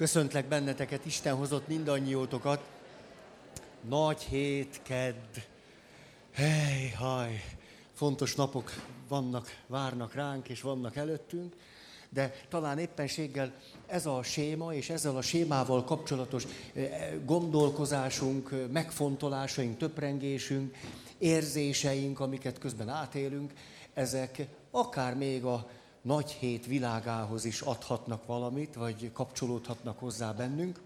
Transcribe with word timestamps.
Köszöntlek 0.00 0.48
benneteket, 0.48 1.06
Isten 1.06 1.34
hozott 1.34 1.68
mindannyiótokat. 1.68 2.60
Nagy 3.88 4.22
hét, 4.22 4.80
kedd. 4.82 5.36
Hely, 6.32 6.90
haj, 6.90 7.44
fontos 7.92 8.34
napok 8.34 8.70
vannak, 9.08 9.56
várnak 9.66 10.14
ránk, 10.14 10.48
és 10.48 10.60
vannak 10.60 10.96
előttünk, 10.96 11.56
de 12.08 12.34
talán 12.48 12.78
éppenséggel 12.78 13.52
ez 13.86 14.06
a 14.06 14.22
séma, 14.22 14.74
és 14.74 14.90
ezzel 14.90 15.16
a 15.16 15.22
sémával 15.22 15.84
kapcsolatos 15.84 16.46
eh, 16.74 17.12
gondolkozásunk, 17.24 18.50
eh, 18.52 18.58
megfontolásaink, 18.68 19.78
töprengésünk, 19.78 20.76
érzéseink, 21.18 22.20
amiket 22.20 22.58
közben 22.58 22.88
átélünk, 22.88 23.52
ezek 23.94 24.46
akár 24.70 25.14
még 25.14 25.44
a 25.44 25.70
nagy 26.02 26.30
hét 26.30 26.66
világához 26.66 27.44
is 27.44 27.60
adhatnak 27.60 28.26
valamit, 28.26 28.74
vagy 28.74 29.10
kapcsolódhatnak 29.12 29.98
hozzá 29.98 30.32
bennünk. 30.32 30.80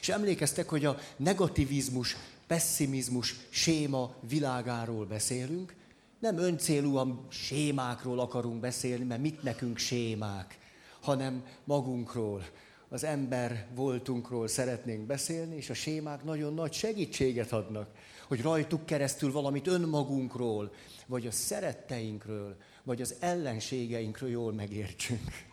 És 0.00 0.08
emlékeztek, 0.08 0.68
hogy 0.68 0.84
a 0.84 0.98
negativizmus, 1.16 2.16
pessimizmus 2.46 3.36
séma 3.48 4.14
világáról 4.28 5.06
beszélünk. 5.06 5.74
Nem 6.18 6.38
öncélúan 6.38 7.26
sémákról 7.28 8.20
akarunk 8.20 8.60
beszélni, 8.60 9.04
mert 9.04 9.20
mit 9.20 9.42
nekünk 9.42 9.78
sémák, 9.78 10.58
hanem 11.00 11.44
magunkról, 11.64 12.44
az 12.88 13.04
ember 13.04 13.66
voltunkról 13.74 14.48
szeretnénk 14.48 15.06
beszélni, 15.06 15.56
és 15.56 15.70
a 15.70 15.74
sémák 15.74 16.24
nagyon 16.24 16.54
nagy 16.54 16.72
segítséget 16.72 17.52
adnak, 17.52 17.88
hogy 18.28 18.42
rajtuk 18.42 18.86
keresztül 18.86 19.32
valamit 19.32 19.66
önmagunkról, 19.66 20.72
vagy 21.06 21.26
a 21.26 21.30
szeretteinkről, 21.30 22.56
vagy 22.82 23.00
az 23.00 23.14
ellenségeinkről 23.20 24.30
jól 24.30 24.52
megértsünk. 24.52 25.48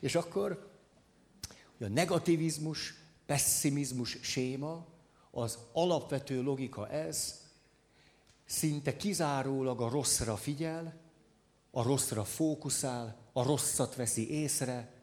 És 0.00 0.14
akkor 0.14 0.70
a 1.80 1.86
negativizmus, 1.86 2.94
pessimizmus 3.26 4.18
séma, 4.20 4.86
az 5.30 5.58
alapvető 5.72 6.42
logika 6.42 6.88
ez, 6.88 7.40
szinte 8.44 8.96
kizárólag 8.96 9.80
a 9.80 9.88
rosszra 9.88 10.36
figyel, 10.36 11.00
a 11.70 11.82
rosszra 11.82 12.24
fókuszál, 12.24 13.16
a 13.32 13.42
rosszat 13.42 13.94
veszi 13.94 14.30
észre, 14.30 14.94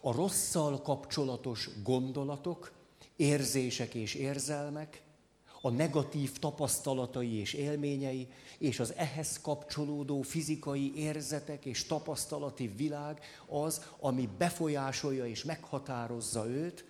a 0.00 0.12
rosszal 0.12 0.82
kapcsolatos 0.82 1.68
gondolatok, 1.82 2.72
érzések 3.16 3.94
és 3.94 4.14
érzelmek, 4.14 5.02
a 5.66 5.70
negatív 5.70 6.38
tapasztalatai 6.38 7.32
és 7.32 7.52
élményei, 7.52 8.28
és 8.58 8.80
az 8.80 8.94
ehhez 8.96 9.40
kapcsolódó 9.40 10.22
fizikai 10.22 10.92
érzetek 10.96 11.64
és 11.64 11.86
tapasztalati 11.86 12.72
világ 12.76 13.20
az, 13.46 13.84
ami 14.00 14.28
befolyásolja 14.38 15.26
és 15.26 15.44
meghatározza 15.44 16.46
őt, 16.48 16.84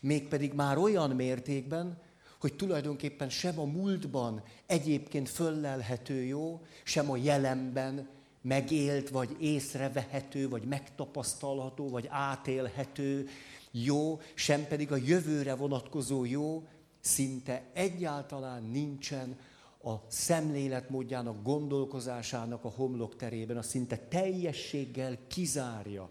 mégpedig 0.00 0.52
már 0.52 0.78
olyan 0.78 1.10
mértékben, 1.10 1.98
hogy 2.40 2.54
tulajdonképpen 2.54 3.28
sem 3.28 3.58
a 3.58 3.64
múltban 3.64 4.42
egyébként 4.66 5.28
föllelhető 5.28 6.22
jó, 6.24 6.60
sem 6.82 7.10
a 7.10 7.16
jelenben 7.16 8.08
megélt, 8.42 9.08
vagy 9.10 9.36
észrevehető, 9.40 10.48
vagy 10.48 10.62
megtapasztalható, 10.62 11.88
vagy 11.88 12.06
átélhető 12.10 13.28
jó, 13.70 14.20
sem 14.34 14.66
pedig 14.66 14.92
a 14.92 14.96
jövőre 14.96 15.54
vonatkozó 15.54 16.24
jó, 16.24 16.62
szinte 17.08 17.62
egyáltalán 17.72 18.62
nincsen 18.62 19.38
a 19.82 19.94
szemléletmódjának, 20.08 21.42
gondolkozásának 21.42 22.64
a 22.64 22.72
homlok 22.76 23.16
terében, 23.16 23.56
a 23.56 23.62
szinte 23.62 23.96
teljességgel 23.96 25.18
kizárja. 25.28 26.08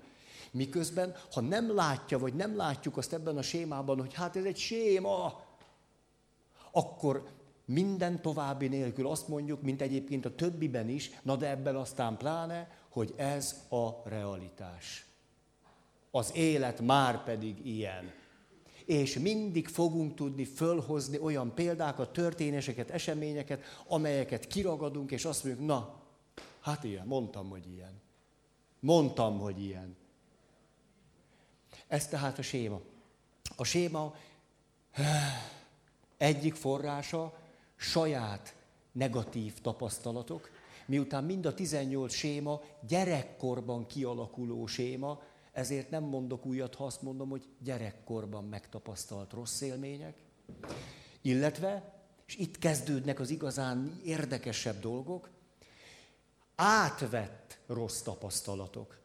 Miközben, 0.51 1.15
ha 1.31 1.41
nem 1.41 1.75
látja, 1.75 2.19
vagy 2.19 2.33
nem 2.33 2.55
látjuk 2.55 2.97
azt 2.97 3.13
ebben 3.13 3.37
a 3.37 3.41
sémában, 3.41 3.99
hogy 3.99 4.13
hát 4.13 4.35
ez 4.35 4.43
egy 4.43 4.57
séma, 4.57 5.41
akkor 6.71 7.27
minden 7.65 8.21
további 8.21 8.67
nélkül 8.67 9.07
azt 9.07 9.27
mondjuk, 9.27 9.61
mint 9.61 9.81
egyébként 9.81 10.25
a 10.25 10.35
többiben 10.35 10.89
is, 10.89 11.11
na 11.21 11.35
de 11.35 11.49
ebben 11.49 11.75
aztán 11.75 12.17
pláne, 12.17 12.71
hogy 12.89 13.13
ez 13.17 13.65
a 13.69 13.89
realitás. 14.09 15.05
Az 16.11 16.31
élet 16.35 16.81
már 16.81 17.23
pedig 17.23 17.65
ilyen 17.65 18.11
és 18.87 19.17
mindig 19.17 19.67
fogunk 19.67 20.15
tudni 20.15 20.45
fölhozni 20.45 21.19
olyan 21.19 21.53
példákat, 21.53 22.13
történéseket, 22.13 22.89
eseményeket, 22.89 23.63
amelyeket 23.87 24.47
kiragadunk, 24.47 25.11
és 25.11 25.25
azt 25.25 25.43
mondjuk, 25.43 25.67
na, 25.67 26.01
hát 26.59 26.83
ilyen, 26.83 27.07
mondtam, 27.07 27.49
hogy 27.49 27.67
ilyen. 27.73 28.01
Mondtam, 28.79 29.39
hogy 29.39 29.63
ilyen. 29.63 29.95
Ez 31.87 32.07
tehát 32.07 32.37
a 32.37 32.41
séma. 32.41 32.81
A 33.55 33.63
séma 33.63 34.15
egyik 36.17 36.55
forrása 36.55 37.39
saját 37.75 38.55
negatív 38.91 39.53
tapasztalatok, 39.61 40.49
miután 40.85 41.23
mind 41.23 41.45
a 41.45 41.53
18 41.53 42.13
séma 42.13 42.61
gyerekkorban 42.87 43.85
kialakuló 43.85 44.65
séma, 44.67 45.21
ezért 45.57 45.89
nem 45.89 46.03
mondok 46.03 46.45
újat, 46.45 46.75
ha 46.75 46.85
azt 46.85 47.01
mondom, 47.01 47.29
hogy 47.29 47.47
gyerekkorban 47.63 48.43
megtapasztalt 48.43 49.33
rossz 49.33 49.61
élmények, 49.61 50.17
illetve, 51.21 51.93
és 52.27 52.35
itt 52.35 52.57
kezdődnek 52.57 53.19
az 53.19 53.29
igazán 53.29 53.99
érdekesebb 54.03 54.79
dolgok, 54.79 55.29
átvett 56.55 57.59
rossz 57.67 58.01
tapasztalatok. 58.01 58.99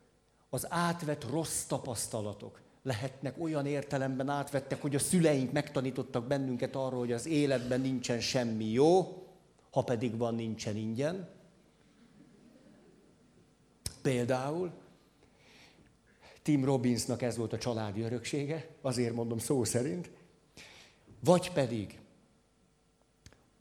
Az 0.51 0.67
átvett 0.69 1.31
rossz 1.31 1.65
tapasztalatok 1.65 2.61
lehetnek 2.83 3.41
olyan 3.43 3.67
értelemben 3.67 4.29
átvettek, 4.29 4.81
hogy 4.81 4.95
a 4.95 4.99
szüleink 4.99 5.53
megtanítottak 5.53 6.27
bennünket 6.27 6.75
arról, 6.75 6.99
hogy 6.99 7.13
az 7.13 7.27
életben 7.27 7.81
nincsen 7.81 8.21
semmi 8.21 8.71
jó, 8.71 9.23
ha 9.71 9.83
pedig 9.83 10.17
van, 10.17 10.35
nincsen 10.35 10.77
ingyen. 10.77 11.29
Például 14.03 14.82
Tim 16.43 16.65
Robbinsnak 16.65 17.23
ez 17.23 17.37
volt 17.37 17.53
a 17.53 17.59
családi 17.59 18.01
öröksége, 18.01 18.69
azért 18.81 19.15
mondom 19.15 19.39
szó 19.39 19.65
szerint, 19.65 20.11
vagy 21.25 21.53
pedig 21.53 22.01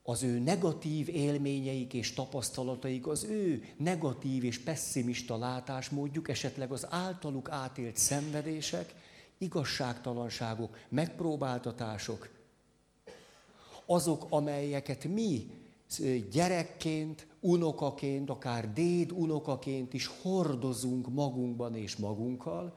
az 0.03 0.24
ő 0.24 0.40
negatív 0.40 1.09
élményeik 1.09 1.94
és 1.94 2.14
tapasztalataik, 2.14 3.08
az 3.08 3.24
ő 3.24 3.64
negatív 3.78 4.44
és 4.44 4.59
pessimista 4.59 5.38
látásmódjuk, 5.38 6.30
esetleg 6.30 6.72
az 6.72 6.88
általuk 6.90 7.50
átélt 7.50 7.97
szenvedések, 7.97 8.94
igazságtalanságok, 9.38 10.78
megpróbáltatások, 10.90 12.30
azok, 13.86 14.25
amelyeket 14.30 15.03
mi 15.03 15.50
gyerekként, 16.31 17.28
unokaként, 17.41 18.29
akár 18.29 18.74
déd 18.74 19.12
unokaként 19.12 19.94
is 19.94 20.09
hordozunk 20.22 21.13
magunkban 21.13 21.75
és 21.75 21.96
magunkkal, 21.96 22.74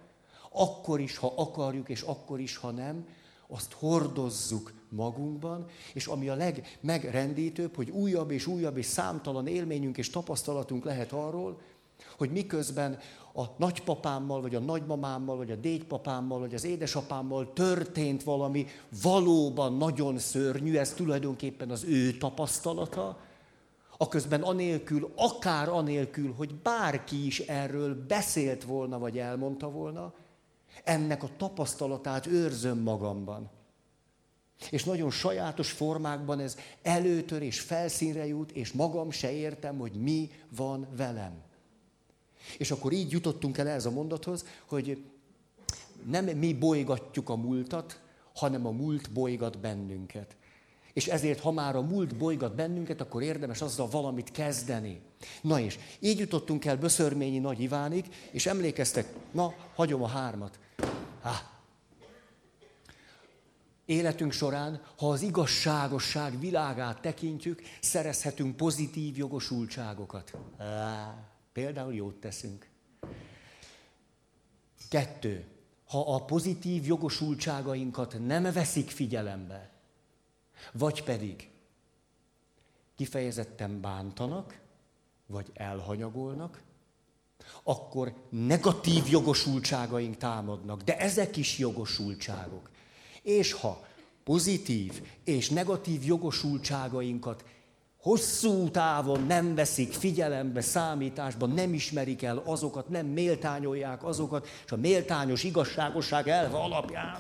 akkor 0.51 1.01
is, 1.01 1.17
ha 1.17 1.33
akarjuk, 1.37 1.89
és 1.89 2.01
akkor 2.03 2.41
is, 2.41 2.57
ha 2.57 2.71
nem, 2.71 3.07
azt 3.49 3.73
hordozzuk 3.73 4.73
magunkban, 4.89 5.67
és 5.95 6.07
ami 6.07 6.29
a 6.29 6.35
legmegrendítőbb, 6.35 7.77
hogy 7.77 7.91
újabb 7.91 8.31
és 8.31 8.47
újabb 8.47 8.77
és 8.77 8.87
számtalan 8.87 9.47
élményünk 9.47 9.99
és 9.99 10.11
tapasztalatunk 10.11 10.85
lehet 10.85 11.13
arról, 11.13 11.61
hogy 12.19 12.31
miközben 12.31 12.99
a 13.35 13.43
nagypapámmal, 13.57 14.41
vagy 14.41 14.55
a 14.55 14.61
nagymamámmal, 14.61 15.37
vagy 15.37 15.51
a 15.51 15.57
dédpapámmal, 15.57 16.39
vagy 16.39 16.55
az 16.55 16.65
édesapámmal 16.65 17.53
történt 17.53 18.23
valami 18.23 18.67
valóban 19.03 19.77
nagyon 19.77 20.19
szörnyű, 20.19 20.77
ez 20.77 20.93
tulajdonképpen 20.93 21.71
az 21.71 21.85
ő 21.85 22.17
tapasztalata, 22.17 23.19
aközben 23.97 24.43
anélkül, 24.43 25.13
akár 25.17 25.69
anélkül, 25.69 26.33
hogy 26.33 26.55
bárki 26.55 27.27
is 27.27 27.41
erről 27.41 28.07
beszélt 28.07 28.65
volna, 28.65 28.99
vagy 28.99 29.19
elmondta 29.19 29.71
volna, 29.71 30.15
ennek 30.85 31.23
a 31.23 31.31
tapasztalatát 31.37 32.27
őrzöm 32.27 32.79
magamban. 32.79 33.51
És 34.71 34.85
nagyon 34.85 35.11
sajátos 35.11 35.71
formákban 35.71 36.41
ez 36.41 36.57
előtör 36.83 37.43
és 37.43 37.61
felszínre 37.61 38.27
jut, 38.27 38.51
és 38.51 38.73
magam 38.73 39.11
se 39.11 39.33
értem, 39.33 39.79
hogy 39.79 39.93
mi 39.93 40.31
van 40.57 40.87
velem. 40.97 41.43
És 42.59 42.71
akkor 42.71 42.93
így 42.93 43.11
jutottunk 43.11 43.59
el 43.59 43.69
ez 43.69 43.87
a 43.87 43.91
mondathoz, 43.91 44.45
hogy 44.69 45.05
nem 46.07 46.25
mi 46.25 46.55
bolygatjuk 46.55 47.29
a 47.29 47.37
múltat, 47.37 48.01
hanem 48.35 48.67
a 48.67 48.71
múlt 48.71 49.13
bolygat 49.13 49.59
bennünket. 49.59 50.37
És 50.95 51.07
ezért, 51.07 51.41
ha 51.41 51.51
már 51.51 51.77
a 51.77 51.83
múlt 51.83 52.17
bolygat 52.17 52.55
bennünket, 52.55 53.01
akkor 53.01 53.23
érdemes 53.23 53.61
azzal 53.61 53.89
valamit 53.89 54.31
kezdeni. 54.31 55.01
Na 55.41 55.61
és 55.61 55.79
így 55.99 56.19
jutottunk 56.19 56.65
el 56.65 56.77
Böszörményi 56.77 57.39
Nagy 57.39 57.61
Ivánig, 57.61 58.05
és 58.31 58.47
emlékeztek, 58.47 59.13
na, 59.31 59.55
hagyom 59.75 60.03
a 60.03 60.07
hármat. 60.07 60.59
Há. 61.23 61.51
Életünk 63.85 64.33
során, 64.33 64.83
ha 64.97 65.11
az 65.11 65.23
igazságosság 65.23 66.41
világát 66.41 67.01
tekintjük, 67.01 67.63
szerezhetünk 67.81 68.57
pozitív 68.57 69.17
jogosultságokat. 69.17 70.33
Há. 70.59 71.15
Például 71.53 71.95
jót 71.95 72.15
teszünk. 72.15 72.69
Kettő. 74.89 75.45
ha 75.87 76.15
a 76.15 76.25
pozitív 76.25 76.87
jogosultságainkat 76.87 78.17
nem 78.27 78.53
veszik 78.53 78.91
figyelembe, 78.91 79.74
vagy 80.73 81.03
pedig 81.03 81.51
kifejezetten 82.97 83.81
bántanak, 83.81 84.61
vagy 85.27 85.51
elhanyagolnak, 85.55 86.63
akkor 87.63 88.15
negatív 88.31 89.09
jogosultságaink 89.09 90.17
támadnak, 90.17 90.83
de 90.83 90.99
ezek 90.99 91.37
is 91.37 91.59
jogosultságok. 91.59 92.71
És 93.23 93.53
ha 93.53 93.87
pozitív 94.25 95.03
és 95.25 95.49
negatív 95.49 96.05
jogosultságainkat 96.05 97.45
hosszú 98.01 98.71
távon 98.71 99.23
nem 99.27 99.55
veszik 99.55 99.93
figyelembe, 99.93 100.61
számításban, 100.61 101.51
nem 101.51 101.75
ismerik 101.75 102.23
el 102.23 102.43
azokat, 102.45 102.89
nem 102.89 103.07
méltányolják 103.07 104.05
azokat, 104.05 104.49
és 104.65 104.73
a 104.73 104.77
méltányos 104.77 105.45
igazságosság 105.45 106.29
elve 106.29 106.57
alapján 106.57 107.19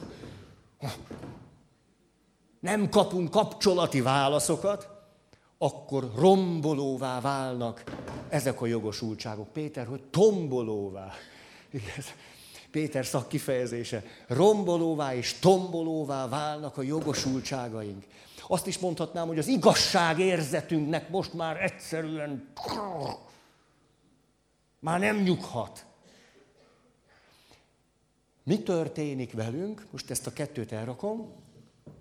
nem 2.64 2.88
kapunk 2.88 3.30
kapcsolati 3.30 4.00
válaszokat, 4.00 4.88
akkor 5.58 6.10
rombolóvá 6.16 7.20
válnak 7.20 7.84
ezek 8.28 8.60
a 8.60 8.66
jogosultságok. 8.66 9.48
Péter, 9.52 9.86
hogy 9.86 10.02
tombolóvá. 10.02 11.12
Péter 12.70 13.06
szakkifejezése. 13.06 14.04
Rombolóvá 14.26 15.14
és 15.14 15.38
tombolóvá 15.38 16.28
válnak 16.28 16.76
a 16.76 16.82
jogosultságaink. 16.82 18.04
Azt 18.46 18.66
is 18.66 18.78
mondhatnám, 18.78 19.26
hogy 19.26 19.38
az 19.38 19.46
igazság 19.46 20.18
érzetünknek 20.18 21.08
most 21.08 21.32
már 21.32 21.62
egyszerűen 21.62 22.52
már 24.78 25.00
nem 25.00 25.16
nyughat. 25.16 25.86
Mi 28.42 28.62
történik 28.62 29.32
velünk? 29.32 29.86
Most 29.90 30.10
ezt 30.10 30.26
a 30.26 30.32
kettőt 30.32 30.72
elrakom, 30.72 31.32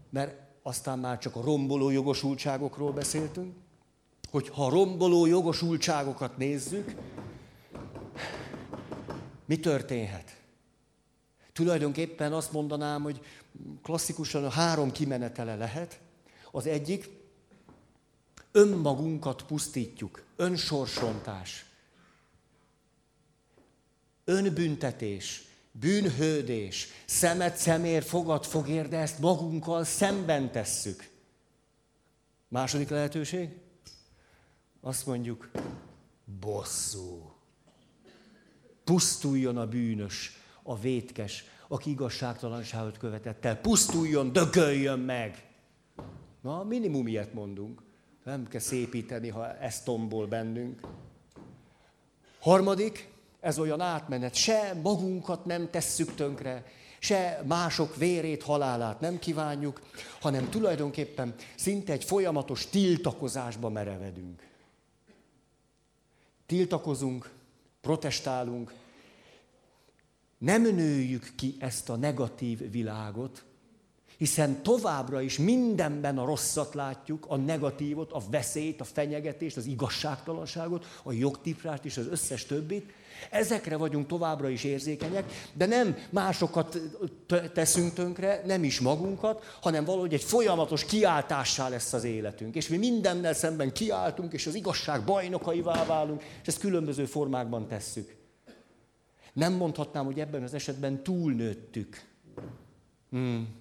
mert 0.09 0.42
aztán 0.63 0.99
már 0.99 1.17
csak 1.17 1.35
a 1.35 1.41
romboló 1.41 1.89
jogosultságokról 1.89 2.91
beszéltünk, 2.91 3.55
hogy 4.31 4.49
ha 4.49 4.69
romboló 4.69 5.25
jogosultságokat 5.25 6.37
nézzük, 6.37 6.95
mi 9.45 9.59
történhet? 9.59 10.41
Tulajdonképpen 11.53 12.33
azt 12.33 12.51
mondanám, 12.51 13.01
hogy 13.01 13.21
klasszikusan 13.81 14.45
a 14.45 14.49
három 14.49 14.91
kimenetele 14.91 15.55
lehet. 15.55 15.99
Az 16.51 16.67
egyik, 16.67 17.09
önmagunkat 18.51 19.43
pusztítjuk, 19.43 20.23
önsorsontás, 20.35 21.65
önbüntetés, 24.25 25.43
bűnhődés, 25.79 26.87
szemet 27.05 27.55
szemér, 27.55 28.03
fogad 28.03 28.45
fogér, 28.45 28.87
de 28.87 28.97
ezt 28.97 29.19
magunkkal 29.19 29.83
szemben 29.83 30.51
tesszük. 30.51 31.09
Második 32.47 32.89
lehetőség? 32.89 33.49
Azt 34.81 35.05
mondjuk, 35.05 35.51
bosszú. 36.39 37.33
Pusztuljon 38.83 39.57
a 39.57 39.67
bűnös, 39.67 40.41
a 40.63 40.79
vétkes, 40.79 41.43
aki 41.67 41.89
igazságtalanságot 41.89 42.97
követett 42.97 43.45
el. 43.45 43.57
Pusztuljon, 43.57 44.31
dögöljön 44.31 44.99
meg. 44.99 45.47
Na, 46.41 46.63
minimum 46.63 47.07
ilyet 47.07 47.33
mondunk. 47.33 47.81
Nem 48.23 48.47
kell 48.47 48.59
szépíteni, 48.59 49.29
ha 49.29 49.57
ez 49.57 49.83
tombol 49.83 50.27
bennünk. 50.27 50.81
Harmadik, 52.39 53.12
ez 53.43 53.59
olyan 53.59 53.81
átmenet, 53.81 54.33
se 54.33 54.73
magunkat 54.83 55.45
nem 55.45 55.69
tesszük 55.69 56.15
tönkre, 56.15 56.65
se 56.99 57.43
mások 57.47 57.95
vérét, 57.95 58.43
halálát 58.43 58.99
nem 58.99 59.19
kívánjuk, 59.19 59.81
hanem 60.21 60.49
tulajdonképpen 60.49 61.35
szinte 61.55 61.93
egy 61.93 62.03
folyamatos 62.03 62.67
tiltakozásba 62.67 63.69
merevedünk. 63.69 64.47
Tiltakozunk, 66.45 67.29
protestálunk, 67.81 68.73
nem 70.37 70.61
nőjük 70.61 71.31
ki 71.35 71.55
ezt 71.59 71.89
a 71.89 71.95
negatív 71.95 72.71
világot, 72.71 73.43
hiszen 74.17 74.63
továbbra 74.63 75.21
is 75.21 75.37
mindenben 75.37 76.17
a 76.17 76.25
rosszat 76.25 76.73
látjuk, 76.73 77.25
a 77.27 77.35
negatívot, 77.37 78.11
a 78.11 78.21
veszélyt, 78.29 78.81
a 78.81 78.83
fenyegetést, 78.83 79.57
az 79.57 79.65
igazságtalanságot, 79.65 80.85
a 81.03 81.11
jogtiprást 81.11 81.85
és 81.85 81.97
az 81.97 82.07
összes 82.07 82.45
többit. 82.45 82.93
Ezekre 83.29 83.77
vagyunk 83.77 84.07
továbbra 84.07 84.49
is 84.49 84.63
érzékenyek, 84.63 85.49
de 85.53 85.65
nem 85.65 85.97
másokat 86.09 86.79
teszünk 87.53 87.93
tönkre, 87.93 88.41
nem 88.45 88.63
is 88.63 88.79
magunkat, 88.79 89.57
hanem 89.61 89.85
valahogy 89.85 90.13
egy 90.13 90.23
folyamatos 90.23 90.85
kiáltássá 90.85 91.69
lesz 91.69 91.93
az 91.93 92.03
életünk. 92.03 92.55
És 92.55 92.67
mi 92.67 92.77
mindennel 92.77 93.33
szemben 93.33 93.73
kiáltunk, 93.73 94.33
és 94.33 94.47
az 94.47 94.55
igazság 94.55 95.03
bajnokaivá 95.03 95.85
válunk, 95.85 96.23
és 96.41 96.47
ezt 96.47 96.59
különböző 96.59 97.05
formákban 97.05 97.67
tesszük. 97.67 98.15
Nem 99.33 99.53
mondhatnám, 99.53 100.05
hogy 100.05 100.19
ebben 100.19 100.43
az 100.43 100.53
esetben 100.53 101.03
túlnőttük. 101.03 102.05
Hmm. 103.09 103.55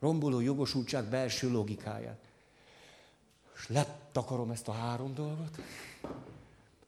Romboló 0.00 0.40
jogosultság 0.40 1.04
belső 1.04 1.50
logikáját. 1.50 2.18
És 3.56 3.68
letakarom 3.68 4.50
ezt 4.50 4.68
a 4.68 4.72
három 4.72 5.14
dolgot. 5.14 5.58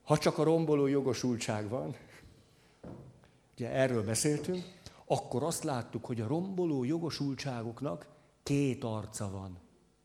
Ha 0.08 0.18
csak 0.18 0.38
a 0.38 0.42
romboló 0.42 0.86
jogosultság 0.86 1.68
van, 1.68 1.96
ugye 3.54 3.70
erről 3.70 4.04
beszéltünk, 4.04 4.64
akkor 5.06 5.42
azt 5.42 5.64
láttuk, 5.64 6.04
hogy 6.04 6.20
a 6.20 6.26
romboló 6.26 6.84
jogosultságoknak 6.84 8.08
két 8.42 8.84
arca 8.84 9.30
van. 9.30 9.58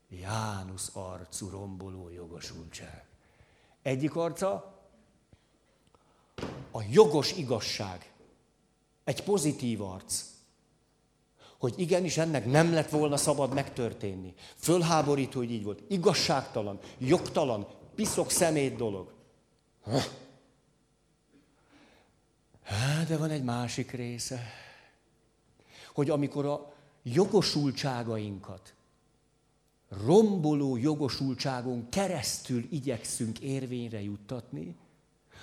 Jánusz 0.08 0.90
arcú 0.94 1.48
romboló 1.48 2.10
jogosultság. 2.10 3.04
Egyik 3.82 4.16
arca 4.16 4.80
a 6.70 6.82
jogos 6.90 7.32
igazság. 7.32 8.12
Egy 9.04 9.22
pozitív 9.22 9.82
arc. 9.82 10.24
Hogy 11.58 11.74
igenis 11.76 12.16
ennek 12.16 12.46
nem 12.46 12.72
lett 12.72 12.90
volna 12.90 13.16
szabad 13.16 13.54
megtörténni. 13.54 14.34
Fölháborító, 14.56 15.38
hogy 15.38 15.50
így 15.50 15.64
volt. 15.64 15.82
Igazságtalan, 15.88 16.78
jogtalan, 16.98 17.66
piszok 17.94 18.30
szemét 18.30 18.76
dolog. 18.76 19.13
De 23.08 23.16
van 23.16 23.30
egy 23.30 23.44
másik 23.44 23.90
része, 23.90 24.40
hogy 25.92 26.10
amikor 26.10 26.46
a 26.46 26.74
jogosultságainkat, 27.02 28.74
romboló 29.88 30.76
jogosultságon 30.76 31.88
keresztül 31.88 32.66
igyekszünk 32.70 33.40
érvényre 33.40 34.02
juttatni, 34.02 34.76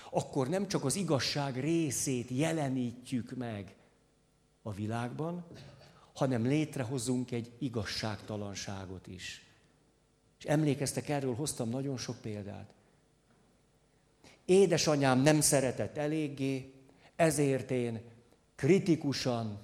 akkor 0.10 0.48
nem 0.48 0.68
csak 0.68 0.86
az 0.86 0.96
igazság 0.96 1.60
részét 1.60 2.30
jelenítjük 2.30 3.36
meg 3.36 3.76
a 4.62 4.72
világban, 4.72 5.46
hanem 6.14 6.46
létrehozunk 6.46 7.32
egy 7.32 7.52
igazságtalanságot 7.60 9.08
is. 9.08 9.46
És 10.40 10.46
emlékeztek, 10.46 11.10
erről 11.10 11.36
hoztam 11.36 11.70
nagyon 11.70 11.98
sok 11.98 12.22
példát. 12.22 12.74
Édesanyám 14.52 15.20
nem 15.20 15.42
szeretett 15.42 15.98
eléggé, 15.98 16.74
ezért 17.16 17.72
én 17.72 18.02
kritikusan, 18.56 19.60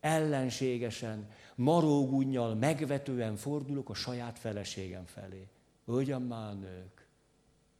ellenségesen, 0.00 1.30
marógunnyal, 1.54 2.54
megvetően 2.54 3.36
fordulok 3.36 3.90
a 3.90 3.94
saját 3.94 4.38
feleségem 4.38 5.04
felé. 5.04 5.48
Ugyan 5.84 6.22
már 6.22 6.58
nők, 6.58 7.06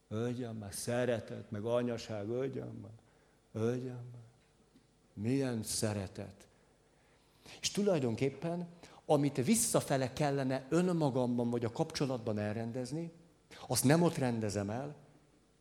ugyan 0.08 0.56
már 0.56 0.74
szeretet, 0.74 1.50
meg 1.50 1.64
anyaság, 1.64 2.30
ugyan 2.30 2.78
már, 2.82 3.64
ugyan 3.64 4.04
már. 4.12 4.28
Milyen 5.12 5.62
szeretet. 5.62 6.48
És 7.60 7.70
tulajdonképpen, 7.70 8.68
amit 9.06 9.44
visszafele 9.44 10.12
kellene 10.12 10.66
önmagamban 10.68 11.50
vagy 11.50 11.64
a 11.64 11.70
kapcsolatban 11.70 12.38
elrendezni, 12.38 13.12
azt 13.68 13.84
nem 13.84 14.02
ott 14.02 14.16
rendezem 14.16 14.70
el, 14.70 14.96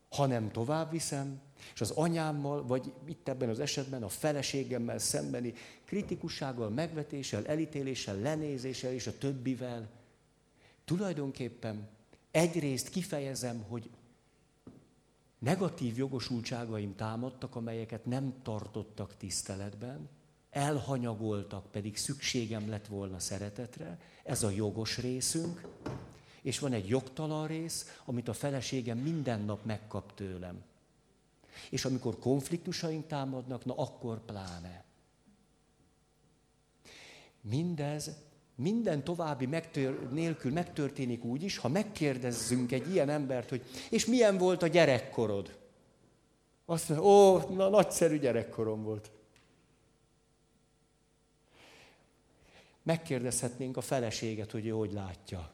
hanem 0.09 0.51
tovább 0.51 0.91
viszem, 0.91 1.39
és 1.73 1.81
az 1.81 1.91
anyámmal, 1.91 2.65
vagy 2.65 2.93
itt 3.05 3.27
ebben 3.27 3.49
az 3.49 3.59
esetben 3.59 4.03
a 4.03 4.09
feleségemmel 4.09 4.99
szembeni 4.99 5.53
kritikussággal, 5.85 6.69
megvetéssel, 6.69 7.45
elítéléssel, 7.45 8.19
lenézéssel 8.19 8.91
és 8.91 9.07
a 9.07 9.17
többivel 9.17 9.89
tulajdonképpen 10.85 11.87
egyrészt 12.31 12.89
kifejezem, 12.89 13.63
hogy 13.67 13.89
negatív 15.39 15.97
jogosultságaim 15.97 16.95
támadtak, 16.95 17.55
amelyeket 17.55 18.05
nem 18.05 18.33
tartottak 18.43 19.17
tiszteletben, 19.17 20.09
elhanyagoltak, 20.49 21.71
pedig 21.71 21.97
szükségem 21.97 22.69
lett 22.69 22.87
volna 22.87 23.19
szeretetre, 23.19 23.99
ez 24.23 24.43
a 24.43 24.49
jogos 24.49 24.97
részünk, 24.97 25.67
és 26.41 26.59
van 26.59 26.73
egy 26.73 26.87
jogtalan 26.87 27.47
rész, 27.47 27.99
amit 28.05 28.27
a 28.27 28.33
feleségem 28.33 28.97
minden 28.97 29.41
nap 29.41 29.65
megkap 29.65 30.15
tőlem. 30.15 30.63
És 31.69 31.85
amikor 31.85 32.19
konfliktusaink 32.19 33.07
támadnak, 33.07 33.65
na 33.65 33.73
akkor 33.75 34.19
pláne. 34.25 34.83
mindez 37.41 38.11
minden 38.55 39.03
további 39.03 39.45
megtör, 39.45 40.09
nélkül 40.11 40.51
megtörténik 40.51 41.23
úgy 41.23 41.43
is, 41.43 41.57
ha 41.57 41.67
megkérdezzünk 41.67 42.71
egy 42.71 42.91
ilyen 42.91 43.09
embert, 43.09 43.49
hogy 43.49 43.63
és 43.89 44.05
milyen 44.05 44.37
volt 44.37 44.63
a 44.63 44.67
gyerekkorod? 44.67 45.57
Azt 46.65 46.89
mondja, 46.89 47.07
ó, 47.07 47.37
na, 47.37 47.69
nagyszerű 47.69 48.19
gyerekkorom 48.19 48.83
volt. 48.83 49.11
Megkérdezhetnénk 52.83 53.77
a 53.77 53.81
feleséget, 53.81 54.51
hogy 54.51 54.65
ő 54.65 54.69
hogy 54.69 54.93
látja. 54.93 55.51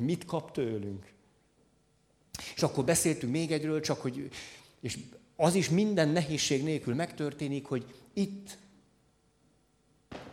Hogy 0.00 0.08
mit 0.08 0.24
kap 0.24 0.52
tőlünk. 0.52 1.12
És 2.54 2.62
akkor 2.62 2.84
beszéltünk 2.84 3.32
még 3.32 3.52
egyről, 3.52 3.80
csak 3.80 4.00
hogy, 4.00 4.28
és 4.80 4.98
az 5.36 5.54
is 5.54 5.70
minden 5.70 6.08
nehézség 6.08 6.62
nélkül 6.62 6.94
megtörténik, 6.94 7.66
hogy 7.66 7.94
itt 8.12 8.58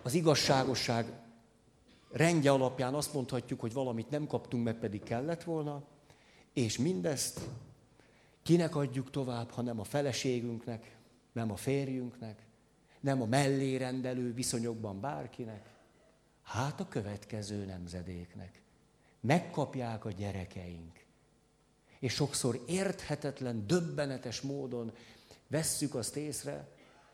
az 0.01 0.13
igazságosság 0.13 1.05
rendje 2.12 2.51
alapján 2.51 2.93
azt 2.93 3.13
mondhatjuk, 3.13 3.59
hogy 3.59 3.74
valamit 3.74 4.09
nem 4.09 4.27
kaptunk 4.27 4.63
meg, 4.63 4.75
pedig 4.75 5.03
kellett 5.03 5.43
volna, 5.43 5.83
és 6.53 6.77
mindezt 6.77 7.39
kinek 8.43 8.75
adjuk 8.75 9.09
tovább, 9.09 9.50
ha 9.50 9.62
nem 9.62 9.79
a 9.79 9.83
feleségünknek, 9.83 10.97
nem 11.31 11.51
a 11.51 11.55
férjünknek, 11.55 12.45
nem 13.00 13.21
a 13.21 13.25
mellérendelő 13.25 14.33
viszonyokban 14.33 15.00
bárkinek, 15.00 15.69
hát 16.43 16.79
a 16.79 16.88
következő 16.88 17.65
nemzedéknek. 17.65 18.65
Megkapják 19.19 20.05
a 20.05 20.12
gyerekeink. 20.12 21.05
És 22.00 22.13
sokszor 22.13 22.63
érthetetlen, 22.67 23.67
döbbenetes 23.67 24.41
módon 24.41 24.91
vesszük 25.47 25.95
azt 25.95 26.15
észre, 26.15 26.67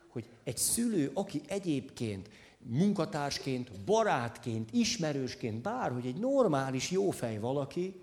hogy 0.08 0.30
egy 0.44 0.58
szülő, 0.58 1.12
aki 1.14 1.42
egyébként 1.48 2.30
munkatársként, 2.58 3.80
barátként, 3.80 4.72
ismerősként, 4.72 5.62
bárhogy 5.62 6.06
egy 6.06 6.20
normális, 6.20 6.92
jófej 6.92 7.40
valaki, 7.40 8.02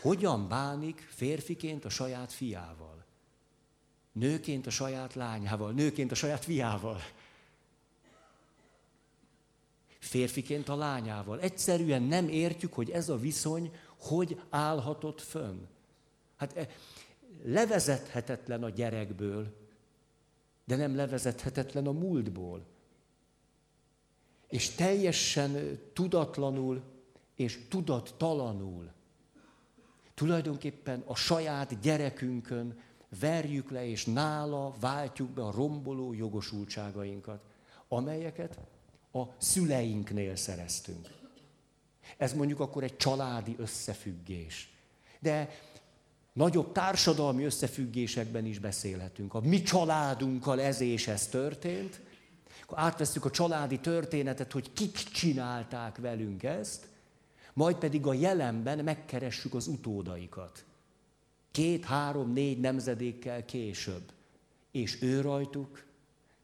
hogyan 0.00 0.48
bánik 0.48 1.06
férfiként 1.10 1.84
a 1.84 1.88
saját 1.88 2.32
fiával. 2.32 3.04
Nőként 4.12 4.66
a 4.66 4.70
saját 4.70 5.14
lányával, 5.14 5.72
nőként 5.72 6.10
a 6.10 6.14
saját 6.14 6.44
fiával. 6.44 7.00
Férfiként 10.06 10.68
a 10.68 10.76
lányával. 10.76 11.40
Egyszerűen 11.40 12.02
nem 12.02 12.28
értjük, 12.28 12.72
hogy 12.72 12.90
ez 12.90 13.08
a 13.08 13.16
viszony 13.16 13.72
hogy 13.96 14.40
állhatott 14.50 15.20
fönn. 15.20 15.58
Hát 16.36 16.56
e, 16.56 16.68
levezethetetlen 17.44 18.62
a 18.62 18.70
gyerekből, 18.70 19.54
de 20.64 20.76
nem 20.76 20.96
levezethetetlen 20.96 21.86
a 21.86 21.92
múltból 21.92 22.64
és 24.48 24.70
teljesen 24.70 25.78
tudatlanul 25.92 26.82
és 27.34 27.66
tudattalanul 27.68 28.90
tulajdonképpen 30.14 31.02
a 31.06 31.14
saját 31.14 31.80
gyerekünkön 31.80 32.80
verjük 33.20 33.70
le, 33.70 33.86
és 33.86 34.04
nála 34.04 34.74
váltjuk 34.80 35.30
be 35.30 35.42
a 35.42 35.50
romboló 35.50 36.12
jogosultságainkat, 36.12 37.40
amelyeket 37.88 38.58
a 39.20 39.34
szüleinknél 39.38 40.36
szereztünk. 40.36 41.08
Ez 42.16 42.32
mondjuk 42.32 42.60
akkor 42.60 42.82
egy 42.82 42.96
családi 42.96 43.54
összefüggés. 43.58 44.70
De 45.20 45.48
nagyobb 46.32 46.72
társadalmi 46.72 47.44
összefüggésekben 47.44 48.44
is 48.44 48.58
beszélhetünk. 48.58 49.34
A 49.34 49.40
mi 49.40 49.62
családunkkal 49.62 50.60
ez 50.60 50.80
és 50.80 51.08
ez 51.08 51.26
történt, 51.26 52.00
akkor 52.62 52.78
átveszük 52.78 53.24
a 53.24 53.30
családi 53.30 53.80
történetet, 53.80 54.52
hogy 54.52 54.72
kik 54.72 54.92
csinálták 54.92 55.96
velünk 55.96 56.42
ezt, 56.42 56.88
majd 57.52 57.76
pedig 57.76 58.06
a 58.06 58.12
jelenben 58.12 58.78
megkeressük 58.84 59.54
az 59.54 59.66
utódaikat. 59.66 60.64
Két, 61.50 61.84
három, 61.84 62.32
négy 62.32 62.60
nemzedékkel 62.60 63.44
később. 63.44 64.12
És 64.70 65.02
ő 65.02 65.20
rajtuk 65.20 65.85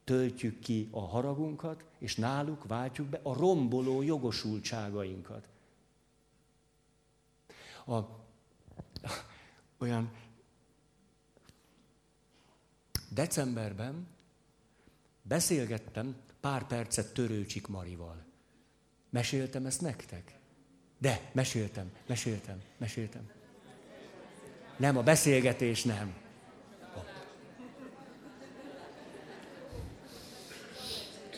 töltjük 0.04 0.58
ki 0.58 0.88
a 0.90 1.00
haragunkat, 1.00 1.84
és 1.98 2.16
náluk 2.16 2.66
váltjuk 2.66 3.08
be 3.08 3.20
a 3.22 3.34
romboló 3.34 4.02
jogosultságainkat. 4.02 5.48
A, 7.86 7.98
olyan 9.78 10.12
decemberben 13.10 14.06
Beszélgettem 15.22 16.16
pár 16.40 16.66
percet 16.66 17.12
Törőcsik 17.14 17.66
Marival. 17.66 18.24
Meséltem 19.10 19.66
ezt 19.66 19.80
nektek? 19.80 20.38
De, 20.98 21.30
meséltem, 21.32 21.92
meséltem, 22.06 22.60
meséltem. 22.78 23.30
Nem, 24.76 24.96
a 24.96 25.02
beszélgetés 25.02 25.84
nem. 25.84 26.14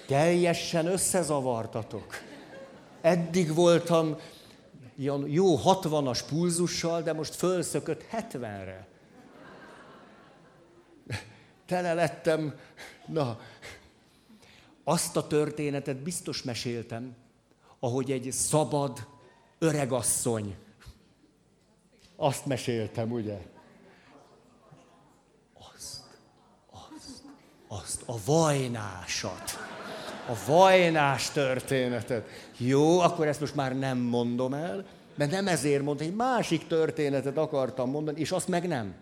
Teljesen 0.06 0.86
összezavartatok. 0.86 2.14
Eddig 3.00 3.54
voltam 3.54 4.16
ilyen 4.96 5.28
jó 5.28 5.58
60-as 5.64 6.20
pulzussal, 6.28 7.02
de 7.02 7.12
most 7.12 7.34
fölszökött 7.34 8.04
70-re. 8.12 8.86
Tele 11.66 11.94
lettem, 11.94 12.58
na, 13.06 13.38
azt 14.84 15.16
a 15.16 15.26
történetet 15.26 15.96
biztos 15.96 16.42
meséltem, 16.42 17.16
ahogy 17.78 18.10
egy 18.10 18.32
szabad 18.32 19.06
öregasszony. 19.58 20.56
Azt 22.16 22.46
meséltem, 22.46 23.12
ugye? 23.12 23.38
Azt, 25.74 26.02
azt, 26.70 27.22
azt, 27.68 28.02
a 28.06 28.14
vajnásat. 28.24 29.73
A 30.26 30.34
vajnás 30.46 31.30
történetet. 31.30 32.28
Jó, 32.56 32.98
akkor 32.98 33.26
ezt 33.26 33.40
most 33.40 33.54
már 33.54 33.78
nem 33.78 33.98
mondom 33.98 34.54
el, 34.54 34.84
mert 35.14 35.30
nem 35.30 35.48
ezért 35.48 35.82
mondtam, 35.82 36.06
egy 36.06 36.14
másik 36.14 36.66
történetet 36.66 37.36
akartam 37.36 37.90
mondani, 37.90 38.20
és 38.20 38.30
azt 38.30 38.48
meg 38.48 38.68
nem. 38.68 38.94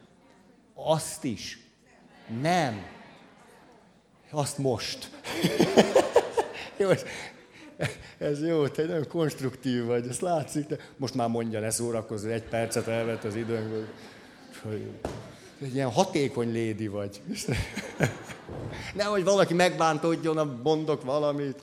Azt 0.75 1.25
is. 1.25 1.59
Nem. 2.41 2.87
Azt 4.31 4.59
most. 4.59 5.11
jó, 6.79 6.89
ez 8.19 8.47
jó, 8.47 8.69
te 8.69 8.85
nagyon 8.85 9.09
konstruktív 9.09 9.85
vagy, 9.85 10.07
ezt 10.09 10.21
látszik, 10.21 10.67
de 10.67 10.77
most 10.97 11.15
már 11.15 11.29
mondja, 11.29 11.61
ne 11.61 11.71
szórakozz, 11.71 12.25
egy 12.25 12.43
percet 12.43 12.89
elvett 12.89 13.25
az 13.25 13.37
időnk. 13.37 13.89
Egy 15.63 15.75
ilyen 15.75 15.91
hatékony 15.91 16.53
lédi 16.53 16.89
vagy. 16.89 17.21
Nehogy 18.95 19.25
valaki 19.25 19.55
megbántódjon, 19.55 20.39
a 20.39 20.45
mondok 20.63 21.05
valamit. 21.05 21.63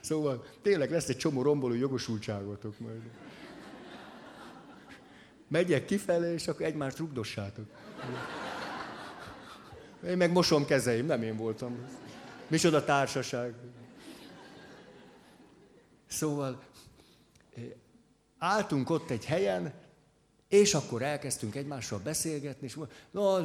Szóval 0.00 0.44
tényleg 0.62 0.90
lesz 0.90 1.08
egy 1.08 1.16
csomó 1.16 1.42
romboló 1.42 1.74
jogosultságotok 1.74 2.78
majd. 2.78 3.00
Megyek 5.48 5.84
kifelé, 5.84 6.32
és 6.32 6.48
akkor 6.48 6.66
egymást 6.66 6.98
rugdossátok. 6.98 7.66
Én 10.06 10.16
meg 10.16 10.32
mosom 10.32 10.64
kezeim, 10.64 11.06
nem 11.06 11.22
én 11.22 11.36
voltam. 11.36 11.78
Micsoda 12.48 12.84
társaság. 12.84 13.54
Szóval 16.06 16.62
eh, 17.56 17.62
álltunk 18.38 18.90
ott 18.90 19.10
egy 19.10 19.24
helyen, 19.24 19.72
és 20.48 20.74
akkor 20.74 21.02
elkezdtünk 21.02 21.54
egymással 21.54 21.98
beszélgetni, 21.98 22.66
és 22.66 22.78
na, 23.10 23.44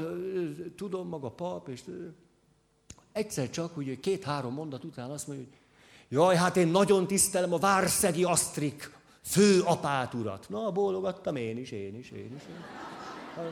tudom 0.75 1.07
maga 1.07 1.29
pap, 1.29 1.67
és 1.67 1.81
egyszer 3.11 3.49
csak, 3.49 3.75
hogy 3.75 3.99
két-három 3.99 4.53
mondat 4.53 4.83
után 4.83 5.09
azt 5.09 5.27
mondja, 5.27 5.45
hogy 5.45 5.57
jaj, 6.09 6.35
hát 6.35 6.57
én 6.57 6.67
nagyon 6.67 7.07
tisztelem 7.07 7.53
a 7.53 7.57
Várszegi 7.57 8.23
Asztrik 8.23 8.99
fő 9.21 9.61
apát 9.61 10.13
urat. 10.13 10.49
Na, 10.49 10.71
bólogattam 10.71 11.35
én 11.35 11.57
is, 11.57 11.71
én 11.71 11.95
is, 11.95 12.11
én 12.11 12.35
is. 12.35 12.43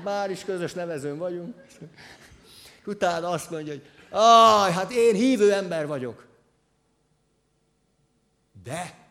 Már 0.03 0.31
is 0.31 0.43
közös 0.43 0.73
nevezőn 0.73 1.17
vagyunk. 1.17 1.55
Utána 2.85 3.29
azt 3.29 3.49
mondja, 3.49 3.73
hogy 3.73 3.83
aj, 4.09 4.71
hát 4.71 4.91
én 4.91 5.15
hívő 5.15 5.53
ember 5.53 5.87
vagyok. 5.87 6.27
De 8.63 9.07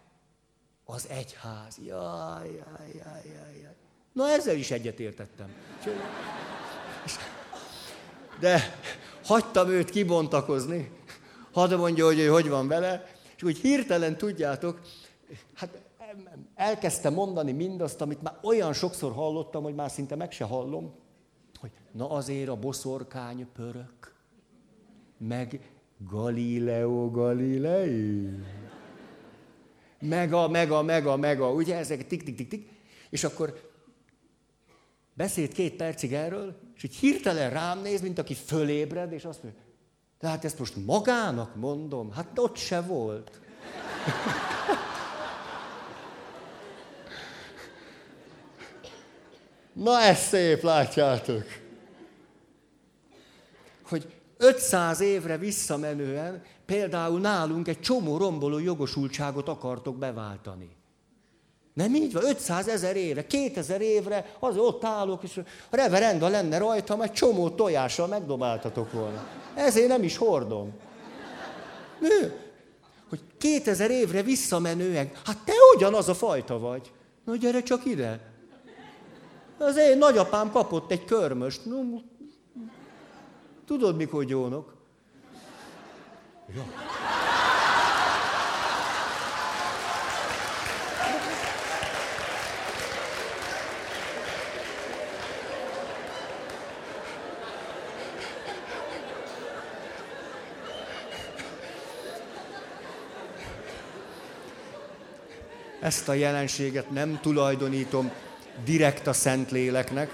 az 0.85 1.09
egyház, 1.09 1.78
jaj, 1.87 2.47
jaj, 2.47 2.92
jaj, 2.95 3.23
jaj, 3.25 3.61
jaj. 3.62 3.77
Na 4.18 4.28
ezzel 4.28 4.56
is 4.56 4.70
egyetértettem. 4.70 5.48
De 8.40 8.78
hagytam 9.25 9.68
őt 9.68 9.90
kibontakozni, 9.90 10.90
hadd 11.52 11.76
mondja, 11.76 12.04
hogy 12.04 12.18
ő 12.18 12.26
hogy 12.26 12.48
van 12.48 12.68
vele, 12.68 13.06
és 13.37 13.42
úgy 13.42 13.58
hirtelen 13.58 14.16
tudjátok, 14.16 14.80
hát 15.54 15.82
elkezdte 16.54 17.10
mondani 17.10 17.52
mindazt, 17.52 18.00
amit 18.00 18.22
már 18.22 18.38
olyan 18.42 18.72
sokszor 18.72 19.12
hallottam, 19.12 19.62
hogy 19.62 19.75
már 19.75 19.90
szinte 19.90 20.16
meg 20.16 20.32
se 20.32 20.44
hallom, 20.44 20.94
hogy 21.60 21.70
na 21.92 22.10
azért 22.10 22.48
a 22.48 22.56
boszorkány 22.56 23.46
pörök, 23.52 24.14
meg 25.18 25.60
Galileo 26.10 27.10
Galilei. 27.10 28.28
Mega, 30.00 30.48
mega, 30.48 30.82
mega, 30.82 31.16
mega, 31.16 31.52
ugye 31.52 31.76
ezek 31.76 32.06
tik, 32.06 32.22
tik, 32.22 32.37
tik, 32.37 32.48
tik. 32.48 32.68
És 33.10 33.25
akkor 33.25 33.67
beszélt 35.18 35.52
két 35.52 35.75
percig 35.75 36.12
erről, 36.12 36.58
és 36.75 36.82
így 36.82 36.94
hirtelen 36.94 37.50
rám 37.50 37.82
néz, 37.82 38.00
mint 38.00 38.18
aki 38.18 38.34
fölébred, 38.34 39.12
és 39.12 39.25
azt 39.25 39.42
mondja, 39.42 39.60
tehát 40.18 40.44
ezt 40.44 40.58
most 40.58 40.76
magának 40.87 41.54
mondom, 41.56 42.12
hát 42.12 42.38
ott 42.38 42.56
se 42.56 42.80
volt. 42.80 43.30
Na 49.72 50.00
ez 50.00 50.18
szép, 50.18 50.62
látjátok. 50.62 51.44
Hogy 53.82 54.14
500 54.37 55.00
évre 55.00 55.38
visszamenően 55.38 56.42
például 56.66 57.20
nálunk 57.20 57.68
egy 57.68 57.80
csomó 57.80 58.16
romboló 58.16 58.58
jogosultságot 58.58 59.48
akartok 59.48 59.98
beváltani. 59.98 60.77
Nem 61.78 61.94
így 61.94 62.12
van? 62.12 62.25
500 62.25 62.68
ezer 62.68 62.97
évre, 62.97 63.26
2000 63.26 63.80
évre, 63.80 64.35
az 64.38 64.56
ott 64.56 64.85
állok, 64.85 65.23
és 65.23 65.40
a 65.70 65.76
reverenda 65.76 66.28
lenne 66.28 66.58
rajtam, 66.58 67.00
egy 67.00 67.12
csomó 67.12 67.50
tojással 67.50 68.06
megdobáltatok 68.06 68.92
volna. 68.92 69.26
Ezért 69.54 69.88
nem 69.88 70.02
is 70.02 70.16
hordom. 70.16 70.73
Nő, 72.00 72.40
hogy 73.08 73.20
2000 73.38 73.90
évre 73.90 74.23
visszamenően, 74.23 75.11
hát 75.25 75.38
te 75.44 75.52
ugyanaz 75.76 76.08
a 76.08 76.14
fajta 76.14 76.58
vagy. 76.58 76.92
Na 77.25 77.37
gyere 77.37 77.62
csak 77.62 77.85
ide. 77.85 78.20
Az 79.58 79.76
én 79.76 79.99
nagyapám 79.99 80.50
kapott 80.50 80.90
egy 80.90 81.04
körmöst. 81.04 81.64
No, 81.64 81.80
tudod, 83.66 83.97
mikor 83.97 84.25
gyónok? 84.25 84.75
Ja. 86.54 86.64
Ezt 105.80 106.08
a 106.08 106.12
jelenséget 106.12 106.90
nem 106.90 107.18
tulajdonítom 107.23 108.11
direkt 108.64 109.06
a 109.06 109.12
Szentléleknek. 109.12 110.11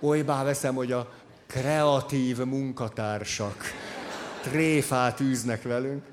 Olybá 0.00 0.44
veszem, 0.44 0.74
hogy 0.74 0.92
a 0.92 1.12
kreatív 1.46 2.38
munkatársak 2.38 3.64
tréfát 4.42 5.20
űznek 5.20 5.62
velünk. 5.62 6.04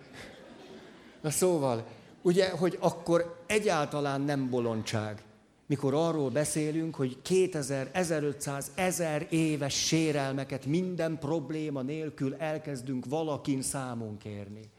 Na 1.21 1.29
szóval, 1.29 1.87
ugye, 2.21 2.49
hogy 2.49 2.77
akkor 2.79 3.43
egyáltalán 3.45 4.21
nem 4.21 4.49
bolondság, 4.49 5.23
mikor 5.65 5.93
arról 5.93 6.29
beszélünk, 6.29 6.95
hogy 6.95 7.21
2000, 7.21 7.89
1500, 7.91 8.71
1000 8.75 9.27
éves 9.29 9.85
sérelmeket 9.85 10.65
minden 10.65 11.17
probléma 11.19 11.81
nélkül 11.81 12.35
elkezdünk 12.35 13.05
valakin 13.05 13.61
számon 13.61 14.17
kérni. 14.17 14.69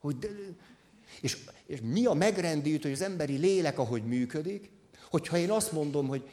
Hogy 0.00 0.16
és, 1.20 1.38
és 1.66 1.80
mi 1.82 2.06
a 2.06 2.12
megrendítő, 2.12 2.82
hogy 2.82 2.98
az 2.98 3.02
emberi 3.02 3.36
lélek, 3.36 3.78
ahogy 3.78 4.04
működik, 4.04 4.70
hogyha 5.10 5.36
én 5.36 5.50
azt 5.50 5.72
mondom, 5.72 6.08
hogy 6.08 6.28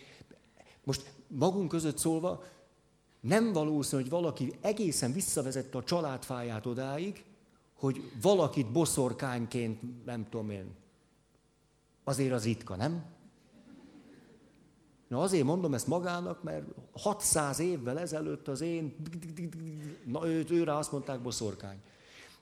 most 0.83 1.12
magunk 1.27 1.69
között 1.69 1.98
szólva, 1.98 2.43
nem 3.19 3.53
valószínű, 3.53 4.01
hogy 4.01 4.12
valaki 4.12 4.53
egészen 4.62 5.13
visszavezette 5.13 5.77
a 5.77 5.83
családfáját 5.83 6.65
odáig, 6.65 7.24
hogy 7.74 8.12
valakit 8.21 8.71
boszorkányként, 8.71 10.06
nem 10.06 10.27
tudom 10.30 10.49
én, 10.49 10.75
azért 12.03 12.34
az 12.34 12.43
ritka, 12.43 12.75
nem? 12.75 13.06
Na 15.08 15.21
azért 15.21 15.43
mondom 15.43 15.73
ezt 15.73 15.88
magának, 15.88 16.43
mert 16.43 16.65
600 16.91 17.60
évvel 17.60 17.99
ezelőtt 17.99 18.47
az 18.47 18.62
én, 18.62 18.95
na 20.06 20.27
őt, 20.27 20.51
őre 20.51 20.75
azt 20.75 20.91
mondták 20.91 21.21
boszorkány. 21.21 21.82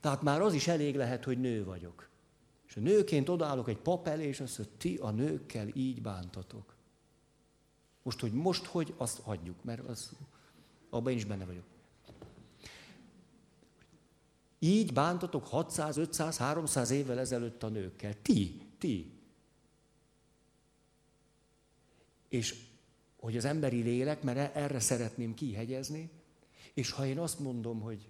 Tehát 0.00 0.22
már 0.22 0.40
az 0.40 0.52
is 0.52 0.68
elég 0.68 0.96
lehet, 0.96 1.24
hogy 1.24 1.40
nő 1.40 1.64
vagyok. 1.64 2.08
És 2.68 2.76
a 2.76 2.80
nőként 2.80 3.28
odállok 3.28 3.68
egy 3.68 3.78
pap 3.78 4.06
elé, 4.06 4.26
és 4.26 4.40
azt 4.40 4.58
mondja, 4.58 4.76
ti 4.78 4.96
a 4.96 5.10
nőkkel 5.10 5.68
így 5.74 6.02
bántatok. 6.02 6.74
Most, 8.02 8.20
hogy 8.20 8.32
most, 8.32 8.64
hogy, 8.64 8.94
azt 8.96 9.20
hagyjuk, 9.20 9.64
mert 9.64 9.88
az, 9.88 10.12
abban 10.90 11.12
én 11.12 11.18
is 11.18 11.24
benne 11.24 11.44
vagyok. 11.44 11.64
Így 14.58 14.92
bántatok 14.92 15.46
600, 15.46 15.96
500, 15.96 16.36
300 16.36 16.90
évvel 16.90 17.18
ezelőtt 17.18 17.62
a 17.62 17.68
nőkkel. 17.68 18.22
Ti, 18.22 18.62
ti. 18.78 19.12
És 22.28 22.66
hogy 23.20 23.36
az 23.36 23.44
emberi 23.44 23.82
lélek, 23.82 24.22
mert 24.22 24.38
e- 24.38 24.60
erre 24.60 24.80
szeretném 24.80 25.34
kihegyezni, 25.34 26.10
és 26.74 26.90
ha 26.90 27.06
én 27.06 27.18
azt 27.18 27.38
mondom, 27.38 27.80
hogy 27.80 28.08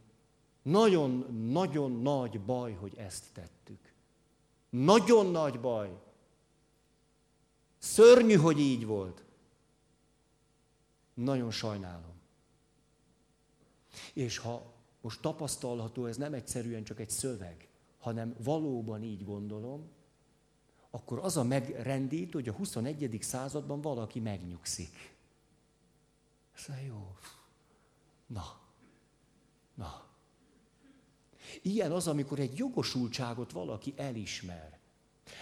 nagyon-nagyon 0.62 1.92
nagy 1.92 2.40
baj, 2.40 2.72
hogy 2.72 2.94
ezt 2.96 3.24
tettük. 3.32 3.87
Nagyon 4.70 5.26
nagy 5.26 5.60
baj. 5.60 6.00
Szörnyű, 7.78 8.34
hogy 8.34 8.58
így 8.58 8.86
volt. 8.86 9.24
Nagyon 11.14 11.50
sajnálom. 11.50 12.16
És 14.12 14.38
ha 14.38 14.72
most 15.00 15.20
tapasztalható, 15.20 16.06
ez 16.06 16.16
nem 16.16 16.34
egyszerűen 16.34 16.84
csak 16.84 17.00
egy 17.00 17.10
szöveg, 17.10 17.68
hanem 17.98 18.34
valóban 18.38 19.02
így 19.02 19.24
gondolom, 19.24 19.90
akkor 20.90 21.18
az 21.18 21.36
a 21.36 21.42
megrendít, 21.42 22.32
hogy 22.32 22.48
a 22.48 22.52
21. 22.52 23.18
században 23.20 23.80
valaki 23.80 24.20
megnyugszik. 24.20 25.16
Ez 26.54 26.66
jó. 26.86 27.16
Na, 28.26 28.60
na. 29.74 30.07
Ilyen 31.62 31.92
az, 31.92 32.06
amikor 32.06 32.38
egy 32.38 32.58
jogosultságot 32.58 33.52
valaki 33.52 33.94
elismer. 33.96 34.78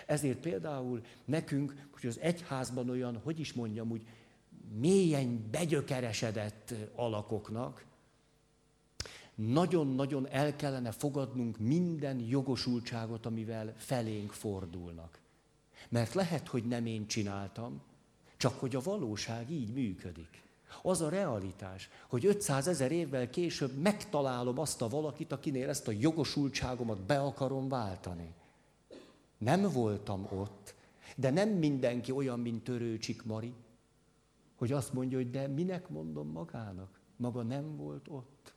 Ezért 0.07 0.38
például 0.38 1.03
nekünk, 1.25 1.87
hogy 1.92 2.07
az 2.07 2.19
egyházban 2.19 2.90
olyan, 2.90 3.16
hogy 3.16 3.40
is 3.40 3.53
mondjam, 3.53 3.90
úgy 3.90 4.07
mélyen 4.79 5.49
begyökeresedett 5.51 6.75
alakoknak, 6.95 7.85
nagyon-nagyon 9.35 10.29
el 10.29 10.57
kellene 10.57 10.90
fogadnunk 10.90 11.59
minden 11.59 12.21
jogosultságot, 12.21 13.27
amivel 13.27 13.75
felénk 13.77 14.33
fordulnak. 14.33 15.19
Mert 15.88 16.14
lehet, 16.14 16.49
hogy 16.49 16.64
nem 16.64 16.87
én 16.87 17.07
csináltam, 17.07 17.83
csak 18.37 18.61
hogy 18.61 18.77
a 18.77 18.81
valóság 18.81 19.51
így 19.51 19.73
működik. 19.73 20.42
Az 20.83 21.01
a 21.01 21.09
realitás, 21.09 21.89
hogy 22.09 22.27
500 22.27 22.69
ezer 22.69 22.93
évvel 22.93 23.31
később 23.31 23.77
megtalálom 23.77 24.59
azt 24.59 24.83
a 24.83 24.89
valakit, 24.89 25.33
akinél 25.33 25.69
ezt 25.69 25.89
a 25.89 25.93
jogosultságomat 25.99 27.01
be 27.01 27.21
akarom 27.21 27.69
váltani. 27.69 28.35
Nem 29.39 29.71
voltam 29.73 30.27
ott, 30.31 30.75
de 31.17 31.31
nem 31.31 31.49
mindenki 31.49 32.13
olyan, 32.13 32.41
mint 32.41 32.65
Törőcsik 32.65 33.23
Mari, 33.23 33.55
hogy 34.57 34.73
azt 34.73 34.93
mondja, 34.93 35.19
hogy 35.19 35.31
de 35.31 35.47
minek 35.47 35.89
mondom 35.89 36.29
magának? 36.29 37.01
Maga 37.17 37.43
nem 37.43 37.77
volt 37.77 38.09
ott. 38.09 38.55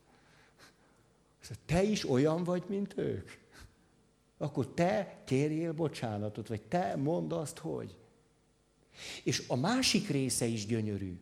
Te 1.66 1.84
is 1.84 2.10
olyan 2.10 2.44
vagy, 2.44 2.64
mint 2.68 2.98
ők. 2.98 3.30
Akkor 4.38 4.68
te 4.68 5.22
kérjél 5.26 5.74
bocsánatot, 5.74 6.48
vagy 6.48 6.62
te 6.62 6.96
mondd 6.96 7.34
azt, 7.34 7.58
hogy. 7.58 7.98
És 9.24 9.44
a 9.48 9.56
másik 9.56 10.08
része 10.08 10.46
is 10.46 10.66
gyönyörű 10.66 11.20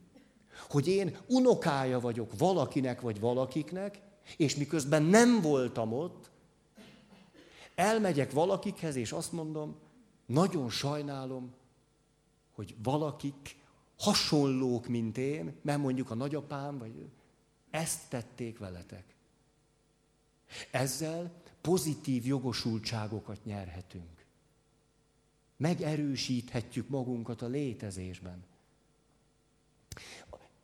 hogy 0.69 0.87
én 0.87 1.17
unokája 1.27 1.99
vagyok 1.99 2.37
valakinek 2.37 3.01
vagy 3.01 3.19
valakiknek, 3.19 3.99
és 4.37 4.55
miközben 4.55 5.03
nem 5.03 5.41
voltam 5.41 5.93
ott, 5.93 6.29
elmegyek 7.75 8.31
valakikhez, 8.31 8.95
és 8.95 9.11
azt 9.11 9.31
mondom, 9.31 9.75
nagyon 10.25 10.69
sajnálom, 10.69 11.53
hogy 12.51 12.75
valakik 12.83 13.55
hasonlók, 13.97 14.87
mint 14.87 15.17
én, 15.17 15.55
mert 15.61 15.79
mondjuk 15.79 16.11
a 16.11 16.15
nagyapám, 16.15 16.77
vagy 16.77 17.09
ezt 17.69 18.09
tették 18.09 18.57
veletek. 18.57 19.15
Ezzel 20.71 21.31
pozitív 21.61 22.25
jogosultságokat 22.25 23.45
nyerhetünk. 23.45 24.25
Megerősíthetjük 25.57 26.89
magunkat 26.89 27.41
a 27.41 27.47
létezésben. 27.47 28.43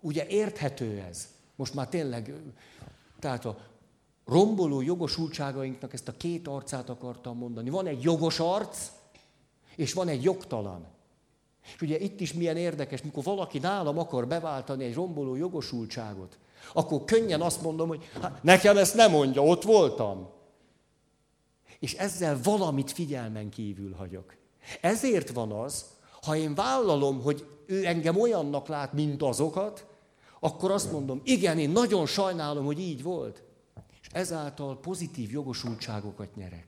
Ugye 0.04 0.28
érthető 0.28 1.04
ez. 1.10 1.28
Most 1.56 1.74
már 1.74 1.88
tényleg, 1.88 2.34
tehát 3.20 3.46
a 3.46 3.58
romboló 4.26 4.82
jogosultságainknak 4.82 5.94
ezt 5.94 6.08
a 6.08 6.18
két 6.18 6.48
arcát 6.48 6.90
akartam 6.90 7.38
mondani. 7.38 7.70
Van 7.70 7.88
egy 7.88 8.02
jogos 8.02 8.40
arc, 8.40 8.92
és 9.76 9.94
van 9.94 10.08
egy 10.08 10.24
jogtalan. 10.24 10.86
És 11.76 11.82
ugye 11.82 12.00
itt 12.00 12.20
is 12.20 12.34
milyen 12.34 12.58
érdekes, 12.58 13.02
mikor 13.02 13.24
valaki 13.24 13.60
nálam 13.60 13.98
akar 13.98 14.28
beváltani 14.28 14.84
egy 14.84 14.94
romboló 14.94 15.36
jogosultságot, 15.36 16.38
akkor 16.74 17.04
könnyen 17.04 17.42
azt 17.42 17.62
mondom, 17.62 17.88
hogy 17.88 18.10
hát 18.22 18.44
nekem 18.44 18.78
ezt 18.78 18.96
nem 18.96 19.12
mondja, 19.12 19.44
ott 19.44 19.64
voltam. 19.64 20.30
És 21.80 21.94
ezzel 21.94 22.40
valamit 22.44 22.92
figyelmen 22.92 23.50
kívül 23.50 23.94
hagyok. 23.94 24.36
Ezért 24.82 25.30
van 25.30 25.52
az, 25.52 25.86
ha 26.22 26.36
én 26.36 26.56
vállalom, 26.56 27.22
hogy 27.22 27.48
ő 27.66 27.86
engem 27.86 28.20
olyannak 28.20 28.68
lát, 28.68 28.94
mint 28.94 29.22
azokat, 29.22 29.86
akkor 30.44 30.72
azt 30.72 30.92
mondom, 30.92 31.22
igen, 31.24 31.60
én 31.60 31.70
nagyon 31.70 32.06
sajnálom, 32.06 32.66
hogy 32.66 32.80
így 32.80 33.04
volt. 33.04 33.44
És 34.02 34.08
ezáltal 34.12 34.80
pozitív 34.80 35.32
jogosultságokat 35.32 36.36
nyerek. 36.36 36.68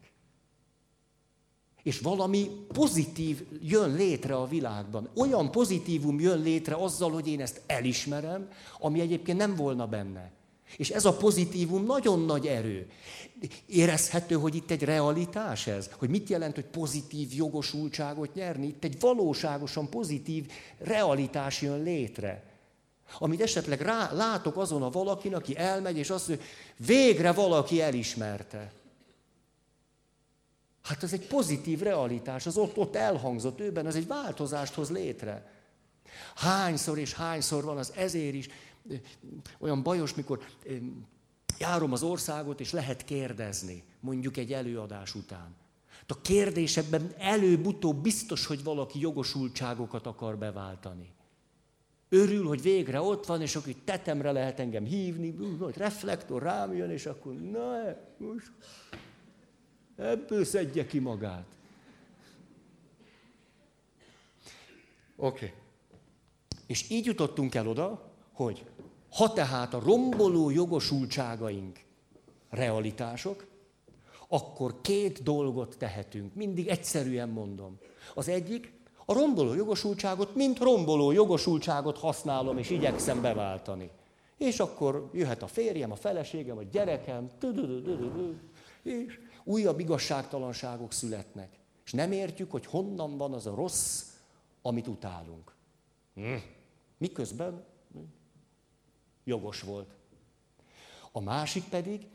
És 1.84 2.00
valami 2.00 2.50
pozitív 2.68 3.46
jön 3.62 3.94
létre 3.94 4.36
a 4.36 4.48
világban. 4.48 5.10
Olyan 5.16 5.52
pozitívum 5.52 6.20
jön 6.20 6.42
létre 6.42 6.76
azzal, 6.76 7.12
hogy 7.12 7.28
én 7.28 7.42
ezt 7.42 7.62
elismerem, 7.66 8.50
ami 8.80 9.00
egyébként 9.00 9.38
nem 9.38 9.56
volna 9.56 9.88
benne. 9.88 10.32
És 10.78 10.90
ez 10.90 11.06
a 11.06 11.18
pozitívum 11.18 11.86
nagyon 11.86 12.26
nagy 12.26 12.48
erő. 12.48 12.90
Érezhető, 13.66 14.36
hogy 14.36 14.56
itt 14.56 14.72
egy 14.72 14.84
realitás 14.84 15.68
ez? 15.68 15.90
Hogy 15.98 16.10
mit 16.10 16.30
jelent, 16.30 16.56
hogy 16.56 16.66
pozitív 16.66 17.34
jogosultságot 17.34 18.34
nyerni? 18.34 18.68
Itt 18.68 18.84
egy 18.84 19.00
valóságosan 19.00 19.90
pozitív 19.90 20.52
realitás 20.78 21.62
jön 21.62 21.84
létre. 21.84 22.55
Amit 23.20 23.42
esetleg 23.42 23.82
rá, 23.82 24.12
látok 24.14 24.58
azon 24.58 24.84
a 24.84 24.90
valakin, 24.90 25.36
aki 25.36 25.58
elmegy, 25.58 25.98
és 25.98 26.10
azt 26.10 26.28
mondja, 26.28 26.46
végre 26.78 27.32
valaki 27.32 27.82
elismerte. 27.82 28.72
Hát 30.82 31.04
ez 31.04 31.14
egy 31.14 31.28
pozitív 31.28 31.80
realitás, 31.80 32.46
az 32.46 32.58
ott, 32.58 32.78
ott 32.78 32.96
elhangzott 32.96 33.60
őben, 33.60 33.88
ez 33.88 33.96
egy 33.96 34.08
változást 34.08 34.74
hoz 34.74 34.90
létre. 34.90 35.52
Hányszor 36.36 36.98
és 36.98 37.14
hányszor 37.14 37.64
van 37.64 37.78
az 37.78 37.92
ezért 37.96 38.34
is 38.34 38.48
olyan 39.60 39.84
bajos, 39.84 40.14
mikor 40.14 40.46
járom 41.58 41.92
az 41.92 42.04
országot, 42.04 42.60
és 42.60 42.72
lehet 42.72 43.04
kérdezni, 43.04 43.84
mondjuk 44.00 44.38
egy 44.38 44.54
előadás 44.54 45.16
után. 45.16 45.56
A 46.08 46.22
kérdésekben 46.22 47.14
előbb-utóbb 47.18 48.02
biztos, 48.02 48.46
hogy 48.46 48.64
valaki 48.64 49.00
jogosultságokat 49.00 50.06
akar 50.06 50.38
beváltani. 50.38 51.14
Örül, 52.16 52.48
hogy 52.48 52.62
végre 52.62 53.02
ott 53.02 53.26
van, 53.26 53.42
és 53.42 53.56
akkor 53.56 53.74
tetemre 53.84 54.32
lehet 54.32 54.60
engem 54.60 54.86
hívni, 54.86 55.36
hogy 55.60 55.78
reflektor 55.78 56.42
rám 56.42 56.74
jön, 56.74 56.90
és 56.90 57.06
akkor 57.06 57.34
na, 57.34 57.96
most 58.18 58.52
ebből 59.96 60.46
szedje 60.46 60.86
ki 60.86 61.00
magát. 61.00 61.46
Oké. 65.16 65.46
Okay. 65.46 65.58
És 66.68 66.90
így 66.90 67.06
jutottunk 67.06 67.56
el 67.56 67.68
oda, 67.68 68.12
hogy 68.34 68.66
ha 69.12 69.34
tehát 69.34 69.74
a 69.74 69.80
romboló 69.80 70.50
jogosultságaink 70.50 71.80
realitások, 72.50 73.46
akkor 74.28 74.82
két 74.82 75.24
dolgot 75.24 75.78
tehetünk. 75.78 76.36
Mindig 76.36 76.68
egyszerűen 76.68 77.30
mondom. 77.30 77.78
Az 78.14 78.28
egyik, 78.28 78.72
a 79.06 79.14
romboló 79.14 79.54
jogosultságot, 79.54 80.36
mint 80.36 80.60
romboló 80.60 81.12
jogosultságot 81.12 81.98
használom, 81.98 82.58
és 82.58 82.70
igyekszem 82.70 83.22
beváltani. 83.22 83.90
És 84.38 84.60
akkor 84.60 85.10
jöhet 85.14 85.42
a 85.42 85.48
férjem, 85.48 85.92
a 85.92 85.96
feleségem, 85.96 86.58
a 86.58 86.64
gyerekem, 86.64 87.30
és 88.84 89.20
újabb 89.44 89.80
igazságtalanságok 89.80 90.92
születnek. 90.92 91.50
És 91.86 91.92
nem 91.92 92.12
értjük, 92.12 92.52
hogy 92.52 92.66
honnan 92.66 93.18
van 93.18 93.34
az 93.34 93.46
a 93.48 93.56
rossz, 93.56 94.04
amit 94.62 94.88
utálunk. 94.88 95.56
Hm. 96.14 96.36
Miközben 96.98 97.64
jogos 99.24 99.62
volt. 99.62 99.90
A 101.12 101.20
másik 101.20 101.64
pedig, 101.64 102.08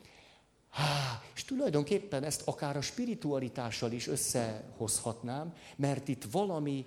há, 0.71 1.23
és 1.35 1.45
tulajdonképpen 1.45 2.25
ezt 2.25 2.43
akár 2.45 2.77
a 2.77 2.81
spiritualitással 2.81 3.93
is 3.93 4.07
összehozhatnám, 4.07 5.55
mert 5.77 6.09
itt 6.09 6.25
valami, 6.31 6.87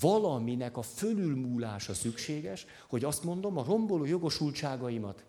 valaminek 0.00 0.76
a 0.76 0.82
fölülmúlása 0.82 1.94
szükséges, 1.94 2.66
hogy 2.88 3.04
azt 3.04 3.24
mondom, 3.24 3.58
a 3.58 3.64
romboló 3.64 4.04
jogosultságaimat 4.04 5.24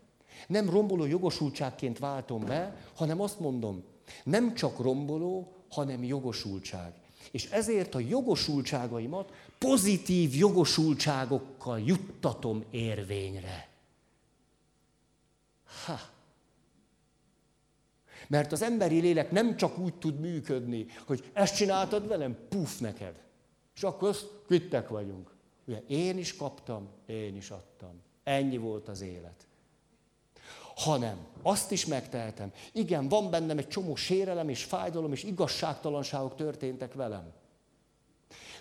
nem 0.48 0.70
romboló 0.70 1.06
jogosultságként 1.06 2.00
váltom 2.00 2.46
be, 2.46 2.76
hanem 2.96 3.22
azt 3.22 3.40
mondom, 3.40 3.84
nem 4.24 4.54
csak 4.54 4.80
romboló, 4.80 5.54
hanem 5.70 6.04
jogosultság. 6.04 6.94
És 7.32 7.46
ezért 7.46 7.96
a 7.96 8.00
jogosultságaimat 8.00 9.34
pozitív 9.58 10.36
jogosultságokkal 10.36 11.80
juttatom 11.80 12.64
érvényre. 12.72 13.70
Ha. 15.86 16.00
Mert 18.30 18.52
az 18.52 18.62
emberi 18.62 19.00
lélek 19.00 19.32
nem 19.32 19.58
csak 19.58 19.78
úgy 19.78 19.94
tud 19.94 20.20
működni, 20.20 20.86
hogy 21.06 21.30
ezt 21.34 21.56
csináltad 21.56 22.08
velem, 22.08 22.38
puf 22.50 22.80
neked. 22.80 23.22
És 23.76 23.84
akkor 23.84 24.10
azt 24.10 24.28
kvittek 24.46 24.88
vagyunk. 24.88 25.36
Ugye 25.66 25.84
én 25.88 26.18
is 26.18 26.36
kaptam, 26.36 26.88
én 27.06 27.36
is 27.36 27.50
adtam. 27.50 28.02
Ennyi 28.24 28.58
volt 28.58 28.88
az 28.88 29.02
élet. 29.02 29.48
Hanem 30.76 31.18
azt 31.42 31.72
is 31.72 31.86
megtehetem. 31.86 32.52
Igen, 32.72 33.08
van 33.08 33.30
bennem 33.30 33.58
egy 33.58 33.68
csomó 33.68 33.96
sérelem 33.96 34.50
és 34.50 34.64
fájdalom 34.64 35.12
és 35.12 35.24
igazságtalanságok 35.24 36.36
történtek 36.36 36.94
velem. 36.94 37.32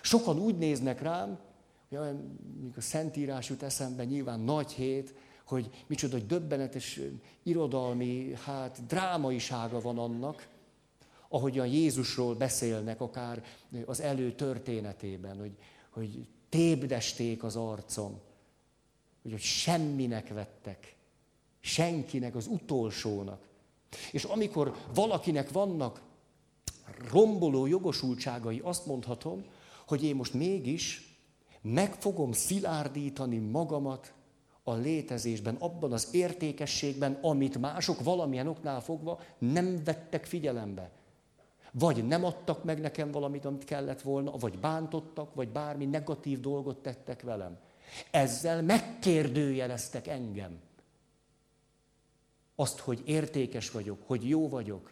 Sokan 0.01 0.39
úgy 0.39 0.57
néznek 0.57 1.01
rám, 1.01 1.39
hogy 1.89 1.97
a 2.77 2.81
Szentírás 2.81 3.49
jut 3.49 3.63
eszembe, 3.63 4.03
nyilván 4.03 4.39
nagy 4.39 4.71
hét, 4.71 5.13
hogy 5.49 5.69
micsoda 5.87 6.17
hogy 6.17 6.25
döbbenetes 6.25 6.99
irodalmi, 7.43 8.33
hát 8.43 8.85
drámaisága 8.85 9.81
van 9.81 9.97
annak, 9.97 10.47
ahogyan 11.27 11.67
Jézusról 11.67 12.35
beszélnek, 12.35 13.01
akár 13.01 13.43
az 13.85 13.99
elő 13.99 14.31
történetében, 14.31 15.39
hogy, 15.39 15.57
hogy 15.89 16.25
tébdesték 16.49 17.43
az 17.43 17.55
arcom, 17.55 18.19
hogy, 19.21 19.31
hogy 19.31 19.41
semminek 19.41 20.33
vettek, 20.33 20.95
senkinek, 21.59 22.35
az 22.35 22.47
utolsónak. 22.47 23.47
És 24.11 24.23
amikor 24.23 24.75
valakinek 24.93 25.51
vannak 25.51 26.01
romboló 27.11 27.65
jogosultságai, 27.65 28.59
azt 28.63 28.85
mondhatom, 28.85 29.45
hogy 29.87 30.03
én 30.03 30.15
most 30.15 30.33
mégis 30.33 31.17
meg 31.61 31.93
fogom 31.93 32.31
szilárdítani 32.31 33.37
magamat 33.37 34.13
a 34.63 34.73
létezésben, 34.73 35.55
abban 35.55 35.91
az 35.91 36.07
értékességben, 36.11 37.17
amit 37.21 37.57
mások 37.57 38.03
valamilyen 38.03 38.47
oknál 38.47 38.81
fogva 38.81 39.19
nem 39.37 39.83
vettek 39.83 40.25
figyelembe. 40.25 40.91
Vagy 41.71 42.07
nem 42.07 42.23
adtak 42.25 42.63
meg 42.63 42.79
nekem 42.79 43.11
valamit, 43.11 43.45
amit 43.45 43.63
kellett 43.63 44.01
volna, 44.01 44.31
vagy 44.37 44.59
bántottak, 44.59 45.33
vagy 45.33 45.49
bármi 45.49 45.85
negatív 45.85 46.39
dolgot 46.39 46.77
tettek 46.77 47.21
velem. 47.21 47.57
Ezzel 48.11 48.61
megkérdőjeleztek 48.61 50.07
engem. 50.07 50.59
Azt, 52.55 52.79
hogy 52.79 53.01
értékes 53.05 53.71
vagyok, 53.71 53.99
hogy 54.05 54.29
jó 54.29 54.49
vagyok, 54.49 54.91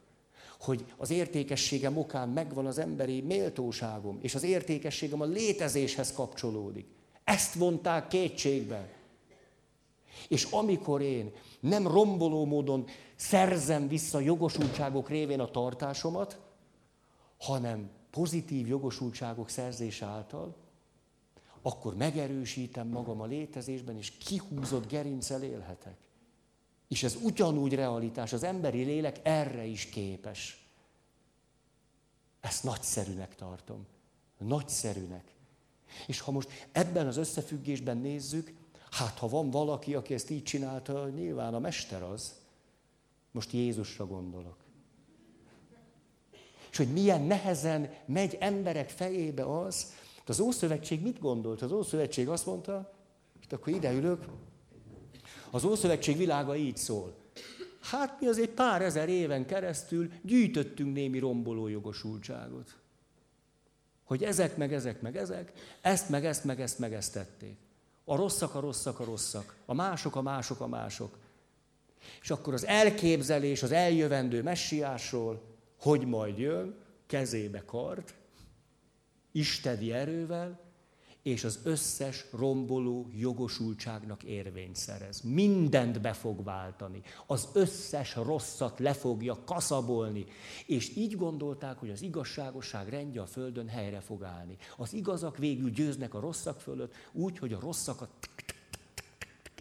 hogy 0.60 0.86
az 0.97 1.10
értékességem 1.10 1.97
okán 1.97 2.30
megvan 2.30 2.65
az 2.65 2.77
emberi 2.77 3.21
méltóságom, 3.21 4.17
és 4.21 4.36
az 4.36 4.43
értékességem 4.43 5.21
a 5.21 5.25
létezéshez 5.25 6.13
kapcsolódik. 6.13 6.88
Ezt 7.23 7.53
vonták 7.53 8.08
kétségbe. 8.08 8.89
És 10.27 10.43
amikor 10.43 11.01
én 11.01 11.32
nem 11.60 11.88
romboló 11.88 12.45
módon 12.45 12.86
szerzem 13.15 13.88
vissza 13.88 14.19
jogosultságok 14.19 15.10
révén 15.10 15.39
a 15.39 15.51
tartásomat, 15.51 16.39
hanem 17.38 17.89
pozitív 18.10 18.67
jogosultságok 18.67 19.49
szerzése 19.49 20.06
által, 20.06 20.56
akkor 21.62 21.95
megerősítem 21.95 22.88
magam 22.88 23.21
a 23.21 23.25
létezésben, 23.25 23.97
és 23.97 24.12
kihúzott 24.12 24.88
gerincel 24.88 25.43
élhetek. 25.43 25.97
És 26.88 27.03
ez 27.03 27.17
ugyanúgy 27.21 27.73
realitás, 27.73 28.34
az 28.34 28.43
emberi 28.43 28.84
lélek 28.84 29.19
erre 29.23 29.65
is 29.65 29.86
képes. 29.86 30.67
Ezt 32.39 32.63
nagyszerűnek 32.63 33.36
tartom. 33.36 33.86
Nagyszerűnek. 34.38 35.36
És 36.08 36.19
ha 36.19 36.32
most 36.32 36.67
ebben 36.71 37.08
az 37.08 37.17
összefüggésben 37.17 37.97
nézzük, 37.97 38.53
Hát, 38.91 39.17
ha 39.17 39.28
van 39.28 39.50
valaki, 39.50 39.95
aki 39.95 40.13
ezt 40.13 40.30
így 40.30 40.43
csinálta, 40.43 41.10
nyilván 41.10 41.54
a 41.54 41.60
mester 41.60 42.04
az. 42.04 42.36
Most 43.32 43.52
Jézusra 43.52 44.06
gondolok. 44.06 44.58
És 46.71 46.78
hogy 46.78 46.93
milyen 46.93 47.21
nehezen 47.21 47.93
megy 48.06 48.38
emberek 48.39 48.89
fejébe 48.89 49.60
az, 49.60 49.93
az 50.26 50.39
Ószövetség 50.39 51.02
mit 51.02 51.19
gondolt? 51.19 51.62
Az 51.62 51.71
Ószövetség 51.71 52.30
azt 52.30 52.45
mondta, 52.45 52.93
és 53.39 53.54
akkor 53.54 53.73
ide 53.73 53.93
ülök, 53.93 54.26
az 55.52 55.63
Ószövetség 55.63 56.17
világa 56.17 56.56
így 56.56 56.78
szól. 56.78 57.15
Hát 57.80 58.19
mi 58.19 58.28
azért 58.28 58.50
pár 58.50 58.82
ezer 58.82 59.10
éven 59.10 59.45
keresztül 59.45 60.12
gyűjtöttünk 60.21 60.93
némi 60.93 61.19
romboló 61.19 61.67
jogosultságot. 61.67 62.76
Hogy 64.04 64.23
ezek, 64.23 64.58
meg 64.58 64.73
ezek, 64.73 65.02
meg 65.02 65.17
ezek, 65.17 65.54
ezt, 65.82 66.10
meg 66.10 66.26
ezt, 66.26 66.43
meg 66.43 66.62
ezt, 66.62 66.80
meg 66.80 66.93
ezt 66.93 67.13
tették. 67.13 67.58
A 68.10 68.15
rosszak 68.15 68.56
a 68.56 68.60
rosszak 68.60 69.00
a 69.00 69.04
rosszak. 69.04 69.56
A 69.65 69.74
mások 69.74 70.15
a 70.15 70.22
mások 70.22 70.60
a 70.60 70.67
mások. 70.67 71.17
És 72.22 72.30
akkor 72.32 72.54
az 72.54 72.65
elképzelés 72.65 73.63
az 73.63 73.72
eljövendő 73.72 74.43
messiásról, 74.43 75.41
hogy 75.80 76.06
majd 76.06 76.38
jön, 76.38 76.76
kezébe 77.08 77.63
kard, 77.65 78.13
isteni 79.32 79.91
erővel, 79.91 80.60
és 81.27 81.43
az 81.43 81.59
összes 81.63 82.25
romboló 82.31 83.07
jogosultságnak 83.15 84.23
érvényt 84.23 84.75
szerez. 84.75 85.21
Mindent 85.21 86.01
be 86.01 86.13
fog 86.13 86.43
váltani. 86.43 87.01
Az 87.25 87.47
összes 87.53 88.15
rosszat 88.15 88.79
le 88.79 88.93
fogja 88.93 89.43
kaszabolni. 89.43 90.25
És 90.65 90.95
így 90.95 91.15
gondolták, 91.15 91.77
hogy 91.77 91.89
az 91.89 92.01
igazságosság 92.01 92.89
rendje 92.89 93.21
a 93.21 93.25
Földön 93.25 93.67
helyre 93.67 93.99
fog 93.99 94.23
állni. 94.23 94.57
Az 94.77 94.93
igazak 94.93 95.37
végül 95.37 95.69
győznek 95.69 96.13
a 96.13 96.19
rosszak 96.19 96.59
fölött, 96.59 96.93
úgy, 97.11 97.37
hogy 97.37 97.53
a 97.53 97.59
rosszakat 97.59 98.09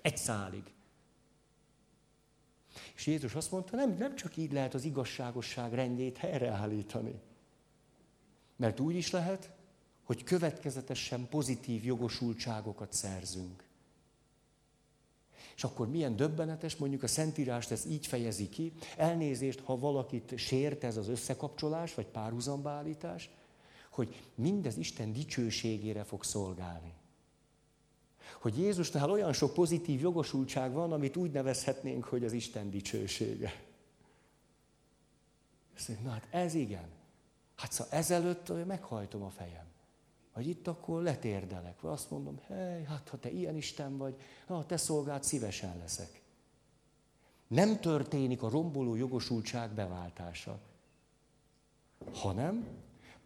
egy 0.02 0.16
szálig. 0.16 0.62
És 2.94 3.06
Jézus 3.06 3.34
azt 3.34 3.50
mondta, 3.50 3.76
nem, 3.76 3.96
nem 3.98 4.16
csak 4.16 4.36
így 4.36 4.52
lehet 4.52 4.74
az 4.74 4.84
igazságosság 4.84 5.72
rendjét 5.72 6.16
helyreállítani. 6.16 7.20
Mert 8.56 8.80
úgy 8.80 8.94
is 8.94 9.10
lehet, 9.10 9.55
hogy 10.06 10.24
következetesen 10.24 11.28
pozitív 11.28 11.84
jogosultságokat 11.84 12.92
szerzünk. 12.92 13.64
És 15.56 15.64
akkor 15.64 15.88
milyen 15.88 16.16
döbbenetes, 16.16 16.76
mondjuk 16.76 17.02
a 17.02 17.06
Szentírást 17.06 17.70
ez 17.70 17.86
így 17.86 18.06
fejezi 18.06 18.48
ki, 18.48 18.72
elnézést, 18.96 19.60
ha 19.60 19.78
valakit 19.78 20.38
sért 20.38 20.84
ez 20.84 20.96
az 20.96 21.08
összekapcsolás, 21.08 21.94
vagy 21.94 22.06
párhuzambeállítás, 22.06 23.30
hogy 23.90 24.22
mindez 24.34 24.76
Isten 24.76 25.12
dicsőségére 25.12 26.04
fog 26.04 26.24
szolgálni. 26.24 26.92
Hogy 28.40 28.58
Jézusnál 28.58 29.10
olyan 29.10 29.32
sok 29.32 29.54
pozitív 29.54 30.00
jogosultság 30.00 30.72
van, 30.72 30.92
amit 30.92 31.16
úgy 31.16 31.30
nevezhetnénk, 31.30 32.04
hogy 32.04 32.24
az 32.24 32.32
Isten 32.32 32.70
dicsősége. 32.70 33.62
Na 36.02 36.10
hát 36.10 36.26
ez 36.30 36.54
igen. 36.54 36.88
Hát 37.56 37.72
szóval 37.72 37.92
ezelőtt 37.92 38.66
meghajtom 38.66 39.22
a 39.22 39.30
fejem 39.30 39.65
hogy 40.36 40.48
itt 40.48 40.66
akkor 40.66 41.02
letérdelek, 41.02 41.80
vagy 41.80 41.92
azt 41.92 42.10
mondom, 42.10 42.38
hely, 42.46 42.84
hát 42.84 43.08
ha 43.08 43.18
te 43.18 43.30
ilyen 43.30 43.56
Isten 43.56 43.96
vagy, 43.96 44.16
na, 44.46 44.66
te 44.66 44.76
szolgált 44.76 45.24
szívesen 45.24 45.78
leszek. 45.78 46.22
Nem 47.46 47.80
történik 47.80 48.42
a 48.42 48.48
romboló 48.48 48.94
jogosultság 48.94 49.70
beváltása, 49.70 50.60
hanem 52.12 52.66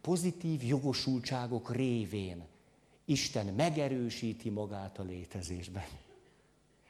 pozitív 0.01 0.63
jogosultságok 0.63 1.75
révén 1.75 2.45
Isten 3.05 3.45
megerősíti 3.45 4.49
magát 4.49 4.99
a 4.99 5.03
létezésben. 5.03 5.87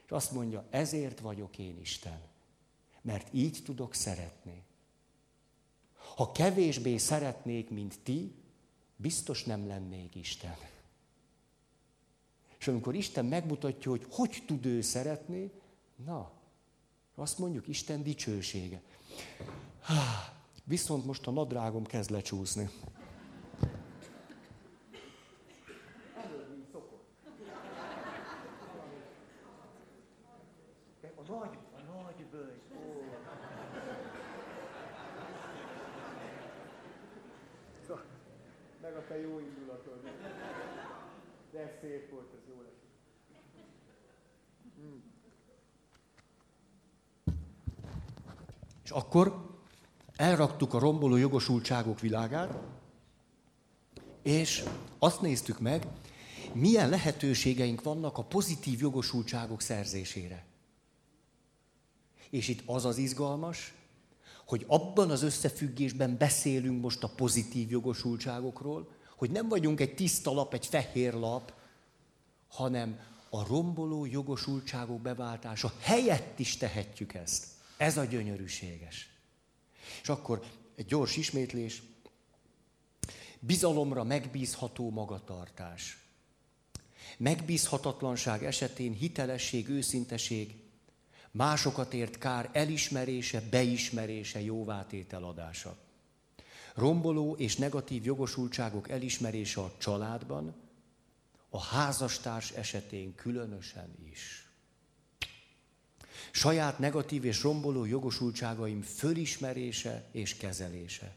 És 0.06 0.12
azt 0.12 0.32
mondja, 0.32 0.66
ezért 0.70 1.20
vagyok 1.20 1.58
én 1.58 1.80
Isten, 1.80 2.22
mert 3.02 3.28
így 3.34 3.62
tudok 3.64 3.94
szeretni. 3.94 4.64
Ha 6.16 6.32
kevésbé 6.32 6.98
szeretnék, 6.98 7.70
mint 7.70 8.00
ti, 8.04 8.41
biztos 9.02 9.44
nem 9.44 9.68
lennék 9.68 10.16
Isten. 10.16 10.56
És 12.58 12.68
amikor 12.68 12.96
Isten 12.96 13.26
megmutatja, 13.26 13.92
hogy 13.92 14.06
hogy 14.10 14.44
tud 14.46 14.66
ő 14.66 14.82
szeretni, 14.82 15.52
na, 16.06 16.32
azt 17.16 17.38
mondjuk 17.38 17.68
Isten 17.68 18.04
dicsősége. 18.04 18.82
Viszont 20.64 21.06
most 21.06 21.28
a 21.28 21.32
nadrágom 21.32 21.86
kezd 21.86 22.10
lecsúszni. 22.10 22.70
Te 39.12 39.20
jó 39.20 39.40
indulatod. 39.40 40.00
De 41.52 41.78
szép 41.82 42.10
volt, 42.10 42.34
ez 42.34 42.50
jó 42.50 42.62
lesz. 42.62 42.82
Hmm. 44.76 45.04
És 48.84 48.90
akkor 48.90 49.50
elraktuk 50.16 50.74
a 50.74 50.80
romboló 50.80 51.16
jogosultságok 51.16 52.00
világát, 52.00 52.58
és 54.22 54.64
azt 55.00 55.22
néztük 55.22 55.60
meg, 55.60 55.88
milyen 56.54 56.90
lehetőségeink 56.90 57.84
vannak 57.84 58.18
a 58.18 58.24
pozitív 58.24 58.80
jogosultságok 58.80 59.62
szerzésére. 59.62 60.46
És 62.30 62.48
itt 62.48 62.62
az 62.66 62.86
az 62.86 62.98
izgalmas, 62.98 63.74
hogy 64.46 64.66
abban 64.68 65.10
az 65.10 65.22
összefüggésben 65.22 66.18
beszélünk 66.18 66.82
most 66.82 67.04
a 67.04 67.10
pozitív 67.16 67.72
jogosultságokról, 67.72 69.00
hogy 69.22 69.32
nem 69.32 69.48
vagyunk 69.48 69.80
egy 69.80 69.96
tiszta 69.96 70.32
lap, 70.32 70.54
egy 70.54 70.66
fehér 70.66 71.14
lap, 71.14 71.54
hanem 72.48 73.00
a 73.30 73.48
romboló 73.48 74.06
jogosultságok 74.06 75.02
beváltása 75.02 75.74
helyett 75.80 76.40
is 76.40 76.58
tehetjük 76.58 77.14
ezt. 77.14 77.46
Ez 77.78 77.98
a 77.98 78.04
gyönyörűséges. 78.04 79.10
És 80.02 80.10
akkor 80.10 80.44
egy 80.76 80.86
gyors 80.86 81.18
ismétlés. 81.18 81.82
Bizalomra 83.40 84.04
megbízható 84.04 84.90
magatartás. 84.90 85.98
Megbízhatatlanság 87.18 88.46
esetén 88.46 88.94
hitelesség, 88.94 89.70
őszinteség, 89.70 90.56
másokat 91.32 91.94
ért 91.94 92.18
kár 92.18 92.50
elismerése, 92.54 93.42
beismerése, 93.50 94.42
jóvátétel 94.42 95.24
adása 95.24 95.78
romboló 96.76 97.36
és 97.36 97.56
negatív 97.56 98.06
jogosultságok 98.06 98.90
elismerése 98.90 99.62
a 99.62 99.76
családban, 99.78 100.56
a 101.50 101.62
házastárs 101.62 102.52
esetén 102.52 103.16
különösen 103.16 103.96
is. 104.12 104.50
Saját 106.32 106.80
negatív 106.80 107.26
és 107.26 107.42
romboló 107.42 107.86
jogosultságaim 107.86 108.82
fölismerése 108.82 110.08
és 110.12 110.38
kezelése. 110.38 111.16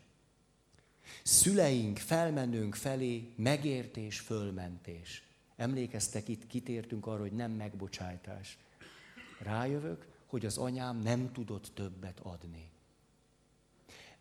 Szüleink, 1.23 1.99
felmennünk 1.99 2.75
felé 2.75 3.33
megértés, 3.37 4.21
fölmentés. 4.21 5.23
Emlékeztek, 5.57 6.29
itt 6.29 6.47
kitértünk 6.47 7.07
arra, 7.07 7.21
hogy 7.21 7.33
nem 7.33 7.51
megbocsájtás. 7.51 8.59
Rájövök, 9.39 10.07
hogy 10.27 10.47
az 10.47 10.59
anyám 10.59 11.03
nem 11.03 11.33
tudott 11.33 11.71
többet 11.75 12.21
adni 12.23 12.73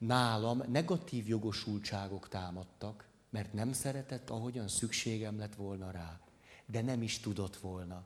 nálam 0.06 0.64
negatív 0.68 1.28
jogosultságok 1.28 2.30
támadtak, 2.30 3.06
mert 3.30 3.54
nem 3.54 3.74
szeretett, 3.74 4.30
ahogyan 4.30 4.68
szükségem 4.68 5.38
lett 5.38 5.56
volna 5.56 5.92
rá. 5.92 6.20
De 6.66 6.82
nem 6.82 7.02
is 7.02 7.20
tudott 7.20 7.58
volna, 7.58 8.06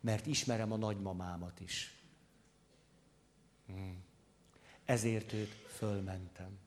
mert 0.00 0.26
ismerem 0.26 0.72
a 0.72 0.76
nagymamámat 0.76 1.60
is. 1.60 2.00
Hmm. 3.66 4.04
Ezért 4.84 5.32
őt 5.32 5.52
fölmentem. 5.68 6.58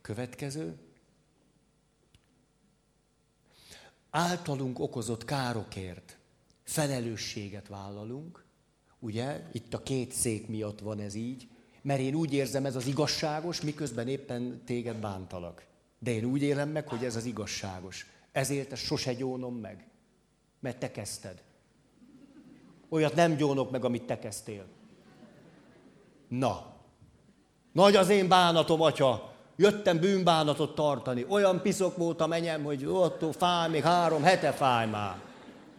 Következő. 0.00 0.78
Általunk 4.10 4.78
okozott 4.78 5.24
károkért 5.24 6.18
felelősséget 6.62 7.68
vállalunk. 7.68 8.44
Ugye, 8.98 9.48
itt 9.52 9.74
a 9.74 9.82
két 9.82 10.12
szék 10.12 10.48
miatt 10.48 10.80
van 10.80 11.00
ez 11.00 11.14
így, 11.14 11.48
mert 11.88 12.00
én 12.00 12.14
úgy 12.14 12.32
érzem, 12.32 12.64
ez 12.64 12.76
az 12.76 12.86
igazságos, 12.86 13.60
miközben 13.60 14.08
éppen 14.08 14.62
téged 14.64 14.96
bántalak. 14.96 15.64
De 15.98 16.10
én 16.10 16.24
úgy 16.24 16.42
élem 16.42 16.68
meg, 16.68 16.88
hogy 16.88 17.04
ez 17.04 17.16
az 17.16 17.24
igazságos. 17.24 18.06
Ezért 18.32 18.72
ezt 18.72 18.82
sose 18.82 19.14
gyónom 19.14 19.54
meg, 19.54 19.88
mert 20.60 20.78
te 20.78 20.90
kezdted. 20.90 21.42
Olyat 22.88 23.14
nem 23.14 23.36
gyónok 23.36 23.70
meg, 23.70 23.84
amit 23.84 24.02
te 24.02 24.18
kezdtél. 24.18 24.64
Na, 26.28 26.74
nagy 27.72 27.96
az 27.96 28.08
én 28.08 28.28
bánatom, 28.28 28.80
atya. 28.80 29.32
Jöttem 29.56 29.98
bűnbánatot 29.98 30.74
tartani. 30.74 31.24
Olyan 31.28 31.62
piszok 31.62 31.96
volt 31.96 32.20
a 32.20 32.26
menyem, 32.26 32.64
hogy 32.64 32.86
ott 32.86 33.36
fáj, 33.36 33.68
még 33.68 33.82
három 33.82 34.22
hete 34.22 34.52
fáj 34.52 34.86
már. 34.86 35.20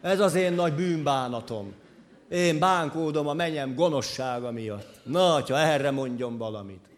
Ez 0.02 0.19
az 0.19 0.36
én 0.36 0.54
nagy 0.54 0.74
bűnbánatom. 0.74 1.74
Én 2.30 2.60
bánkódom 2.60 3.28
a 3.28 3.34
menyem 3.34 3.76
gonoszsága 3.76 4.52
miatt. 4.52 5.00
Na, 5.06 5.42
ha 5.42 5.58
erre 5.58 5.92
mondjon 5.92 6.38
valamit. 6.38 6.89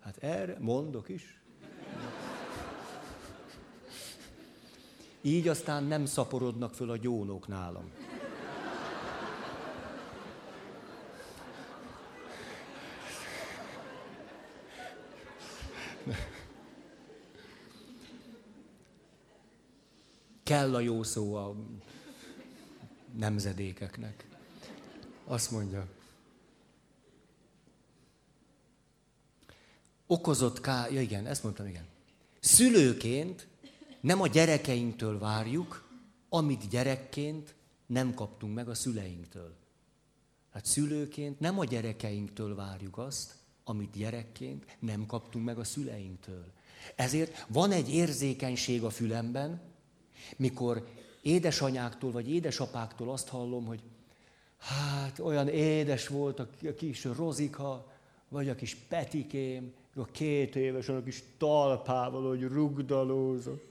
Hát 0.00 0.16
erre 0.20 0.56
mondok 0.60 1.08
is. 1.08 1.40
Így 5.20 5.48
aztán 5.48 5.84
nem 5.84 6.04
szaporodnak 6.06 6.74
föl 6.74 6.90
a 6.90 6.96
gyónók 6.96 7.48
nálam. 7.48 7.90
Kell 20.42 20.74
a 20.74 20.80
jó 20.80 21.02
szó 21.02 21.34
a 21.34 21.54
nemzedékeknek. 23.16 24.26
Azt 25.24 25.50
mondja, 25.50 25.86
okozott 30.06 30.60
kár, 30.60 30.92
ja 30.92 31.00
igen, 31.00 31.26
ezt 31.26 31.42
mondtam, 31.42 31.66
igen. 31.66 31.86
Szülőként 32.40 33.48
nem 34.00 34.20
a 34.20 34.26
gyerekeinktől 34.26 35.18
várjuk, 35.18 35.88
amit 36.28 36.68
gyerekként 36.68 37.54
nem 37.86 38.14
kaptunk 38.14 38.54
meg 38.54 38.68
a 38.68 38.74
szüleinktől. 38.74 39.54
Hát 40.52 40.66
szülőként 40.66 41.40
nem 41.40 41.58
a 41.58 41.64
gyerekeinktől 41.64 42.54
várjuk 42.54 42.98
azt, 42.98 43.34
amit 43.64 43.96
gyerekként 43.96 44.76
nem 44.78 45.06
kaptunk 45.06 45.44
meg 45.44 45.58
a 45.58 45.64
szüleinktől. 45.64 46.44
Ezért 46.96 47.46
van 47.48 47.70
egy 47.70 47.94
érzékenység 47.94 48.82
a 48.82 48.90
fülemben, 48.90 49.60
mikor 50.36 50.88
édesanyáktól 51.22 52.10
vagy 52.10 52.30
édesapáktól 52.30 53.10
azt 53.10 53.28
hallom, 53.28 53.64
hogy 53.64 53.82
hát 54.58 55.18
olyan 55.18 55.48
édes 55.48 56.08
volt 56.08 56.40
a 56.40 56.48
kis 56.76 57.04
Rozika, 57.04 57.86
vagy 58.28 58.48
a 58.48 58.54
kis 58.54 58.74
Petikém, 58.74 59.72
a 59.96 60.04
két 60.04 60.56
éves, 60.56 60.88
a 60.88 61.02
kis 61.02 61.22
talpával, 61.38 62.28
hogy 62.28 62.42
rugdalózott. 62.42 63.70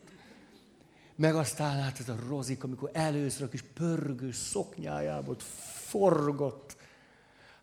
Meg 1.15 1.35
aztán 1.35 1.81
hát 1.81 1.99
ez 1.99 2.09
a 2.09 2.15
Rozika, 2.27 2.65
amikor 2.65 2.89
először 2.93 3.43
a 3.43 3.49
kis 3.49 3.61
pörgő 3.73 4.31
szoknyájából 4.31 5.35
forgott. 5.85 6.75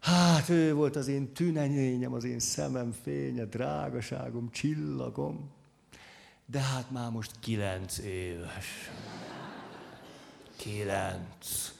Hát 0.00 0.48
ő 0.48 0.74
volt 0.74 0.96
az 0.96 1.08
én 1.08 1.32
tünenyényem, 1.32 2.12
az 2.12 2.24
én 2.24 2.38
szemem 2.38 2.92
fénye, 3.02 3.44
drágaságom, 3.44 4.50
csillagom. 4.50 5.50
De 6.46 6.60
hát 6.60 6.90
már 6.90 7.10
most 7.10 7.30
kilenc 7.40 7.98
éves. 7.98 8.90
Kilenc. 10.58 11.72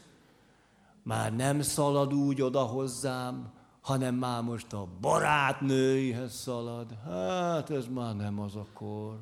Már 1.03 1.37
nem 1.37 1.61
szalad 1.62 2.14
úgy 2.14 2.43
oda 2.43 2.62
hozzám, 2.62 3.53
hanem 3.81 4.14
már 4.14 4.43
most 4.43 4.73
a 4.73 4.88
barátnőihez 5.01 6.35
szalad. 6.35 6.99
Hát 7.05 7.71
ez 7.71 7.87
már 7.87 8.17
nem 8.17 8.41
az 8.41 8.57
a 8.57 8.67
kor. 8.73 9.19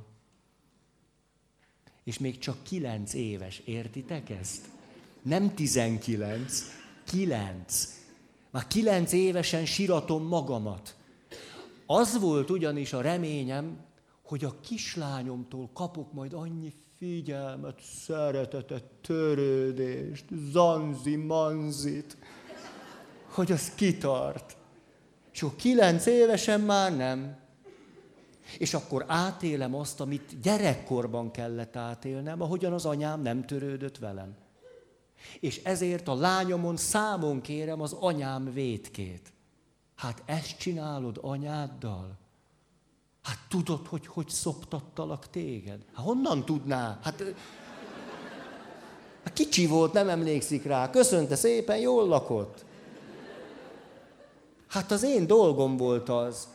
És 2.04 2.18
még 2.18 2.38
csak 2.38 2.62
kilenc 2.62 3.14
éves, 3.14 3.58
értitek 3.58 4.30
ezt? 4.30 4.68
Nem 5.22 5.54
tizenkilenc, 5.54 6.62
kilenc. 7.04 7.88
Már 8.50 8.66
kilenc 8.66 9.12
évesen 9.12 9.66
siratom 9.66 10.26
magamat. 10.26 10.96
Az 11.86 12.20
volt 12.20 12.50
ugyanis 12.50 12.92
a 12.92 13.00
reményem, 13.00 13.78
hogy 14.22 14.44
a 14.44 14.60
kislányomtól 14.60 15.70
kapok 15.72 16.12
majd 16.12 16.32
annyi 16.32 16.72
figyelmet, 16.98 17.80
szeretetet, 17.80 18.84
törődést, 18.84 20.24
zanzi, 20.52 21.16
manzit, 21.16 22.16
hogy 23.28 23.52
az 23.52 23.74
kitart. 23.74 24.56
És 25.32 25.42
akkor 25.42 25.56
kilenc 25.56 26.06
évesen 26.06 26.60
már 26.60 26.96
nem. 26.96 27.36
És 28.58 28.74
akkor 28.74 29.04
átélem 29.08 29.74
azt, 29.74 30.00
amit 30.00 30.40
gyerekkorban 30.40 31.30
kellett 31.30 31.76
átélnem, 31.76 32.42
ahogyan 32.42 32.72
az 32.72 32.84
anyám 32.86 33.22
nem 33.22 33.46
törődött 33.46 33.98
velem. 33.98 34.34
És 35.40 35.60
ezért 35.64 36.08
a 36.08 36.14
lányomon 36.14 36.76
számon 36.76 37.40
kérem 37.40 37.80
az 37.80 37.92
anyám 37.92 38.52
vétkét. 38.52 39.32
Hát 39.94 40.22
ezt 40.26 40.58
csinálod 40.58 41.18
anyáddal? 41.22 42.18
Hát 43.26 43.38
tudod, 43.48 43.86
hogy 43.86 44.06
hogy 44.06 44.28
szoptattalak 44.28 45.30
téged? 45.30 45.84
Hát 45.94 46.04
honnan 46.04 46.44
tudná? 46.44 46.98
Hát, 47.02 47.22
hát 49.24 49.32
kicsi 49.32 49.66
volt, 49.66 49.92
nem 49.92 50.08
emlékszik 50.08 50.64
rá. 50.64 50.90
Köszönte 50.90 51.36
szépen, 51.36 51.78
jól 51.78 52.06
lakott. 52.06 52.64
Hát 54.66 54.90
az 54.90 55.02
én 55.02 55.26
dolgom 55.26 55.76
volt 55.76 56.08
az, 56.08 56.48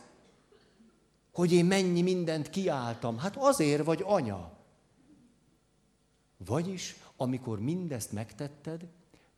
hogy 1.32 1.52
én 1.52 1.64
mennyi 1.64 2.02
mindent 2.02 2.50
kiálltam. 2.50 3.18
Hát 3.18 3.36
azért 3.36 3.84
vagy 3.84 4.02
anya. 4.06 4.52
Vagyis, 6.46 6.96
amikor 7.16 7.60
mindezt 7.60 8.12
megtetted, 8.12 8.88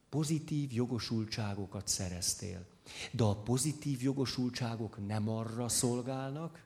pozitív 0.09 0.73
jogosultságokat 0.73 1.89
szereztél. 1.89 2.67
De 3.11 3.25
a 3.25 3.37
pozitív 3.37 4.03
jogosultságok 4.03 5.07
nem 5.07 5.29
arra 5.29 5.69
szolgálnak, 5.69 6.64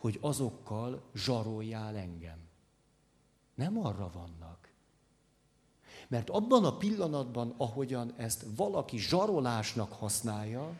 hogy 0.00 0.18
azokkal 0.20 1.02
zsaroljál 1.14 1.96
engem. 1.96 2.38
Nem 3.54 3.78
arra 3.78 4.10
vannak. 4.14 4.68
Mert 6.08 6.30
abban 6.30 6.64
a 6.64 6.76
pillanatban, 6.76 7.54
ahogyan 7.56 8.14
ezt 8.16 8.44
valaki 8.56 8.98
zsarolásnak 8.98 9.92
használja, 9.92 10.78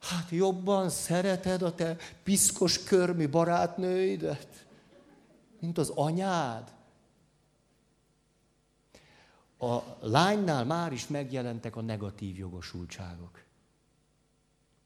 hát 0.00 0.30
jobban 0.30 0.90
szereted 0.90 1.62
a 1.62 1.74
te 1.74 1.96
piszkos 2.22 2.82
körmi 2.82 3.26
barátnőidet, 3.26 4.66
mint 5.60 5.78
az 5.78 5.88
anyád. 5.88 6.74
A 9.58 9.78
lánynál 10.00 10.64
már 10.64 10.92
is 10.92 11.06
megjelentek 11.06 11.76
a 11.76 11.80
negatív 11.80 12.36
jogosultságok. 12.36 13.42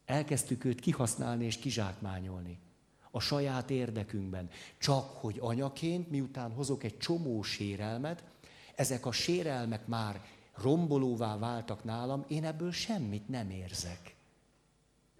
Elkezdtük 0.04 0.64
őt 0.64 0.80
kihasználni 0.80 1.44
és 1.44 1.56
kizsákmányolni 1.56 2.58
a 3.14 3.20
saját 3.20 3.70
érdekünkben. 3.70 4.50
Csak 4.78 5.16
hogy 5.20 5.36
anyaként, 5.40 6.10
miután 6.10 6.52
hozok 6.52 6.84
egy 6.84 6.98
csomó 6.98 7.42
sérelmet, 7.42 8.22
ezek 8.74 9.06
a 9.06 9.12
sérelmek 9.12 9.86
már 9.86 10.20
rombolóvá 10.56 11.38
váltak 11.38 11.84
nálam, 11.84 12.24
én 12.28 12.44
ebből 12.44 12.72
semmit 12.72 13.28
nem 13.28 13.50
érzek. 13.50 14.14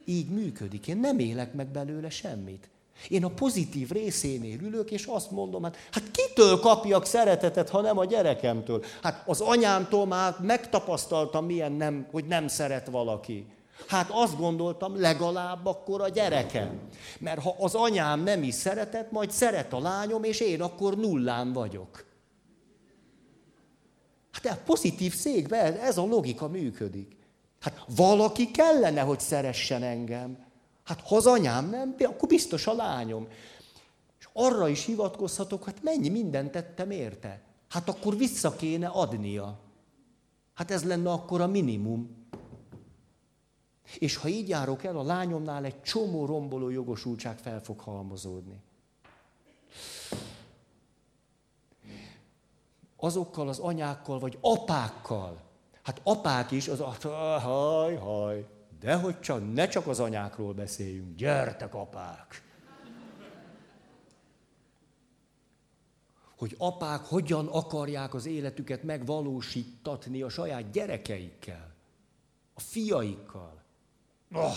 Így 0.05 0.29
működik. 0.29 0.87
Én 0.87 0.97
nem 0.97 1.19
élek 1.19 1.53
meg 1.53 1.67
belőle 1.67 2.11
semmit. 2.11 2.69
Én 3.09 3.25
a 3.25 3.29
pozitív 3.29 3.91
részénél 3.91 4.61
ülök, 4.61 4.91
és 4.91 5.05
azt 5.05 5.31
mondom, 5.31 5.63
hát, 5.63 5.77
hát 5.91 6.11
kitől 6.11 6.59
kapjak 6.59 7.05
szeretetet, 7.05 7.69
ha 7.69 7.81
nem 7.81 7.99
a 7.99 8.05
gyerekemtől? 8.05 8.85
Hát 9.03 9.29
az 9.29 9.41
anyámtól 9.41 10.07
már 10.07 10.37
megtapasztaltam, 10.41 11.47
milyen 11.47 11.73
nem, 11.73 12.07
hogy 12.11 12.25
nem 12.25 12.49
szeret 12.49 12.87
valaki. 12.87 13.47
Hát 13.87 14.11
azt 14.11 14.37
gondoltam, 14.37 15.01
legalább 15.01 15.67
akkor 15.67 16.01
a 16.01 16.09
gyerekem. 16.09 16.81
Mert 17.19 17.43
ha 17.43 17.55
az 17.59 17.75
anyám 17.75 18.23
nem 18.23 18.43
is 18.43 18.55
szeretett, 18.55 19.11
majd 19.11 19.31
szeret 19.31 19.73
a 19.73 19.81
lányom, 19.81 20.25
és 20.25 20.41
én 20.41 20.63
akkor 20.63 20.97
nullán 20.97 21.53
vagyok. 21.53 22.05
Hát 24.31 24.47
a 24.47 24.63
pozitív 24.65 25.15
székben 25.15 25.75
ez 25.75 25.99
a 25.99 26.05
logika 26.05 26.49
működik. 26.49 27.17
Hát 27.61 27.85
valaki 27.97 28.51
kellene, 28.51 29.01
hogy 29.01 29.21
szeressen 29.21 29.83
engem. 29.83 30.39
Hát 30.85 31.01
ha 31.01 31.17
az 31.17 31.27
anyám 31.27 31.71
nem, 31.71 31.95
akkor 31.99 32.29
biztos 32.29 32.67
a 32.67 32.73
lányom. 32.73 33.29
És 34.19 34.29
arra 34.33 34.69
is 34.69 34.85
hivatkozhatok, 34.85 35.65
hát 35.65 35.83
mennyi 35.83 36.09
mindent 36.09 36.51
tettem 36.51 36.91
érte. 36.91 37.41
Hát 37.69 37.89
akkor 37.89 38.17
vissza 38.17 38.57
kéne 38.57 38.87
adnia. 38.87 39.59
Hát 40.55 40.71
ez 40.71 40.85
lenne 40.85 41.11
akkor 41.11 41.41
a 41.41 41.47
minimum. 41.47 42.22
És 43.99 44.17
ha 44.17 44.29
így 44.29 44.49
járok 44.49 44.85
el, 44.85 44.97
a 44.97 45.03
lányomnál 45.03 45.65
egy 45.65 45.83
csomó 45.83 46.27
romboló 46.27 46.69
jogosultság 46.69 47.39
fel 47.39 47.61
fog 47.61 47.81
halmozódni. 47.81 48.61
Azokkal 52.97 53.49
az 53.49 53.59
anyákkal, 53.59 54.19
vagy 54.19 54.39
apákkal. 54.41 55.41
Hát 55.83 56.01
apák 56.05 56.51
is, 56.51 56.69
az 56.69 56.83
haj, 57.43 57.97
haj, 57.97 58.47
de 58.81 58.95
hogy 58.95 59.21
csak, 59.21 59.53
ne 59.53 59.69
csak 59.69 59.87
az 59.87 60.01
anyákról 60.01 60.53
beszéljünk, 60.53 61.17
gyertek 61.17 61.75
apák! 61.75 62.43
Hogy 66.37 66.55
apák 66.59 67.01
hogyan 67.01 67.47
akarják 67.47 68.15
az 68.15 68.27
életüket 68.27 68.83
megvalósítatni 68.83 70.23
a 70.23 70.29
saját 70.29 70.71
gyerekeikkel, 70.71 71.75
a 72.55 72.61
fiaikkal. 72.61 73.62
Oh, 74.33 74.57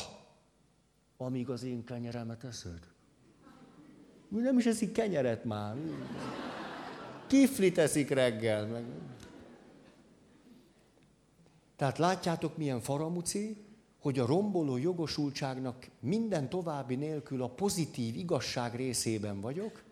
amíg 1.18 1.50
az 1.50 1.64
én 1.64 1.84
kenyeremet 1.84 2.44
eszed. 2.44 2.80
Nem 4.28 4.58
is 4.58 4.66
eszik 4.66 4.92
kenyeret 4.92 5.44
már. 5.46 5.76
Kiflit 7.28 7.78
eszik 7.78 8.10
reggel. 8.10 8.66
Meg. 8.68 8.84
Tehát 11.76 11.98
látjátok, 11.98 12.58
milyen 12.58 12.80
faramuci, 12.80 13.66
hogy 14.00 14.20
a 14.20 14.26
romboló 14.26 14.78
jogosultságnak 14.78 15.90
minden 16.00 16.50
további 16.50 16.96
nélkül 16.96 17.42
a 17.42 17.50
pozitív 17.50 18.16
igazság 18.16 18.76
részében 18.76 19.42
vagyok, 19.42 19.84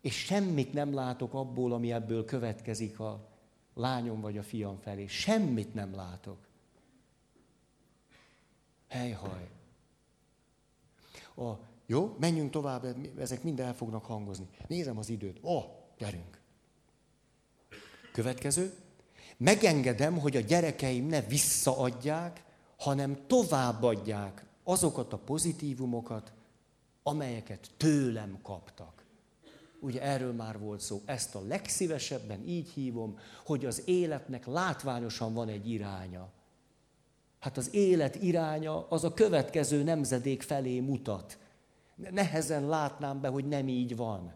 és 0.00 0.14
semmit 0.14 0.72
nem 0.72 0.94
látok 0.94 1.34
abból, 1.34 1.72
ami 1.72 1.92
ebből 1.92 2.24
következik 2.24 3.00
a 3.00 3.28
lányom 3.74 4.20
vagy 4.20 4.38
a 4.38 4.42
fiam 4.42 4.78
felé. 4.78 5.06
Semmit 5.06 5.74
nem 5.74 5.94
látok. 5.94 6.43
Helyhaj. 8.94 9.48
A, 11.36 11.42
jó, 11.86 12.16
menjünk 12.18 12.50
tovább, 12.50 12.96
ezek 13.18 13.42
mind 13.42 13.60
el 13.60 13.74
fognak 13.74 14.04
hangozni. 14.04 14.48
Nézem 14.68 14.98
az 14.98 15.08
időt. 15.08 15.38
Ó, 15.42 15.56
oh, 15.56 15.64
gyerünk. 15.98 16.40
Következő. 18.12 18.74
Megengedem, 19.36 20.18
hogy 20.18 20.36
a 20.36 20.40
gyerekeim 20.40 21.06
ne 21.06 21.20
visszaadják, 21.20 22.44
hanem 22.78 23.26
továbbadják 23.26 24.44
azokat 24.64 25.12
a 25.12 25.18
pozitívumokat, 25.18 26.32
amelyeket 27.02 27.70
tőlem 27.76 28.38
kaptak. 28.42 29.04
Ugye 29.80 30.02
erről 30.02 30.32
már 30.32 30.58
volt 30.58 30.80
szó. 30.80 31.02
Ezt 31.04 31.34
a 31.34 31.46
legszívesebben 31.46 32.48
így 32.48 32.68
hívom, 32.68 33.18
hogy 33.44 33.64
az 33.64 33.82
életnek 33.84 34.46
látványosan 34.46 35.34
van 35.34 35.48
egy 35.48 35.70
iránya. 35.70 36.32
Hát 37.44 37.56
az 37.56 37.74
élet 37.74 38.14
iránya 38.14 38.88
az 38.88 39.04
a 39.04 39.14
következő 39.14 39.82
nemzedék 39.82 40.42
felé 40.42 40.80
mutat. 40.80 41.38
Nehezen 41.94 42.66
látnám 42.66 43.20
be, 43.20 43.28
hogy 43.28 43.48
nem 43.48 43.68
így 43.68 43.96
van. 43.96 44.32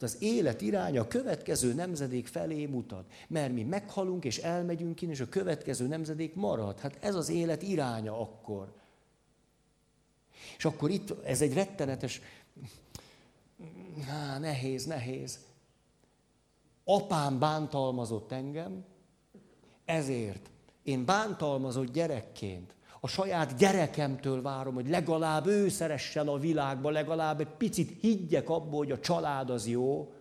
Az 0.00 0.16
élet 0.20 0.60
iránya 0.60 1.00
a 1.00 1.08
következő 1.08 1.74
nemzedék 1.74 2.26
felé 2.26 2.66
mutat. 2.66 3.04
Mert 3.28 3.52
mi 3.52 3.62
meghalunk 3.62 4.24
és 4.24 4.38
elmegyünk 4.38 4.94
ki, 4.94 5.08
és 5.08 5.20
a 5.20 5.28
következő 5.28 5.86
nemzedék 5.86 6.34
marad. 6.34 6.80
Hát 6.80 6.98
ez 7.00 7.14
az 7.14 7.28
élet 7.28 7.62
iránya 7.62 8.20
akkor. 8.20 8.72
És 10.56 10.64
akkor 10.64 10.90
itt, 10.90 11.24
ez 11.24 11.40
egy 11.40 11.54
rettenetes, 11.54 12.20
há, 14.06 14.38
nehéz, 14.38 14.84
nehéz. 14.84 15.38
Apám 16.84 17.38
bántalmazott 17.38 18.32
engem, 18.32 18.84
ezért 19.84 20.50
én 20.86 21.04
bántalmazott 21.04 21.92
gyerekként 21.92 22.74
a 23.00 23.08
saját 23.08 23.56
gyerekemtől 23.56 24.42
várom, 24.42 24.74
hogy 24.74 24.88
legalább 24.88 25.46
ő 25.46 25.68
szeressen 25.68 26.28
a 26.28 26.38
világba, 26.38 26.90
legalább 26.90 27.40
egy 27.40 27.56
picit 27.58 28.00
higgyek 28.00 28.48
abból, 28.48 28.78
hogy 28.78 28.90
a 28.90 29.00
család 29.00 29.50
az 29.50 29.66
jó, 29.66 30.12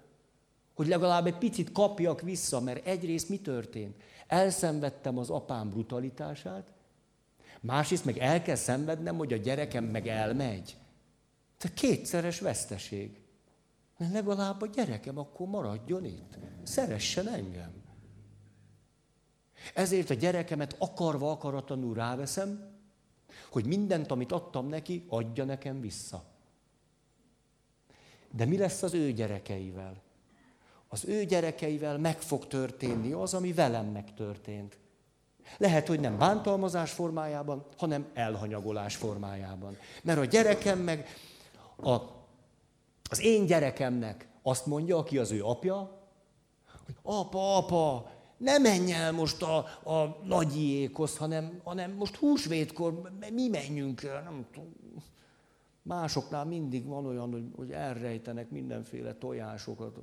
hogy 0.73 0.87
legalább 0.87 1.25
egy 1.25 1.37
picit 1.37 1.71
kapjak 1.71 2.21
vissza, 2.21 2.59
mert 2.59 2.85
egyrészt 2.85 3.29
mi 3.29 3.39
történt? 3.39 3.95
Elszenvedtem 4.27 5.17
az 5.17 5.29
apám 5.29 5.69
brutalitását, 5.69 6.67
másrészt 7.61 8.05
meg 8.05 8.17
el 8.17 8.41
kell 8.41 8.55
szenvednem, 8.55 9.17
hogy 9.17 9.33
a 9.33 9.37
gyerekem 9.37 9.83
meg 9.83 10.07
elmegy. 10.07 10.77
Ez 11.57 11.69
kétszeres 11.73 12.39
veszteség. 12.39 13.19
Mert 13.97 14.13
legalább 14.13 14.61
a 14.61 14.67
gyerekem 14.67 15.17
akkor 15.17 15.47
maradjon 15.47 16.05
itt. 16.05 16.37
Szeressen 16.63 17.27
engem. 17.27 17.74
Ezért 19.73 20.09
a 20.09 20.13
gyerekemet 20.13 20.75
akarva 20.79 21.31
akaratlanul 21.31 21.93
ráveszem, 21.93 22.73
hogy 23.49 23.65
mindent, 23.65 24.11
amit 24.11 24.31
adtam 24.31 24.67
neki, 24.67 25.05
adja 25.09 25.43
nekem 25.43 25.81
vissza. 25.81 26.23
De 28.31 28.45
mi 28.45 28.57
lesz 28.57 28.81
az 28.81 28.93
ő 28.93 29.11
gyerekeivel? 29.11 30.01
Az 30.87 31.05
ő 31.05 31.23
gyerekeivel 31.23 31.97
meg 31.97 32.21
fog 32.21 32.47
történni 32.47 33.11
az, 33.11 33.33
ami 33.33 33.53
velem 33.53 33.85
megtörtént. 33.85 34.77
Lehet, 35.57 35.87
hogy 35.87 35.99
nem 35.99 36.17
bántalmazás 36.17 36.91
formájában, 36.91 37.65
hanem 37.77 38.07
elhanyagolás 38.13 38.95
formájában. 38.95 39.77
Mert 40.03 40.19
a 40.19 40.25
gyerekem 40.25 40.79
meg 40.79 41.07
a, 41.75 41.95
az 43.09 43.21
én 43.21 43.45
gyerekemnek 43.45 44.27
azt 44.41 44.65
mondja, 44.65 44.97
aki 44.97 45.17
az 45.17 45.31
ő 45.31 45.43
apja, 45.43 45.99
hogy 46.85 46.95
apa, 47.01 47.57
apa, 47.57 48.11
ne 48.37 48.57
menj 48.57 48.91
el 48.91 49.11
most 49.11 49.41
a, 49.41 49.57
a 49.83 50.21
nagyiékhoz, 50.23 51.17
hanem, 51.17 51.61
hanem 51.63 51.91
most 51.91 52.15
húsvétkor 52.15 53.11
mi 53.33 53.47
menjünk 53.47 54.03
el, 54.03 54.21
nem 54.21 54.45
tudom. 54.51 54.73
Másoknál 55.81 56.45
mindig 56.45 56.85
van 56.85 57.05
olyan, 57.05 57.31
hogy, 57.31 57.45
hogy 57.55 57.71
elrejtenek 57.71 58.49
mindenféle 58.49 59.13
tojásokat, 59.13 59.97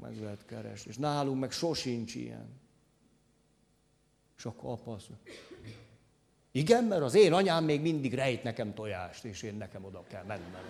meg 0.00 0.20
lehet 0.20 0.44
keresni. 0.44 0.90
És 0.90 0.96
nálunk 0.96 1.40
meg 1.40 1.50
sosincs 1.50 2.14
ilyen. 2.14 2.48
És 4.36 4.44
akkor 4.44 4.70
apa 4.70 4.92
azt 4.92 5.10
igen, 6.50 6.84
mert 6.84 7.02
az 7.02 7.14
én 7.14 7.32
anyám 7.32 7.64
még 7.64 7.80
mindig 7.80 8.14
rejt 8.14 8.42
nekem 8.42 8.74
tojást, 8.74 9.24
és 9.24 9.42
én 9.42 9.54
nekem 9.54 9.84
oda 9.84 10.04
kell 10.08 10.24
mennem. 10.24 10.62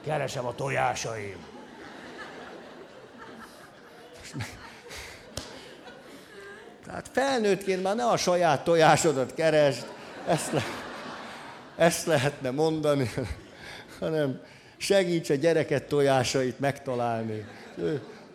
Keresem 0.00 0.46
a 0.46 0.54
tojásaim. 0.54 1.44
És 4.22 4.34
tehát 6.88 7.08
felnőttként 7.12 7.82
már 7.82 7.96
ne 7.96 8.04
a 8.04 8.16
saját 8.16 8.64
tojásodat 8.64 9.34
keresd, 9.34 9.86
ezt, 10.26 10.52
le, 10.52 10.62
ezt 11.76 12.06
lehetne 12.06 12.50
mondani, 12.50 13.10
hanem 14.00 14.40
segíts 14.76 15.30
a 15.30 15.34
gyereket 15.34 15.84
tojásait 15.84 16.60
megtalálni. 16.60 17.46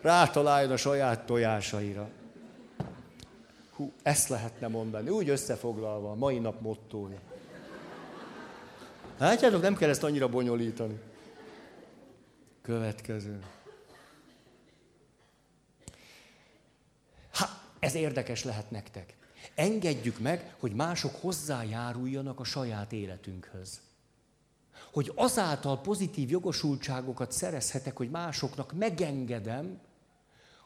Rátaláljon 0.02 0.70
a 0.70 0.76
saját 0.76 1.20
tojásaira. 1.26 2.08
Hú, 3.76 3.92
ezt 4.02 4.28
lehetne 4.28 4.68
mondani, 4.68 5.08
úgy 5.08 5.28
összefoglalva, 5.28 6.10
a 6.10 6.14
mai 6.14 6.38
nap 6.38 6.60
mottója. 6.60 7.18
Látjátok, 9.18 9.62
nem 9.62 9.76
kell 9.76 9.88
ezt 9.88 10.04
annyira 10.04 10.28
bonyolítani. 10.28 11.00
Következő. 12.62 13.38
Ez 17.84 17.94
érdekes 17.94 18.44
lehet 18.44 18.70
nektek. 18.70 19.16
Engedjük 19.54 20.18
meg, 20.18 20.54
hogy 20.58 20.72
mások 20.72 21.14
hozzájáruljanak 21.14 22.40
a 22.40 22.44
saját 22.44 22.92
életünkhöz. 22.92 23.80
Hogy 24.92 25.12
azáltal 25.14 25.80
pozitív 25.80 26.30
jogosultságokat 26.30 27.32
szerezhetek, 27.32 27.96
hogy 27.96 28.10
másoknak 28.10 28.72
megengedem, 28.72 29.80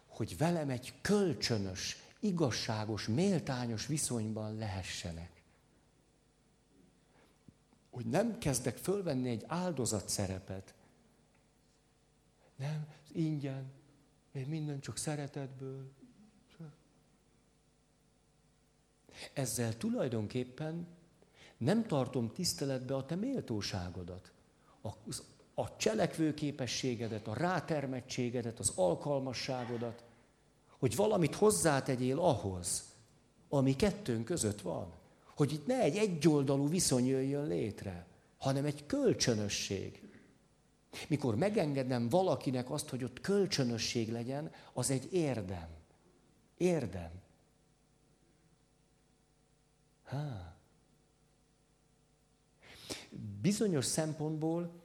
hogy 0.06 0.36
velem 0.36 0.70
egy 0.70 0.94
kölcsönös, 1.00 1.96
igazságos, 2.20 3.06
méltányos 3.06 3.86
viszonyban 3.86 4.56
lehessenek. 4.56 5.42
Hogy 7.90 8.06
nem 8.06 8.38
kezdek 8.38 8.76
fölvenni 8.76 9.28
egy 9.28 9.44
áldozat 9.46 10.08
szerepet. 10.08 10.74
Nem, 12.56 12.86
ingyen, 13.12 13.72
én 14.32 14.46
minden 14.46 14.80
csak 14.80 14.96
szeretetből, 14.96 15.92
Ezzel 19.32 19.76
tulajdonképpen 19.76 20.86
nem 21.56 21.86
tartom 21.86 22.32
tiszteletbe 22.32 22.94
a 22.94 23.04
te 23.04 23.14
méltóságodat, 23.14 24.32
a, 24.82 24.88
a 25.54 25.76
cselekvőképességedet, 25.76 27.26
a 27.26 27.34
rátermettségedet, 27.34 28.58
az 28.58 28.72
alkalmasságodat, 28.74 30.04
hogy 30.78 30.96
valamit 30.96 31.34
hozzátegyél 31.34 32.18
ahhoz, 32.18 32.84
ami 33.48 33.76
kettőnk 33.76 34.24
között 34.24 34.60
van. 34.60 34.92
Hogy 35.36 35.52
itt 35.52 35.66
ne 35.66 35.80
egy 35.80 35.96
egyoldalú 35.96 36.68
viszony 36.68 37.06
jöjjön 37.06 37.46
létre, 37.46 38.06
hanem 38.38 38.64
egy 38.64 38.86
kölcsönösség. 38.86 40.02
Mikor 41.08 41.36
megengedem 41.36 42.08
valakinek 42.08 42.70
azt, 42.70 42.88
hogy 42.88 43.04
ott 43.04 43.20
kölcsönösség 43.20 44.12
legyen, 44.12 44.50
az 44.72 44.90
egy 44.90 45.12
érdem. 45.12 45.68
Érdem. 46.56 47.10
Há. 50.08 50.56
Bizonyos 53.40 53.84
szempontból 53.84 54.82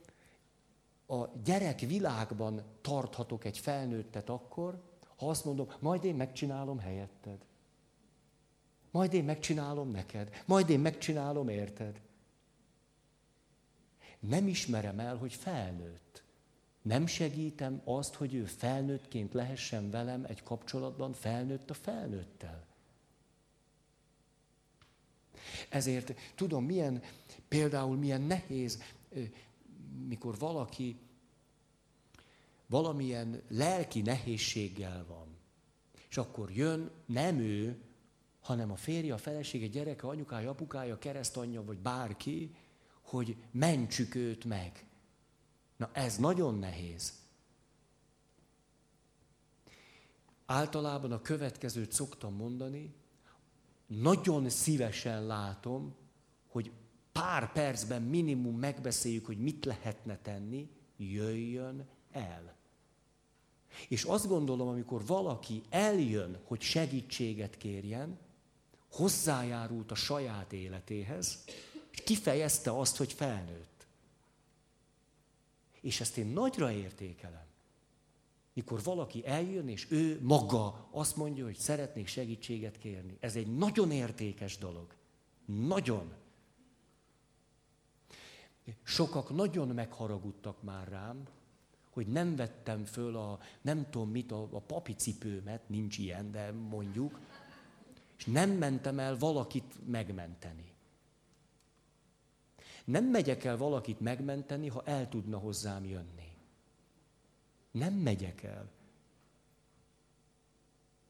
a 1.06 1.26
gyerek 1.44 1.80
világban 1.80 2.62
tarthatok 2.80 3.44
egy 3.44 3.58
felnőttet 3.58 4.28
akkor, 4.28 4.82
ha 5.16 5.28
azt 5.28 5.44
mondom, 5.44 5.68
majd 5.80 6.04
én 6.04 6.14
megcsinálom 6.14 6.78
helyetted. 6.78 7.38
Majd 8.90 9.12
én 9.12 9.24
megcsinálom 9.24 9.90
neked. 9.90 10.42
Majd 10.46 10.68
én 10.68 10.80
megcsinálom 10.80 11.48
érted. 11.48 12.00
Nem 14.18 14.48
ismerem 14.48 14.98
el, 14.98 15.16
hogy 15.16 15.32
felnőtt. 15.34 16.22
Nem 16.82 17.06
segítem 17.06 17.80
azt, 17.84 18.14
hogy 18.14 18.34
ő 18.34 18.44
felnőttként 18.44 19.32
lehessen 19.32 19.90
velem 19.90 20.24
egy 20.24 20.42
kapcsolatban, 20.42 21.12
felnőtt 21.12 21.70
a 21.70 21.74
felnőttel. 21.74 22.73
Ezért 25.68 26.14
tudom, 26.34 26.64
milyen, 26.64 27.02
például 27.48 27.96
milyen 27.96 28.20
nehéz, 28.20 28.82
mikor 30.08 30.38
valaki 30.38 30.96
valamilyen 32.66 33.42
lelki 33.48 34.00
nehézséggel 34.00 35.04
van, 35.08 35.26
és 36.08 36.16
akkor 36.16 36.50
jön 36.50 36.90
nem 37.06 37.38
ő, 37.38 37.82
hanem 38.40 38.70
a 38.70 38.76
férje, 38.76 39.14
a 39.14 39.18
felesége, 39.18 39.66
gyereke, 39.66 40.06
anyukája, 40.06 40.50
apukája, 40.50 40.98
keresztanyja, 40.98 41.64
vagy 41.64 41.78
bárki, 41.78 42.54
hogy 43.02 43.36
mentsük 43.50 44.14
őt 44.14 44.44
meg. 44.44 44.86
Na 45.76 45.90
ez 45.92 46.16
nagyon 46.16 46.58
nehéz. 46.58 47.12
Általában 50.46 51.12
a 51.12 51.22
következőt 51.22 51.92
szoktam 51.92 52.34
mondani, 52.34 52.94
nagyon 53.86 54.48
szívesen 54.48 55.26
látom, 55.26 55.94
hogy 56.48 56.72
pár 57.12 57.52
percben 57.52 58.02
minimum 58.02 58.58
megbeszéljük, 58.58 59.26
hogy 59.26 59.38
mit 59.38 59.64
lehetne 59.64 60.18
tenni, 60.18 60.68
jöjjön 60.96 61.86
el. 62.12 62.56
És 63.88 64.04
azt 64.04 64.28
gondolom, 64.28 64.68
amikor 64.68 65.06
valaki 65.06 65.62
eljön, 65.70 66.38
hogy 66.44 66.60
segítséget 66.60 67.56
kérjen, 67.56 68.18
hozzájárult 68.90 69.90
a 69.90 69.94
saját 69.94 70.52
életéhez, 70.52 71.44
és 71.90 72.02
kifejezte 72.02 72.78
azt, 72.78 72.96
hogy 72.96 73.12
felnőtt. 73.12 73.86
És 75.80 76.00
ezt 76.00 76.16
én 76.16 76.26
nagyra 76.26 76.72
értékelem. 76.72 77.46
Mikor 78.54 78.82
valaki 78.82 79.26
eljön, 79.26 79.68
és 79.68 79.86
ő 79.90 80.18
maga 80.22 80.88
azt 80.90 81.16
mondja, 81.16 81.44
hogy 81.44 81.56
szeretnék 81.56 82.06
segítséget 82.06 82.78
kérni. 82.78 83.16
Ez 83.20 83.36
egy 83.36 83.56
nagyon 83.56 83.90
értékes 83.90 84.58
dolog. 84.58 84.94
Nagyon. 85.44 86.12
Sokak 88.82 89.34
nagyon 89.34 89.68
megharagudtak 89.68 90.62
már 90.62 90.88
rám, 90.88 91.22
hogy 91.90 92.06
nem 92.06 92.36
vettem 92.36 92.84
föl 92.84 93.16
a, 93.16 93.38
nem 93.60 93.86
tudom 93.90 94.10
mit, 94.10 94.32
a, 94.32 94.48
a 94.52 94.60
papi 94.60 94.94
cipőmet, 94.94 95.68
nincs 95.68 95.98
ilyen, 95.98 96.30
de 96.30 96.52
mondjuk, 96.52 97.20
és 98.18 98.24
nem 98.24 98.50
mentem 98.50 98.98
el 98.98 99.18
valakit 99.18 99.86
megmenteni. 99.86 100.72
Nem 102.84 103.04
megyek 103.04 103.44
el 103.44 103.56
valakit 103.56 104.00
megmenteni, 104.00 104.68
ha 104.68 104.82
el 104.84 105.08
tudna 105.08 105.38
hozzám 105.38 105.84
jönni. 105.84 106.23
Nem 107.74 107.94
megyek 107.94 108.42
el. 108.42 108.70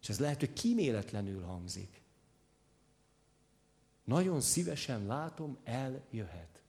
És 0.00 0.08
ez 0.08 0.18
lehet, 0.18 0.38
hogy 0.38 0.52
kíméletlenül 0.52 1.42
hangzik. 1.42 2.02
Nagyon 4.04 4.40
szívesen 4.40 5.06
látom, 5.06 5.58
eljöhet. 5.64 6.62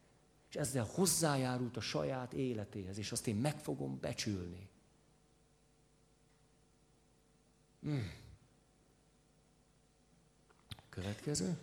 És 0.50 0.56
ezzel 0.56 0.84
hozzájárult 0.84 1.78
a 1.78 1.82
saját 1.82 2.34
életéhez, 2.34 2.98
és 2.98 3.12
azt 3.12 3.28
én 3.28 3.36
meg 3.36 3.60
fogom 3.60 4.00
becsülni. 4.00 4.70
Hmm. 7.82 8.12
Következő. 10.90 11.58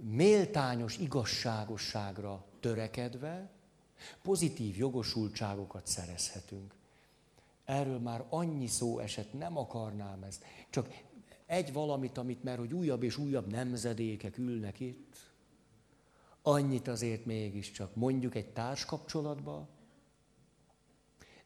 Méltányos 0.00 0.96
igazságosságra 0.98 2.44
törekedve 2.60 3.50
pozitív 4.22 4.76
jogosultságokat 4.76 5.86
szerezhetünk. 5.86 6.74
Erről 7.64 7.98
már 7.98 8.24
annyi 8.28 8.66
szó 8.66 8.98
esett, 8.98 9.32
nem 9.32 9.58
akarnám 9.58 10.22
ezt. 10.22 10.44
Csak 10.70 10.88
egy 11.46 11.72
valamit, 11.72 12.18
amit 12.18 12.42
mert 12.42 12.58
hogy 12.58 12.74
újabb 12.74 13.02
és 13.02 13.16
újabb 13.16 13.50
nemzedékek 13.50 14.38
ülnek 14.38 14.80
itt, 14.80 15.16
annyit 16.42 16.88
azért 16.88 17.24
mégiscsak 17.24 17.94
mondjuk 17.94 18.34
egy 18.34 18.48
társkapcsolatba, 18.52 19.68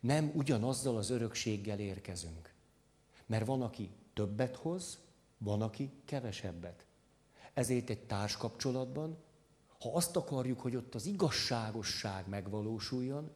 nem 0.01 0.33
ugyanazzal 0.35 0.97
az 0.97 1.11
örökséggel 1.11 1.79
érkezünk. 1.79 2.55
Mert 3.27 3.47
van, 3.47 3.63
aki 3.63 3.91
többet 4.15 4.57
hoz, 4.57 4.99
van, 5.39 5.63
aki 5.63 5.91
kevesebbet. 6.05 6.87
Ezért 7.55 7.91
egy 7.91 8.07
társkapcsolatban, 8.07 9.17
ha 9.81 9.95
azt 9.95 10.17
akarjuk, 10.17 10.61
hogy 10.61 10.77
ott 10.77 10.95
az 10.95 11.07
igazságosság 11.07 12.29
megvalósuljon, 12.29 13.31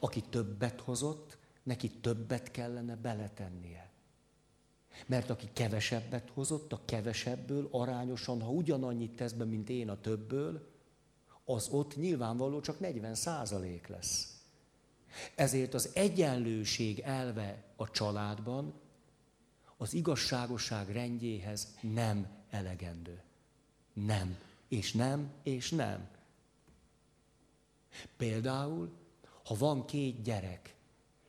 aki 0.00 0.20
többet 0.20 0.80
hozott, 0.80 1.38
neki 1.62 1.90
többet 1.90 2.50
kellene 2.50 2.96
beletennie. 2.96 3.90
Mert 5.06 5.30
aki 5.30 5.48
kevesebbet 5.52 6.30
hozott, 6.34 6.72
a 6.72 6.80
kevesebből 6.84 7.68
arányosan, 7.70 8.42
ha 8.42 8.50
ugyanannyit 8.50 9.16
tesz 9.16 9.32
be, 9.32 9.44
mint 9.44 9.68
én 9.68 9.88
a 9.88 10.00
többből, 10.00 10.70
az 11.44 11.68
ott 11.68 11.96
nyilvánvaló 11.96 12.60
csak 12.60 12.80
40 12.80 13.14
százalék 13.14 13.86
lesz. 13.86 14.42
Ezért 15.34 15.74
az 15.74 15.90
egyenlőség 15.94 16.98
elve 16.98 17.64
a 17.76 17.90
családban 17.90 18.74
az 19.76 19.94
igazságosság 19.94 20.88
rendjéhez 20.88 21.76
nem 21.80 22.26
elegendő. 22.50 23.22
Nem, 23.92 24.38
és 24.68 24.92
nem, 24.92 25.30
és 25.42 25.70
nem. 25.70 26.08
Például, 28.16 28.90
ha 29.44 29.54
van 29.54 29.84
két 29.86 30.22
gyerek, 30.22 30.74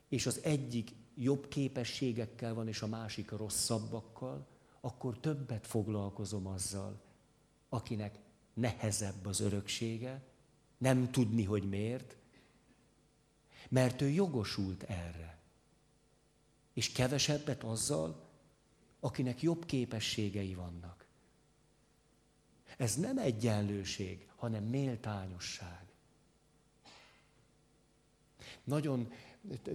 és 0.08 0.26
az 0.26 0.40
egyik 0.44 0.92
jobb 1.16 1.48
képességekkel 1.48 2.54
van, 2.54 2.68
és 2.68 2.82
a 2.82 2.88
másik 2.88 3.32
rosszabbakkal, 3.32 4.48
akkor 4.82 5.20
többet 5.20 5.68
foglalkozom 5.68 6.48
azzal, 6.48 7.02
akinek 7.70 8.20
nehezebb 8.54 9.26
az 9.26 9.40
öröksége, 9.40 10.22
nem 10.78 11.12
tudni, 11.12 11.44
hogy 11.44 11.70
miért, 11.70 12.18
mert 13.70 14.02
ő 14.02 14.10
jogosult 14.10 14.84
erre. 14.84 15.42
És 16.74 16.92
kevesebbet 16.92 17.64
azzal, 17.64 18.30
akinek 19.00 19.42
jobb 19.42 19.66
képességei 19.66 20.54
vannak. 20.54 21.03
Ez 22.84 22.96
nem 22.96 23.18
egyenlőség, 23.18 24.28
hanem 24.36 24.64
méltányosság. 24.64 25.86
Nagyon 28.64 29.12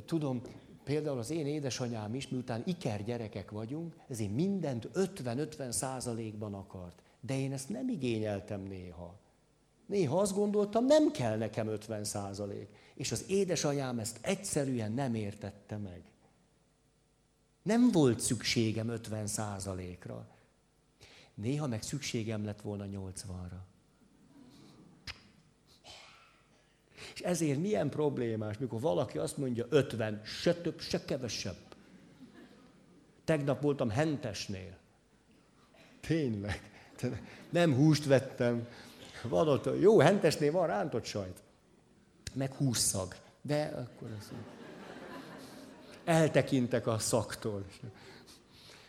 tudom, 0.05 0.43
például 0.85 1.19
az 1.19 1.31
én 1.31 1.47
édesanyám 1.47 2.15
is, 2.15 2.29
miután 2.29 2.63
iker 2.67 3.05
gyerekek 3.05 3.51
vagyunk, 3.51 3.97
ezért 4.09 4.35
mindent 4.35 4.89
50-50 4.95 5.71
százalékban 5.71 6.55
akart. 6.55 7.03
De 7.21 7.39
én 7.39 7.53
ezt 7.53 7.69
nem 7.69 7.89
igényeltem 7.89 8.61
néha. 8.61 9.21
Néha 9.87 10.21
azt 10.21 10.35
gondoltam, 10.35 10.85
nem 10.85 11.11
kell 11.11 11.37
nekem 11.37 11.69
50 11.69 12.05
százalék. 12.05 12.69
És 12.95 13.13
az 13.13 13.25
édesanyám 13.29 13.99
ezt 13.99 14.19
egyszerűen 14.21 14.93
nem 14.93 15.15
értette 15.15 15.77
meg. 15.77 16.03
Nem 17.63 17.91
volt 17.91 18.21
szükségem 18.21 18.89
50 18.89 19.27
százalékra. 19.27 20.38
Néha 21.41 21.67
meg 21.67 21.83
szükségem 21.83 22.45
lett 22.45 22.61
volna 22.61 22.85
80-ra. 22.93 23.59
És 27.15 27.21
ezért 27.21 27.59
milyen 27.59 27.91
problémás, 27.91 28.59
mikor 28.59 28.81
valaki 28.81 29.19
azt 29.19 29.37
mondja 29.37 29.67
50, 29.69 30.21
se 30.25 30.55
több, 30.55 30.81
se 30.81 31.05
kevesebb. 31.05 31.57
Tegnap 33.25 33.63
voltam 33.63 33.91
hentesnél. 33.91 34.77
Tényleg. 36.01 36.71
Nem 37.51 37.75
húst 37.75 38.05
vettem. 38.05 38.69
Van 39.23 39.49
ott, 39.49 39.81
jó, 39.81 39.99
hentesnél 40.01 40.53
van 40.53 40.67
rántott 40.67 41.05
sajt. 41.05 41.43
Meg 42.35 42.53
húszszag. 42.53 43.15
De 43.43 43.63
akkor 43.63 44.11
az... 44.19 44.33
Eltekintek 46.05 46.87
a 46.87 46.99
szaktól. 46.99 47.65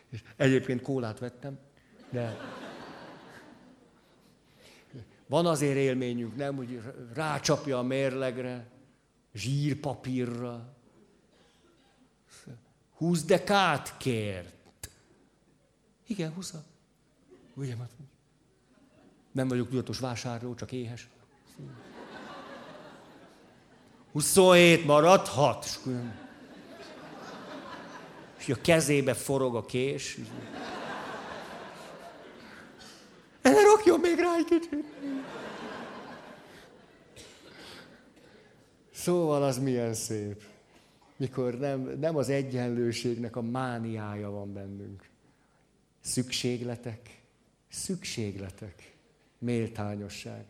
És 0.09 0.23
egyébként 0.35 0.81
kólát 0.81 1.19
vettem, 1.19 1.59
de 2.09 2.37
van 5.29 5.45
azért 5.45 5.75
élményünk, 5.75 6.35
nem, 6.35 6.55
hogy 6.55 6.81
rácsapja 7.13 7.77
a 7.77 7.81
mérlegre, 7.81 8.67
zsírpapírra. 9.33 10.73
Húsz 12.95 13.23
dekát 13.23 13.97
kért. 13.97 14.89
Igen, 16.07 16.33
húsza. 16.33 16.63
Ugye, 17.53 17.75
nem 19.31 19.47
vagyok 19.47 19.69
tudatos 19.69 19.99
vásárló, 19.99 20.55
csak 20.55 20.71
éhes. 20.71 21.07
27 24.11 24.85
maradhat. 24.85 25.79
És 28.37 28.49
a 28.49 28.61
kezébe 28.61 29.13
forog 29.13 29.55
a 29.55 29.65
kés. 29.65 30.17
Erre 33.41 33.61
rakjon 33.61 33.99
még 33.99 34.17
rá 34.17 34.35
egy 34.35 34.45
kicsit. 34.45 34.85
Szóval 38.91 39.43
az 39.43 39.59
milyen 39.59 39.93
szép, 39.93 40.43
mikor 41.17 41.57
nem, 41.57 41.81
nem 41.99 42.15
az 42.15 42.29
egyenlőségnek 42.29 43.35
a 43.35 43.41
mániája 43.41 44.29
van 44.29 44.53
bennünk. 44.53 45.09
Szükségletek, 45.99 47.21
szükségletek, 47.69 48.95
méltányosság. 49.37 50.45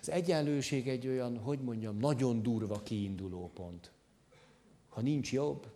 Az 0.00 0.10
egyenlőség 0.10 0.88
egy 0.88 1.06
olyan, 1.06 1.38
hogy 1.38 1.58
mondjam, 1.58 1.96
nagyon 1.96 2.42
durva 2.42 2.82
kiinduló 2.82 3.50
pont. 3.54 3.90
Ha 4.88 5.00
nincs 5.00 5.32
jobb, 5.32 5.66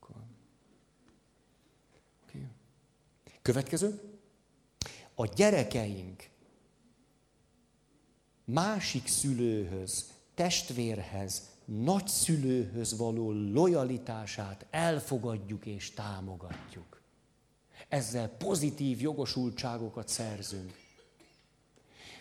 akkor... 0.00 0.16
Okay. 2.28 2.46
Következő. 3.48 4.00
A 5.14 5.26
gyerekeink 5.26 6.28
másik 8.44 9.06
szülőhöz, 9.06 10.12
testvérhez, 10.34 11.42
nagyszülőhöz 11.64 12.96
való 12.96 13.32
lojalitását 13.32 14.66
elfogadjuk 14.70 15.66
és 15.66 15.90
támogatjuk. 15.90 17.00
Ezzel 17.88 18.28
pozitív 18.28 19.00
jogosultságokat 19.00 20.08
szerzünk. 20.08 20.72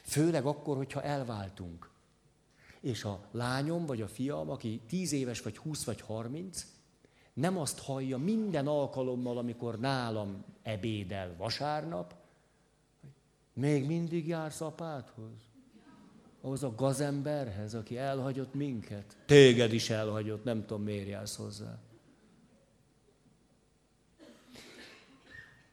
Főleg 0.04 0.46
akkor, 0.46 0.78
hogyha 0.78 1.04
elváltunk. 1.04 1.90
És 2.82 3.04
a 3.04 3.28
lányom 3.32 3.86
vagy 3.86 4.02
a 4.02 4.08
fiam, 4.08 4.50
aki 4.50 4.82
10 4.88 5.12
éves, 5.12 5.42
vagy 5.42 5.58
20 5.58 5.84
vagy 5.84 6.02
30, 6.02 6.66
nem 7.38 7.58
azt 7.58 7.80
hallja 7.80 8.18
minden 8.18 8.68
alkalommal, 8.68 9.38
amikor 9.38 9.80
nálam 9.80 10.44
ebédel 10.62 11.36
vasárnap, 11.38 12.16
még 13.54 13.86
mindig 13.86 14.28
jársz 14.28 14.62
apádhoz? 14.62 15.32
Ahhoz 16.42 16.64
a 16.64 16.76
gazemberhez, 16.76 17.74
aki 17.74 17.98
elhagyott 17.98 18.54
minket? 18.54 19.18
Téged 19.26 19.74
is 19.74 19.90
elhagyott, 19.90 20.44
nem 20.44 20.66
tudom, 20.66 20.84
miért 20.84 21.08
jársz 21.08 21.36
hozzá. 21.36 21.78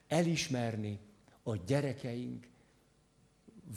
Elismerni 0.08 0.98
a 1.42 1.56
gyerekeink 1.56 2.48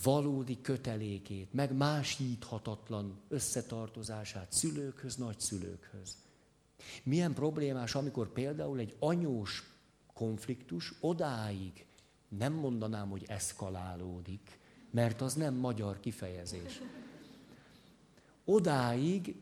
valódi 0.03 0.61
kötelékét, 0.61 1.53
meg 1.53 1.73
másíthatatlan 1.73 3.19
összetartozását 3.27 4.51
szülőkhöz, 4.51 5.15
nagyszülőkhöz. 5.15 6.25
Milyen 7.03 7.33
problémás, 7.33 7.95
amikor 7.95 8.27
például 8.27 8.79
egy 8.79 8.95
anyós 8.99 9.63
konfliktus 10.13 10.93
odáig 10.99 11.85
nem 12.29 12.53
mondanám, 12.53 13.09
hogy 13.09 13.25
eszkalálódik, 13.27 14.59
mert 14.91 15.21
az 15.21 15.33
nem 15.33 15.53
magyar 15.53 15.99
kifejezés. 15.99 16.81
Odáig 18.45 19.35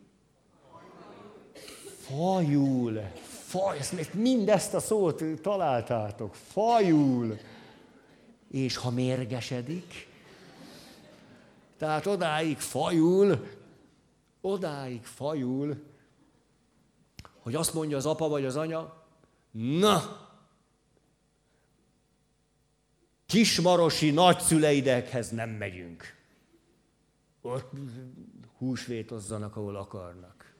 fajul, 2.00 3.02
faj, 3.24 3.80
mindezt 4.14 4.74
a 4.74 4.80
szót 4.80 5.24
találtátok, 5.42 6.36
fajul, 6.36 7.38
és 8.48 8.76
ha 8.78 8.90
mérgesedik, 8.90 10.08
tehát 11.78 12.06
odáig 12.06 12.58
fajul, 12.58 13.48
odáig 14.42 15.04
fajul, 15.04 15.84
hogy 17.46 17.56
azt 17.56 17.74
mondja 17.74 17.98
az 17.98 18.06
apa 18.06 18.28
vagy 18.28 18.46
az 18.46 18.56
anya, 18.56 19.04
na, 19.52 20.30
kismarosi 23.26 24.12
nagyszüleidekhez 24.12 25.30
nem 25.30 25.50
megyünk. 25.50 26.04
Ott 27.42 27.72
húsvétozzanak, 28.58 29.56
ahol 29.56 29.76
akarnak. 29.76 30.56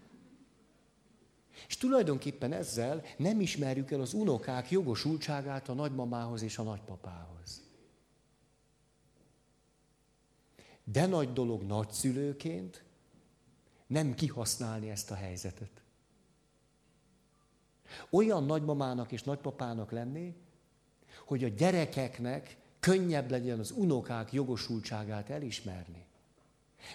És 1.68 1.78
tulajdonképpen 1.78 2.52
ezzel 2.54 3.04
nem 3.18 3.40
ismerjük 3.40 3.92
el 3.92 4.02
az 4.02 4.14
unokák 4.14 4.72
jogosultságát 4.72 5.70
a 5.70 5.74
nagymamához 5.74 6.42
és 6.42 6.58
a 6.58 6.64
nagypapához. 6.64 7.64
De 10.84 11.06
nagy 11.06 11.34
dolog 11.34 11.62
nagyszülőként 11.62 12.84
nem 13.88 14.14
kihasználni 14.14 14.90
ezt 14.90 15.12
a 15.12 15.16
helyzetet. 15.16 15.85
Olyan 18.10 18.46
nagymamának 18.46 19.12
és 19.12 19.24
nagypapának 19.24 19.92
lenni, 19.92 20.36
hogy 21.26 21.44
a 21.44 21.48
gyerekeknek 21.48 22.58
könnyebb 22.80 23.30
legyen 23.30 23.60
az 23.60 23.72
unokák 23.72 24.34
jogosultságát 24.34 25.30
elismerni. 25.30 26.06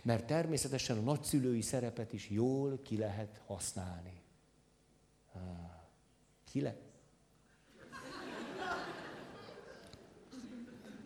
Mert 0.02 0.26
természetesen 0.26 0.98
a 0.98 1.00
nagyszülői 1.00 1.62
szerepet 1.62 2.12
is 2.12 2.30
jól 2.30 2.80
ki 2.82 2.96
lehet 2.96 3.40
használni. 3.46 4.22
Ki 6.50 6.60
le? 6.60 6.76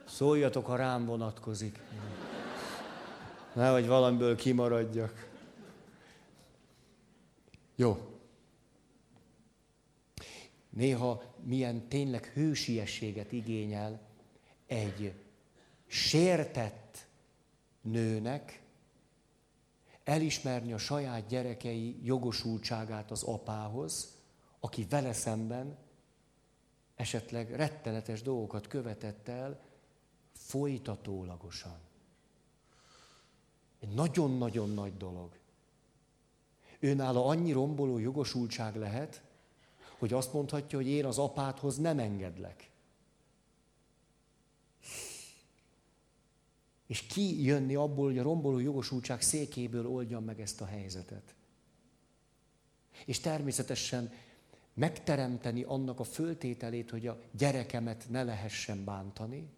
Szóljatok, 0.04 0.66
ha 0.66 0.76
rám 0.76 1.04
vonatkozik. 1.04 1.80
Nehogy 3.52 3.86
valamiből 3.86 4.36
kimaradjak. 4.36 5.30
Jó. 7.76 8.13
Néha 10.74 11.22
milyen 11.42 11.88
tényleg 11.88 12.24
hősiességet 12.24 13.32
igényel 13.32 14.00
egy 14.66 15.14
sértett 15.86 17.06
nőnek 17.80 18.62
elismerni 20.04 20.72
a 20.72 20.78
saját 20.78 21.26
gyerekei 21.26 21.98
jogosultságát 22.02 23.10
az 23.10 23.22
apához, 23.22 24.22
aki 24.60 24.86
vele 24.90 25.12
szemben 25.12 25.78
esetleg 26.94 27.54
rettenetes 27.54 28.22
dolgokat 28.22 28.66
követett 28.66 29.28
el 29.28 29.60
folytatólagosan. 30.32 31.78
Egy 33.80 33.88
nagyon-nagyon 33.88 34.70
nagy 34.70 34.96
dolog. 34.96 35.38
Őnála 36.78 37.26
annyi 37.26 37.52
romboló 37.52 37.98
jogosultság 37.98 38.76
lehet, 38.76 39.22
hogy 40.04 40.12
azt 40.12 40.32
mondhatja, 40.32 40.78
hogy 40.78 40.86
én 40.86 41.04
az 41.04 41.18
apádhoz 41.18 41.76
nem 41.76 41.98
engedlek. 41.98 42.70
És 46.86 47.02
ki 47.02 47.42
jönni 47.42 47.74
abból, 47.74 48.04
hogy 48.04 48.18
a 48.18 48.22
romboló 48.22 48.58
jogosultság 48.58 49.22
székéből 49.22 49.86
oldjam 49.86 50.24
meg 50.24 50.40
ezt 50.40 50.60
a 50.60 50.66
helyzetet. 50.66 51.34
És 53.06 53.20
természetesen 53.20 54.12
megteremteni 54.74 55.62
annak 55.62 56.00
a 56.00 56.04
föltételét, 56.04 56.90
hogy 56.90 57.06
a 57.06 57.20
gyerekemet 57.30 58.06
ne 58.08 58.22
lehessen 58.22 58.84
bántani, 58.84 59.48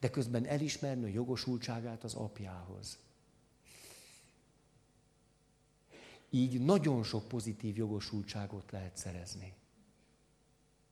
de 0.00 0.10
közben 0.10 0.46
elismerni 0.46 1.04
a 1.04 1.14
jogosultságát 1.14 2.04
az 2.04 2.14
apjához. 2.14 2.98
Így 6.30 6.60
nagyon 6.60 7.02
sok 7.02 7.28
pozitív 7.28 7.76
jogosultságot 7.76 8.70
lehet 8.70 8.96
szerezni. 8.96 9.54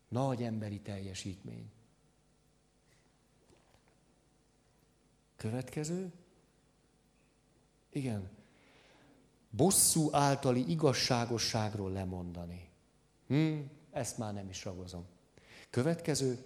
Nagy 0.08 0.42
emberi 0.42 0.80
teljesítmény. 0.80 1.70
Következő. 5.36 6.12
Igen. 7.90 8.30
Bosszú 9.50 10.14
általi 10.14 10.70
igazságosságról 10.70 11.90
lemondani. 11.90 12.70
Hm, 13.26 13.58
ezt 13.90 14.18
már 14.18 14.32
nem 14.32 14.48
is 14.48 14.64
ragozom. 14.64 15.06
Következő. 15.70 16.44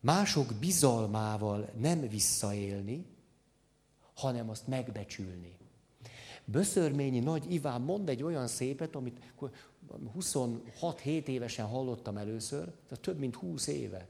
Mások 0.00 0.54
bizalmával 0.54 1.72
nem 1.76 2.08
visszaélni, 2.08 3.06
hanem 4.14 4.50
azt 4.50 4.66
megbecsülni. 4.66 5.56
Böszörményi 6.50 7.18
Nagy 7.18 7.52
Iván 7.52 7.80
mond 7.80 8.08
egy 8.08 8.22
olyan 8.22 8.46
szépet, 8.46 8.94
amit 8.94 9.32
26-7 10.18 11.26
évesen 11.26 11.66
hallottam 11.66 12.16
először, 12.16 12.64
tehát 12.64 13.00
több 13.00 13.18
mint 13.18 13.34
20 13.34 13.66
éve. 13.66 14.08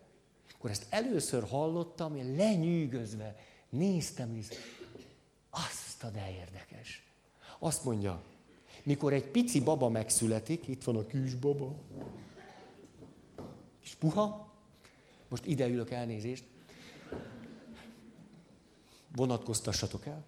Akkor 0.54 0.70
ezt 0.70 0.86
először 0.88 1.48
hallottam, 1.48 2.16
én 2.16 2.36
lenyűgözve 2.36 3.36
néztem, 3.68 4.34
és 4.36 4.46
azt 5.50 6.04
a 6.04 6.10
de 6.10 6.30
érdekes. 6.30 7.12
Azt 7.58 7.84
mondja, 7.84 8.22
mikor 8.82 9.12
egy 9.12 9.26
pici 9.30 9.60
baba 9.60 9.88
megszületik, 9.88 10.68
itt 10.68 10.84
van 10.84 10.96
a 10.96 11.04
baba, 11.40 11.74
és 13.82 13.94
puha, 13.94 14.52
most 15.28 15.46
ide 15.46 15.68
ülök 15.68 15.90
elnézést, 15.90 16.44
vonatkoztassatok 19.16 20.06
el, 20.06 20.24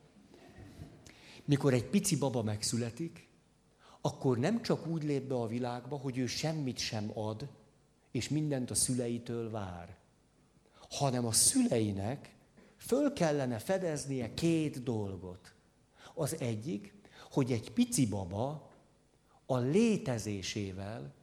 mikor 1.50 1.74
egy 1.74 1.84
pici 1.84 2.16
baba 2.16 2.42
megszületik, 2.42 3.28
akkor 4.00 4.38
nem 4.38 4.62
csak 4.62 4.86
úgy 4.86 5.02
lép 5.02 5.22
be 5.22 5.34
a 5.34 5.46
világba, 5.46 5.96
hogy 5.96 6.18
ő 6.18 6.26
semmit 6.26 6.78
sem 6.78 7.18
ad, 7.18 7.48
és 8.10 8.28
mindent 8.28 8.70
a 8.70 8.74
szüleitől 8.74 9.50
vár, 9.50 9.96
hanem 10.90 11.26
a 11.26 11.32
szüleinek 11.32 12.36
föl 12.76 13.12
kellene 13.12 13.58
fedeznie 13.58 14.34
két 14.34 14.82
dolgot. 14.82 15.54
Az 16.14 16.36
egyik, 16.40 16.94
hogy 17.30 17.52
egy 17.52 17.72
pici 17.72 18.06
baba 18.06 18.70
a 19.46 19.58
létezésével 19.58 21.14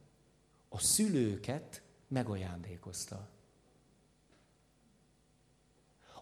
a 0.68 0.78
szülőket 0.78 1.82
megajándékozta 2.08 3.28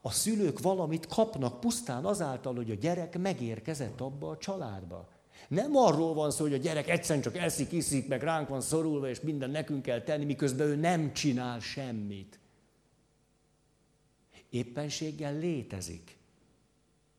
a 0.06 0.10
szülők 0.10 0.60
valamit 0.60 1.06
kapnak 1.06 1.60
pusztán 1.60 2.04
azáltal, 2.04 2.54
hogy 2.54 2.70
a 2.70 2.74
gyerek 2.74 3.18
megérkezett 3.18 4.00
abba 4.00 4.30
a 4.30 4.36
családba. 4.36 5.08
Nem 5.48 5.76
arról 5.76 6.14
van 6.14 6.30
szó, 6.30 6.42
hogy 6.44 6.52
a 6.52 6.56
gyerek 6.56 6.88
egyszerűen 6.88 7.24
csak 7.24 7.36
eszik, 7.36 7.72
iszik, 7.72 8.08
meg 8.08 8.22
ránk 8.22 8.48
van 8.48 8.60
szorulva, 8.60 9.08
és 9.08 9.20
minden 9.20 9.50
nekünk 9.50 9.82
kell 9.82 10.02
tenni, 10.02 10.24
miközben 10.24 10.66
ő 10.66 10.76
nem 10.76 11.12
csinál 11.12 11.60
semmit. 11.60 12.38
Éppenséggel 14.50 15.38
létezik. 15.38 16.18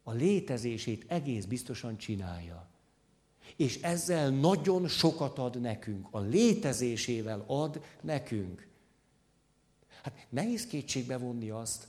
A 0.04 0.12
létezését 0.12 1.06
egész 1.08 1.46
biztosan 1.46 1.98
csinálja. 1.98 2.68
És 3.56 3.82
ezzel 3.82 4.30
nagyon 4.30 4.88
sokat 4.88 5.40
ad 5.40 5.62
nekünk. 5.62 6.08
A 6.12 6.20
létezésével 6.20 7.44
ad 7.48 7.82
nekünk. 8.02 8.68
Hát 10.04 10.28
nehéz 10.30 10.68
kétségbe 10.68 11.18
vonni 11.18 11.50
azt, 11.50 11.88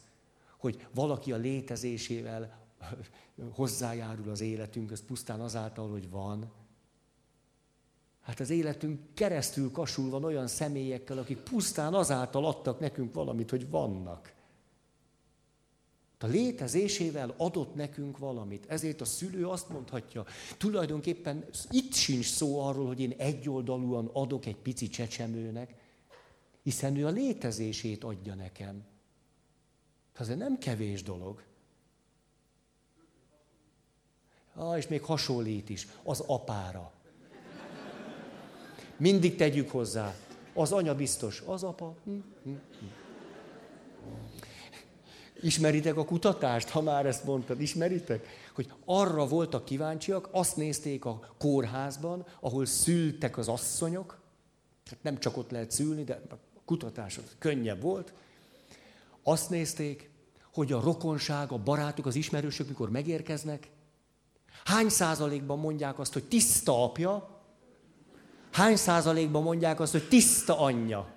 hogy 0.58 0.86
valaki 0.94 1.32
a 1.32 1.36
létezésével 1.36 2.66
hozzájárul 3.50 4.30
az 4.30 4.40
életünkhöz 4.40 5.04
pusztán 5.04 5.40
azáltal, 5.40 5.90
hogy 5.90 6.10
van. 6.10 6.52
Hát 8.20 8.40
az 8.40 8.50
életünk 8.50 9.00
keresztül 9.14 9.70
kasul 9.70 10.10
van 10.10 10.24
olyan 10.24 10.46
személyekkel, 10.46 11.18
akik 11.18 11.38
pusztán 11.38 11.94
azáltal 11.94 12.44
adtak 12.44 12.80
nekünk 12.80 13.14
valamit, 13.14 13.50
hogy 13.50 13.70
vannak. 13.70 14.36
A 16.20 16.26
létezésével 16.26 17.34
adott 17.36 17.74
nekünk 17.74 18.18
valamit. 18.18 18.66
Ezért 18.68 19.00
a 19.00 19.04
szülő 19.04 19.46
azt 19.46 19.68
mondhatja, 19.68 20.24
tulajdonképpen 20.56 21.44
itt 21.70 21.92
sincs 21.92 22.26
szó 22.26 22.60
arról, 22.60 22.86
hogy 22.86 23.00
én 23.00 23.14
egyoldalúan 23.16 24.10
adok 24.12 24.46
egy 24.46 24.56
pici 24.56 24.88
csecsemőnek, 24.88 25.74
hiszen 26.62 26.96
ő 26.96 27.06
a 27.06 27.10
létezését 27.10 28.04
adja 28.04 28.34
nekem. 28.34 28.84
Ez 30.18 30.28
nem 30.28 30.58
kevés 30.58 31.02
dolog. 31.02 31.42
Ah, 34.54 34.76
és 34.76 34.88
még 34.88 35.02
hasonlít 35.02 35.68
is, 35.68 35.86
az 36.02 36.20
apára. 36.20 36.92
Mindig 38.96 39.36
tegyük 39.36 39.70
hozzá. 39.70 40.14
Az 40.54 40.72
anya 40.72 40.94
biztos, 40.94 41.42
az 41.46 41.62
apa. 41.62 41.94
Hm, 42.04 42.10
hm, 42.42 42.50
hm. 42.50 42.86
Ismeritek 45.40 45.96
a 45.96 46.04
kutatást, 46.04 46.68
ha 46.68 46.82
már 46.82 47.06
ezt 47.06 47.24
mondtad, 47.24 47.60
ismeritek? 47.60 48.26
Hogy 48.54 48.72
arra 48.84 49.26
voltak 49.26 49.64
kíváncsiak, 49.64 50.28
azt 50.30 50.56
nézték 50.56 51.04
a 51.04 51.34
kórházban, 51.38 52.26
ahol 52.40 52.66
szültek 52.66 53.38
az 53.38 53.48
asszonyok, 53.48 54.20
tehát 54.84 55.04
nem 55.04 55.18
csak 55.18 55.36
ott 55.36 55.50
lehet 55.50 55.70
szülni, 55.70 56.04
de 56.04 56.22
a 56.30 56.34
kutatás 56.64 57.20
könnyebb 57.38 57.82
volt, 57.82 58.12
azt 59.22 59.50
nézték, 59.50 60.10
hogy 60.52 60.72
a 60.72 60.80
rokonság, 60.80 61.52
a 61.52 61.58
barátok, 61.58 62.06
az 62.06 62.14
ismerősök, 62.14 62.68
mikor 62.68 62.90
megérkeznek, 62.90 63.70
hány 64.64 64.88
százalékban 64.88 65.58
mondják 65.58 65.98
azt, 65.98 66.12
hogy 66.12 66.24
tiszta 66.24 66.84
apja, 66.84 67.42
hány 68.52 68.76
százalékban 68.76 69.42
mondják 69.42 69.80
azt, 69.80 69.92
hogy 69.92 70.08
tiszta 70.08 70.60
anyja. 70.60 71.16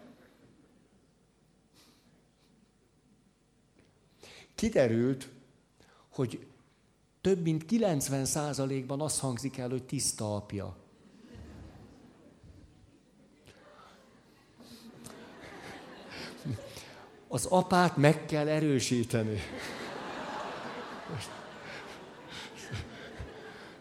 kiderült, 4.62 5.30
hogy 6.10 6.47
több 7.22 7.41
mint 7.41 7.66
90 7.66 8.26
százalékban 8.26 9.02
azt 9.02 9.20
hangzik 9.20 9.58
el, 9.58 9.70
hogy 9.70 9.84
tiszta 9.84 10.36
apja. 10.36 10.78
Az 17.34 17.46
apát 17.46 17.98
meg 17.98 18.26
kell 18.26 18.48
erősíteni. 18.48 19.42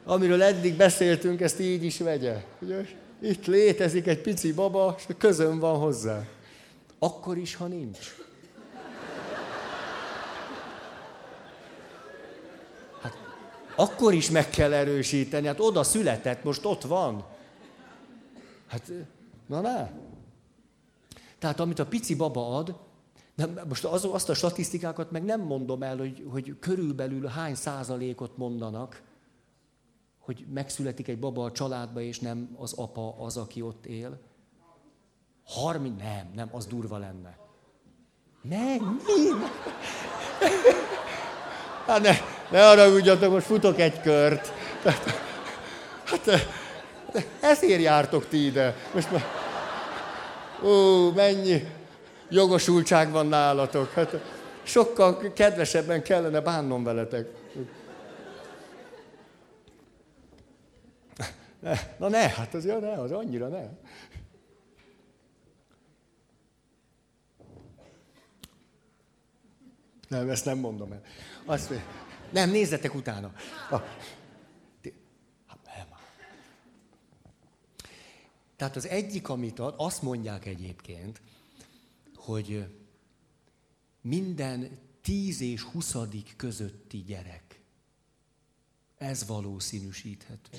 Amiről 0.05 0.43
eddig 0.43 0.77
beszéltünk, 0.77 1.41
ezt 1.41 1.61
így 1.61 1.85
is 1.85 1.99
vegye. 1.99 2.45
Ugye? 2.61 2.87
Itt 3.21 3.47
létezik 3.47 4.07
egy 4.07 4.21
pici 4.21 4.53
baba, 4.53 4.95
és 4.99 5.15
közön 5.19 5.59
van 5.59 5.79
hozzá. 5.79 6.25
Akkor 6.99 7.37
is, 7.39 7.55
ha 7.55 7.67
nincs. 7.67 8.15
akkor 13.75 14.15
is 14.15 14.31
meg 14.31 14.51
kell 14.51 14.73
erősíteni. 14.73 15.47
Hát 15.47 15.61
oda 15.61 15.83
született, 15.83 16.45
most 16.45 16.65
ott 16.65 16.83
van. 16.83 17.25
Hát, 18.67 18.93
na 19.47 19.61
ne. 19.61 19.91
Tehát 21.39 21.61
amit 21.61 21.79
a 21.79 21.87
pici 21.87 22.15
baba 22.15 22.57
ad, 22.57 22.75
nem, 23.41 23.61
most 23.69 23.85
az, 23.85 24.05
azt 24.05 24.29
a 24.29 24.35
statisztikákat 24.35 25.11
meg 25.11 25.25
nem 25.25 25.41
mondom 25.41 25.83
el, 25.83 25.97
hogy, 25.97 26.27
hogy 26.31 26.57
körülbelül 26.61 27.27
hány 27.27 27.55
százalékot 27.55 28.37
mondanak, 28.37 29.03
hogy 30.19 30.47
megszületik 30.53 31.09
egy 31.09 31.19
baba 31.19 31.45
a 31.45 31.53
családba, 31.53 32.01
és 32.01 32.19
nem 32.19 32.57
az 32.59 32.73
apa 32.73 33.17
az, 33.19 33.37
aki 33.37 33.63
ott 33.63 33.87
él. 33.87 34.21
Harmi, 35.45 35.89
nem, 35.89 36.31
nem, 36.35 36.49
az 36.53 36.67
durva 36.67 36.99
lenne. 36.99 37.39
Nem, 38.43 39.01
mi? 39.07 39.47
Hát 41.87 42.03
ne, 42.03 42.13
ne 42.51 42.69
arra 42.69 42.89
ugyatok, 42.89 43.33
most 43.33 43.47
futok 43.47 43.79
egy 43.79 44.01
kört. 44.01 44.53
Hát 46.05 46.31
ezért 47.41 47.83
jártok 47.83 48.29
ti 48.29 48.45
ide. 48.45 48.77
Most 48.95 49.11
már... 49.11 49.25
Ó, 50.65 51.11
mennyi 51.11 51.79
jogosultság 52.31 53.11
van 53.11 53.27
nálatok. 53.27 53.93
Hát 53.93 54.17
sokkal 54.63 55.33
kedvesebben 55.33 56.03
kellene 56.03 56.41
bánnom 56.41 56.85
veletek. 56.85 57.29
Na 61.99 62.09
ne, 62.09 62.29
hát 62.29 62.55
az, 62.55 62.65
ja, 62.65 62.79
ne, 62.79 62.93
az 62.93 63.13
annyira 63.13 63.49
ne. 63.49 63.69
Nem, 70.09 70.31
ezt 70.31 70.45
nem 70.45 70.59
mondom 70.59 70.93
el. 70.93 71.01
Azt, 71.45 71.73
nem, 72.31 72.51
nézzetek 72.51 72.95
utána. 72.95 73.33
Ah. 73.71 73.83
Tehát 78.61 78.77
az 78.77 78.89
egyik, 78.89 79.29
amit 79.29 79.59
ad, 79.59 79.75
azt 79.77 80.03
mondják 80.03 80.47
egyébként, 80.47 81.21
hogy 82.31 82.67
minden 84.01 84.79
tíz 85.01 85.41
és 85.41 85.63
huszadik 85.63 86.35
közötti 86.37 87.03
gyerek. 87.03 87.61
Ez 88.99 89.27
valószínűsíthető. 89.27 90.59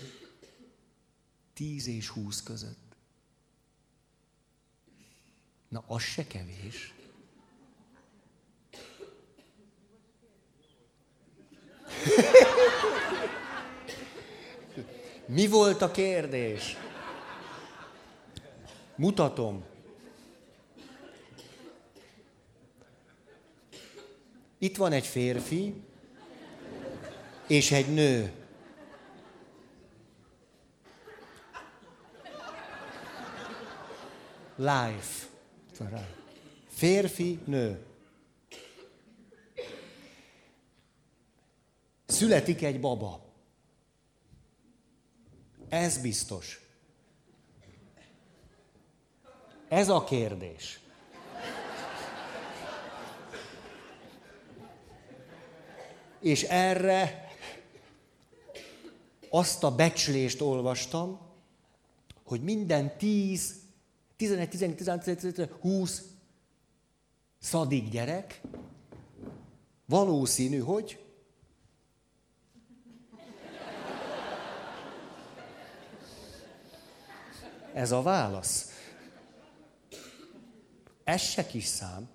Tíz 1.54 1.88
és 1.88 2.08
húsz 2.08 2.44
között. 2.44 2.96
Na, 5.68 5.84
az 5.88 6.02
se 6.02 6.28
kevés. 6.28 6.94
Mi 15.26 15.48
volt 15.48 15.82
a 15.82 15.92
kérdés? 15.92 16.76
Mutatom. 18.96 19.71
Itt 24.64 24.78
van 24.78 24.92
egy 24.92 25.06
férfi 25.06 25.82
és 27.48 27.72
egy 27.72 27.94
nő. 27.94 28.32
Life. 34.56 35.28
Férfi, 36.68 37.40
nő. 37.46 37.86
Születik 42.06 42.62
egy 42.62 42.80
baba. 42.80 43.26
Ez 45.70 45.98
biztos. 45.98 46.62
Ez 49.68 49.90
a 49.90 50.04
kérdés. 50.04 50.80
És 56.22 56.44
erre 56.44 57.30
azt 59.30 59.64
a 59.64 59.76
becslést 59.76 60.42
olvastam, 60.42 61.20
hogy 62.24 62.42
minden 62.42 62.98
10, 62.98 63.56
11, 64.16 64.50
11, 64.50 64.76
12, 64.76 65.56
20 65.60 66.04
szadik 67.40 67.90
gyerek 67.90 68.42
valószínű, 69.86 70.60
hogy 70.60 71.00
Ez 77.74 77.92
a 77.92 78.02
válasz. 78.02 78.70
Ez 81.04 81.22
se 81.22 81.46
kis 81.46 81.66
szám. 81.66 82.10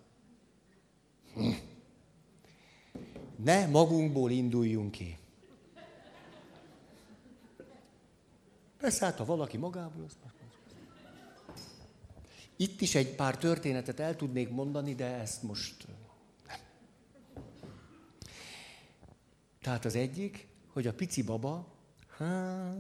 Ne 3.37 3.67
magunkból 3.67 4.31
induljunk 4.31 4.91
ki. 4.91 5.19
Persze, 8.79 9.05
hát 9.05 9.17
ha 9.17 9.25
valaki 9.25 9.57
magából, 9.57 10.05
az 10.05 10.17
Itt 12.57 12.81
is 12.81 12.95
egy 12.95 13.15
pár 13.15 13.39
történetet 13.39 14.01
el 14.01 14.17
tudnék 14.17 14.51
mondani, 14.51 14.95
de 14.95 15.05
ezt 15.05 15.43
most 15.43 15.87
nem. 15.87 15.97
Tehát 19.61 19.85
az 19.85 19.95
egyik, 19.95 20.49
hogy 20.73 20.87
a 20.87 20.95
pici 20.95 21.23
baba, 21.23 21.67
hát, 22.17 22.77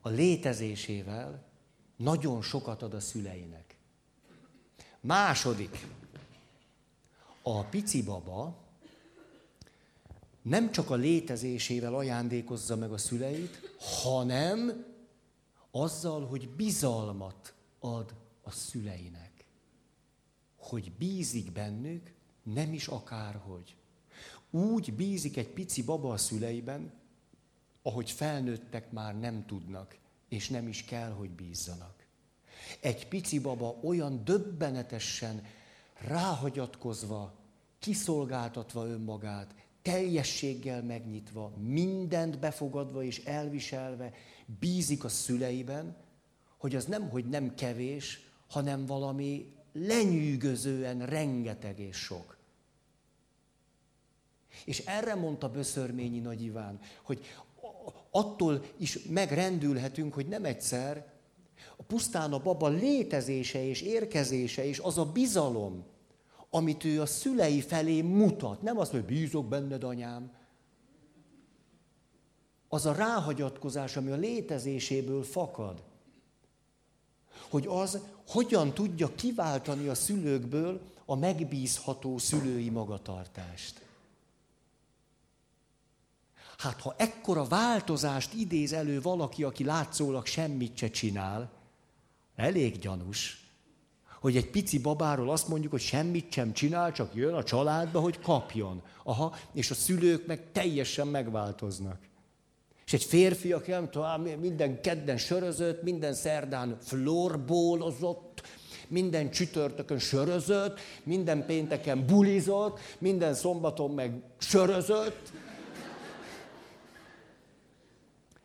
a 0.00 0.08
létezésével 0.08 1.44
nagyon 1.96 2.42
sokat 2.42 2.82
ad 2.82 2.94
a 2.94 3.00
szüleinek. 3.00 3.76
Második, 5.00 5.86
a 7.42 7.64
pici 7.64 8.02
baba 8.02 8.61
nem 10.42 10.72
csak 10.72 10.90
a 10.90 10.94
létezésével 10.94 11.94
ajándékozza 11.94 12.76
meg 12.76 12.92
a 12.92 12.98
szüleit, 12.98 13.60
hanem 13.78 14.90
Azzal, 15.74 16.26
hogy 16.26 16.48
bizalmat 16.48 17.54
ad 17.80 18.14
a 18.42 18.50
szüleinek. 18.50 19.44
Hogy 20.56 20.92
bízik 20.92 21.52
bennük, 21.52 22.12
nem 22.42 22.72
is 22.72 22.86
akárhogy. 22.86 23.76
Úgy 24.50 24.94
bízik 24.94 25.36
egy 25.36 25.48
pici 25.48 25.82
baba 25.82 26.12
a 26.12 26.16
szüleiben, 26.16 26.92
ahogy 27.82 28.10
felnőttek 28.10 28.90
már 28.90 29.18
nem 29.18 29.46
tudnak, 29.46 29.96
és 30.28 30.48
nem 30.48 30.68
is 30.68 30.84
kell, 30.84 31.10
hogy 31.10 31.30
bízzanak. 31.30 32.06
Egy 32.80 33.08
pici 33.08 33.38
baba 33.38 33.78
olyan 33.82 34.24
döbbenetesen 34.24 35.46
ráhagyatkozva, 35.94 37.34
kiszolgáltatva 37.78 38.86
önmagát, 38.86 39.54
teljességgel 39.82 40.82
megnyitva, 40.82 41.52
mindent 41.58 42.38
befogadva 42.38 43.02
és 43.02 43.24
elviselve, 43.24 44.12
bízik 44.58 45.04
a 45.04 45.08
szüleiben, 45.08 45.96
hogy 46.58 46.74
az 46.74 46.84
nem, 46.84 47.08
hogy 47.08 47.28
nem 47.28 47.54
kevés, 47.54 48.20
hanem 48.48 48.86
valami 48.86 49.52
lenyűgözően 49.72 51.06
rengeteg 51.06 51.78
és 51.78 51.96
sok. 51.96 52.36
És 54.64 54.78
erre 54.78 55.14
mondta 55.14 55.50
Böszörményi 55.50 56.18
Nagy 56.18 56.42
Iván, 56.42 56.80
hogy 57.02 57.20
attól 58.10 58.64
is 58.76 58.98
megrendülhetünk, 59.02 60.14
hogy 60.14 60.26
nem 60.26 60.44
egyszer, 60.44 61.12
a 61.76 61.82
pusztán 61.82 62.32
a 62.32 62.38
baba 62.38 62.68
létezése 62.68 63.64
és 63.64 63.80
érkezése 63.80 64.64
és 64.64 64.78
az 64.78 64.98
a 64.98 65.12
bizalom, 65.12 65.84
amit 66.54 66.84
ő 66.84 67.00
a 67.00 67.06
szülei 67.06 67.60
felé 67.60 68.02
mutat. 68.02 68.62
Nem 68.62 68.78
azt, 68.78 68.90
hogy 68.90 69.04
bízok 69.04 69.46
benned, 69.46 69.84
anyám. 69.84 70.30
Az 72.68 72.86
a 72.86 72.92
ráhagyatkozás, 72.92 73.96
ami 73.96 74.10
a 74.10 74.16
létezéséből 74.16 75.22
fakad. 75.22 75.82
Hogy 77.50 77.66
az 77.66 77.98
hogyan 78.28 78.74
tudja 78.74 79.14
kiváltani 79.14 79.88
a 79.88 79.94
szülőkből 79.94 80.80
a 81.04 81.16
megbízható 81.16 82.18
szülői 82.18 82.68
magatartást. 82.68 83.80
Hát 86.58 86.80
ha 86.80 86.94
ekkora 86.96 87.44
változást 87.44 88.32
idéz 88.32 88.72
elő 88.72 89.00
valaki, 89.00 89.44
aki 89.44 89.64
látszólag 89.64 90.26
semmit 90.26 90.76
se 90.76 90.90
csinál, 90.90 91.50
elég 92.36 92.78
gyanús, 92.78 93.41
hogy 94.22 94.36
egy 94.36 94.50
pici 94.50 94.78
babáról 94.78 95.30
azt 95.30 95.48
mondjuk, 95.48 95.72
hogy 95.72 95.80
semmit 95.80 96.32
sem 96.32 96.52
csinál, 96.52 96.92
csak 96.92 97.14
jön 97.14 97.34
a 97.34 97.42
családba, 97.42 98.00
hogy 98.00 98.20
kapjon. 98.20 98.82
Aha, 99.04 99.36
és 99.52 99.70
a 99.70 99.74
szülők 99.74 100.26
meg 100.26 100.42
teljesen 100.52 101.06
megváltoznak. 101.06 101.98
És 102.86 102.92
egy 102.92 103.04
férfi, 103.04 103.52
aki 103.52 103.70
nem 103.70 103.90
tudom, 103.90 104.22
minden 104.40 104.80
kedden 104.80 105.16
sörözött, 105.16 105.82
minden 105.82 106.14
szerdán 106.14 106.76
florbólozott, 106.80 108.42
minden 108.88 109.30
csütörtökön 109.30 109.98
sörözött, 109.98 110.80
minden 111.02 111.46
pénteken 111.46 112.06
bulizott, 112.06 112.78
minden 112.98 113.34
szombaton 113.34 113.90
meg 113.90 114.22
sörözött, 114.38 115.32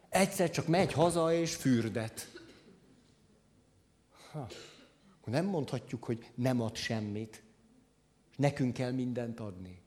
egyszer 0.09 0.49
csak 0.49 0.67
megy 0.67 0.93
haza 0.93 1.33
és 1.33 1.55
fürdet. 1.55 2.27
Ha. 4.31 4.47
Nem 5.27 5.45
mondhatjuk, 5.45 6.03
hogy 6.03 6.31
nem 6.35 6.61
ad 6.61 6.75
semmit. 6.75 7.43
Nekünk 8.35 8.73
kell 8.73 8.91
mindent 8.91 9.39
adni. 9.39 9.81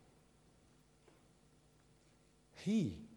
Hi. 2.63 3.09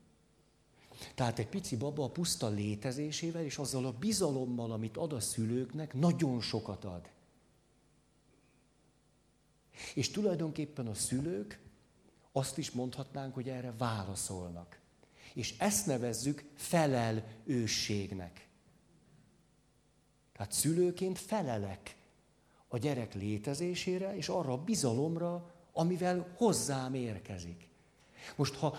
Tehát 1.15 1.39
egy 1.39 1.47
pici 1.47 1.77
baba 1.77 2.03
a 2.03 2.09
puszta 2.09 2.49
létezésével 2.49 3.43
és 3.43 3.57
azzal 3.57 3.85
a 3.85 3.91
bizalommal, 3.91 4.71
amit 4.71 4.97
ad 4.97 5.13
a 5.13 5.19
szülőknek, 5.19 5.93
nagyon 5.93 6.41
sokat 6.41 6.85
ad. 6.85 7.09
És 9.95 10.11
tulajdonképpen 10.11 10.87
a 10.87 10.93
szülők 10.93 11.59
azt 12.31 12.57
is 12.57 12.71
mondhatnánk, 12.71 13.33
hogy 13.33 13.49
erre 13.49 13.73
válaszolnak. 13.77 14.79
És 15.33 15.57
ezt 15.57 15.85
nevezzük 15.85 16.43
felelősségnek. 16.55 18.47
Tehát 20.33 20.51
szülőként 20.51 21.19
felelek 21.19 21.95
a 22.73 22.77
gyerek 22.77 23.13
létezésére 23.13 24.15
és 24.15 24.29
arra 24.29 24.51
a 24.51 24.63
bizalomra, 24.63 25.51
amivel 25.73 26.33
hozzám 26.37 26.93
érkezik. 26.93 27.67
Most, 28.35 28.55
ha 28.55 28.77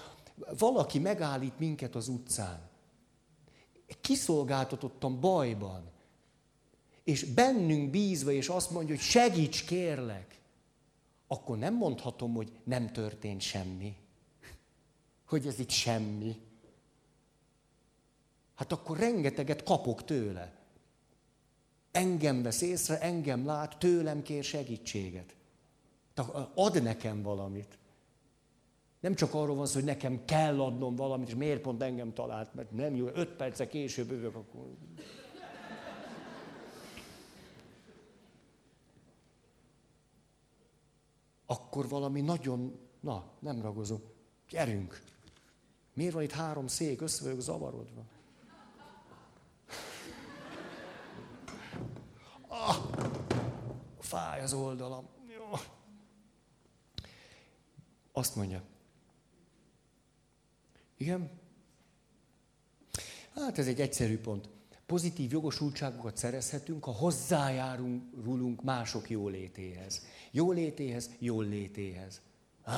valaki 0.59 0.99
megállít 0.99 1.59
minket 1.59 1.95
az 1.95 2.09
utcán, 2.09 2.69
kiszolgáltatottan 4.01 5.21
bajban, 5.21 5.91
és 7.05 7.25
bennünk 7.25 7.91
bízva, 7.91 8.31
és 8.31 8.49
azt 8.49 8.71
mondja, 8.71 8.95
hogy 8.95 9.05
segíts, 9.05 9.65
kérlek, 9.65 10.41
akkor 11.27 11.59
nem 11.59 11.75
mondhatom, 11.75 12.35
hogy 12.35 12.53
nem 12.65 12.93
történt 12.93 13.41
semmi 13.41 13.97
hogy 15.35 15.47
ez 15.47 15.59
itt 15.59 15.71
semmi. 15.71 16.41
Hát 18.55 18.73
akkor 18.73 18.99
rengeteget 18.99 19.63
kapok 19.63 20.05
tőle. 20.05 20.54
Engem 21.95 22.43
vesz 22.43 22.61
észre, 22.61 23.01
engem 23.01 23.47
lát, 23.47 23.79
tőlem 23.79 24.23
kér 24.23 24.45
segítséget. 24.45 25.35
Ad 26.55 26.83
nekem 26.83 27.23
valamit. 27.23 27.79
Nem 29.01 29.15
csak 29.15 29.35
arról 29.35 29.57
van 29.57 29.67
szó, 29.67 29.75
hogy 29.75 29.85
nekem 29.85 30.25
kell 30.25 30.61
adnom 30.61 30.97
valamit, 30.97 31.29
és 31.29 31.35
miért 31.35 31.61
pont 31.61 31.83
engem 31.83 32.13
talált, 32.13 32.55
mert 32.55 32.71
nem 32.71 32.95
jó, 32.95 33.07
öt 33.07 33.29
perce 33.29 33.67
később 33.67 34.11
övök, 34.11 34.35
akkor... 34.35 34.67
Akkor 41.47 41.89
valami 41.89 42.21
nagyon, 42.21 42.79
na, 43.01 43.25
nem 43.39 43.63
ragozom, 43.63 44.03
gyerünk. 44.49 45.03
Miért 45.93 46.13
van 46.13 46.23
itt 46.23 46.33
három 46.33 46.67
szék, 46.67 47.01
össze 47.01 47.25
vagyok 47.25 47.41
zavarodva? 47.41 48.05
Ah, 52.57 52.77
fáj 53.99 54.41
az 54.43 54.53
oldalam. 54.53 55.09
Jó. 55.37 55.59
Azt 58.13 58.37
mondja. 58.37 58.63
Igen? 60.97 61.31
Hát 63.35 63.59
ez 63.59 63.67
egy 63.67 63.81
egyszerű 63.81 64.19
pont. 64.19 64.49
Pozitív 64.87 65.33
jogosultságokat 65.33 66.17
szerezhetünk, 66.17 66.85
ha 66.85 66.91
hozzájárulunk 66.93 68.63
mások 68.63 69.11
jólétéhez. 69.11 70.07
Jólétéhez, 70.31 71.11
jól 71.19 71.45
létéhez. 71.45 72.21
Ah, 72.63 72.75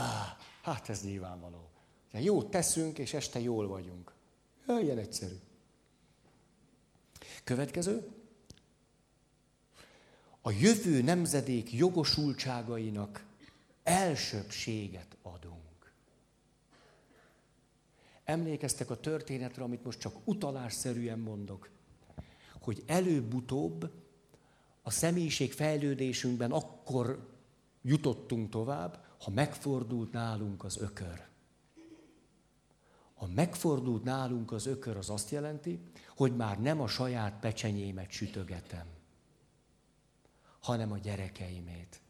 hát 0.63 0.89
ez 0.89 1.05
nyilvánvaló. 1.05 1.71
Jót 2.13 2.51
teszünk, 2.51 2.99
és 2.99 3.15
este 3.15 3.41
jól 3.41 3.69
vagyunk. 3.69 4.13
Ja, 4.67 4.79
ilyen 4.79 4.99
egyszerű. 4.99 5.37
Következő. 7.45 8.16
A 10.47 10.51
jövő 10.51 11.03
nemzedék 11.03 11.73
jogosultságainak 11.73 13.25
elsőbséget 13.83 15.17
adunk. 15.23 15.93
Emlékeztek 18.25 18.91
a 18.91 19.01
történetre, 19.01 19.63
amit 19.63 19.85
most 19.85 19.99
csak 19.99 20.17
utalásszerűen 20.25 21.19
mondok, 21.19 21.71
hogy 22.61 22.83
előbb-utóbb 22.87 23.91
a 24.83 24.91
személyiség 24.91 25.53
fejlődésünkben 25.53 26.53
akkor 26.53 27.29
jutottunk 27.83 28.51
tovább, 28.51 29.05
ha 29.21 29.31
megfordult 29.31 30.13
nálunk 30.13 30.65
az 30.65 30.79
ökör. 30.79 31.27
Ha 33.15 33.27
megfordult 33.35 34.05
nálunk 34.05 34.53
az 34.53 34.67
ökör, 34.67 34.97
az 34.97 35.11
azt 35.11 35.31
jelenti, 35.31 35.81
hogy 36.17 36.37
már 36.37 36.61
nem 36.61 36.81
a 36.81 36.89
saját 36.89 37.41
pecsenyémet 37.41 38.11
sütögetem, 38.11 38.96
hanem 40.67 40.93
a 40.93 40.99
gyerekeimét. 40.99 42.01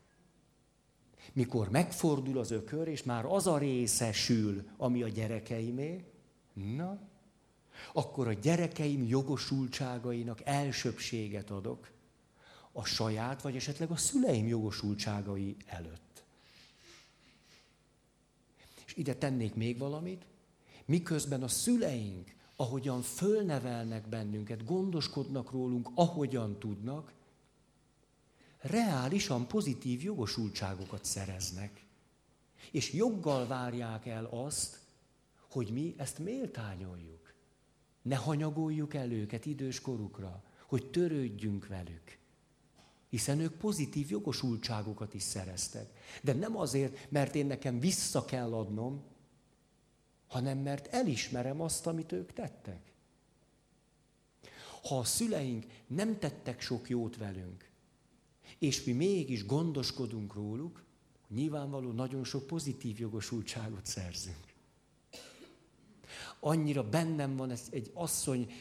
Mikor 1.33 1.71
megfordul 1.71 2.39
az 2.39 2.51
ökör, 2.51 2.89
és 2.89 3.03
már 3.03 3.25
az 3.25 3.47
a 3.47 3.59
része 3.59 4.13
sül, 4.13 4.69
ami 4.77 5.03
a 5.03 5.09
gyerekeimé, 5.09 6.05
na, 6.53 6.99
akkor 7.93 8.29
a 8.29 8.33
gyerekeim 8.33 9.03
jogosultságainak 9.03 10.41
elsőbséget 10.45 11.51
adok 11.51 11.91
a 12.73 12.85
saját, 12.85 13.43
vagy 13.43 13.57
esetleg 13.57 13.91
a 13.91 13.97
szüleim 13.97 14.47
jogosultságai 14.47 15.57
előtt. 15.67 16.25
És 18.87 18.97
ide 18.97 19.15
tennék 19.15 19.55
még 19.55 19.79
valamit, 19.79 20.27
Miközben 20.87 21.43
a 21.43 21.49
szüleink, 21.49 22.35
ahogyan 22.57 23.03
fölnevelnek 23.03 24.09
bennünket, 24.09 24.65
gondoskodnak 24.65 25.51
rólunk, 25.51 25.89
ahogyan 25.95 26.59
tudnak, 26.59 27.13
reálisan 28.67 29.49
pozitív 29.49 30.03
jogosultságokat 30.03 31.05
szereznek. 31.05 31.85
És 32.71 32.93
joggal 32.93 33.47
várják 33.47 34.07
el 34.07 34.25
azt, 34.25 34.79
hogy 35.51 35.71
mi 35.73 35.95
ezt 35.97 36.19
méltányoljuk. 36.19 37.35
Ne 38.03 38.17
hanyagoljuk 38.17 38.95
el 38.95 39.13
őket 39.13 39.47
idős 39.47 39.81
korukra, 39.81 40.43
hogy 40.67 40.91
törődjünk 40.91 41.67
velük. 41.67 42.19
Hiszen 43.09 43.41
ők 43.41 43.53
pozitív 43.53 44.11
jogosultságokat 44.11 45.15
is 45.15 45.23
szereztek. 45.23 45.91
De 46.23 46.33
nem 46.33 46.57
azért, 46.57 47.11
mert 47.11 47.35
én 47.35 47.47
nekem 47.47 47.81
vissza 47.81 48.25
kell 48.25 48.55
adnom, 48.55 49.05
hanem 50.27 50.59
mert 50.59 50.87
elismerem 50.87 51.61
azt, 51.61 51.87
amit 51.87 52.13
ők 52.13 52.33
tettek. 52.33 52.93
Ha 54.83 54.99
a 54.99 55.05
szüleink 55.05 55.67
nem 55.87 56.19
tettek 56.19 56.61
sok 56.61 56.89
jót 56.89 57.17
velünk, 57.17 57.66
és 58.59 58.85
mi 58.85 58.93
mégis 58.93 59.47
gondoskodunk 59.47 60.35
róluk, 60.35 60.85
nyilvánvaló 61.29 61.93
nagyon 61.93 62.25
sok 62.25 62.47
pozitív 62.47 62.99
jogosultságot 62.99 63.87
szerzünk. 63.87 64.55
Annyira 66.41 66.89
bennem 66.89 67.37
van 67.37 67.51
ez 67.51 67.69
egy 67.71 67.91
asszony, 67.95 68.53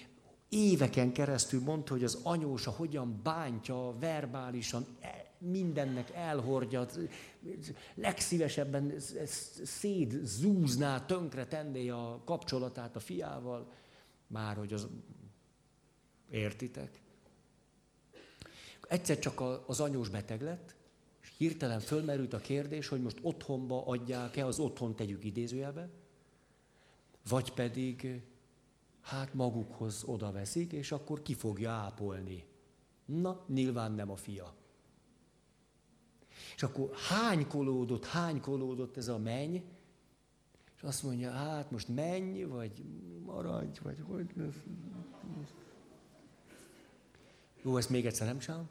éveken 0.49 1.13
keresztül 1.13 1.61
mondta, 1.61 1.93
hogy 1.93 2.03
az 2.03 2.19
anyósa 2.23 2.71
hogyan 2.71 3.19
bántja 3.23 3.95
verbálisan, 3.99 4.85
e, 4.99 5.33
mindennek 5.37 6.11
elhordja, 6.11 6.85
legszívesebben 7.95 8.93
széd 9.63 10.19
zúzná, 10.23 11.05
tönkre 11.05 11.47
tenné 11.47 11.89
a 11.89 12.21
kapcsolatát 12.25 12.95
a 12.95 12.99
fiával, 12.99 13.71
már 14.27 14.55
hogy 14.55 14.73
az 14.73 14.87
értitek. 16.29 17.01
Egyszer 18.87 19.19
csak 19.19 19.41
az 19.65 19.79
anyós 19.79 20.09
beteg 20.09 20.41
lett, 20.41 20.75
és 21.21 21.33
hirtelen 21.37 21.79
fölmerült 21.79 22.33
a 22.33 22.37
kérdés, 22.39 22.87
hogy 22.87 23.01
most 23.01 23.19
otthonba 23.21 23.85
adják-e, 23.85 24.45
az 24.45 24.59
otthon 24.59 24.95
tegyük 24.95 25.23
idézőjelbe, 25.23 25.89
vagy 27.29 27.53
pedig 27.53 28.21
hát 29.01 29.33
magukhoz 29.33 30.03
oda 30.05 30.31
veszik, 30.31 30.71
és 30.71 30.91
akkor 30.91 31.21
ki 31.21 31.33
fogja 31.33 31.71
ápolni. 31.71 32.45
Na, 33.05 33.45
nyilván 33.47 33.91
nem 33.91 34.11
a 34.11 34.15
fia. 34.15 34.53
És 36.55 36.63
akkor 36.63 36.89
hánykolódott, 37.09 38.05
hánykolódott 38.05 38.97
ez 38.97 39.07
a 39.07 39.17
menny, 39.17 39.57
és 40.75 40.83
azt 40.83 41.03
mondja, 41.03 41.31
hát 41.31 41.71
most 41.71 41.87
menj, 41.87 42.43
vagy 42.43 42.83
maradj, 43.25 43.79
vagy 43.83 43.99
hogy 44.07 44.31
lesz. 44.35 44.63
Jó, 47.65 47.77
ezt 47.77 47.89
még 47.89 48.05
egyszer 48.05 48.27
nem 48.27 48.37
csinálom. 48.39 48.67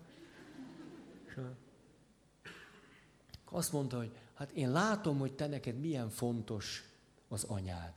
Azt 3.45 3.73
mondta, 3.73 3.97
hogy 3.97 4.11
hát 4.35 4.51
én 4.51 4.71
látom, 4.71 5.19
hogy 5.19 5.33
te 5.33 5.47
neked 5.47 5.81
milyen 5.81 6.11
fontos 6.11 6.85
az 7.29 7.45
anyád. 7.45 7.93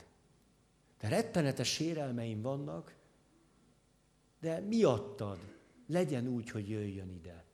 De 1.00 1.08
rettenetes 1.08 1.68
sérelmeim 1.68 2.42
vannak, 2.42 2.94
de 4.40 4.60
miattad 4.60 5.38
legyen 5.86 6.26
úgy, 6.26 6.50
hogy 6.50 6.68
jöjjön 6.68 7.10
ide. 7.10 7.44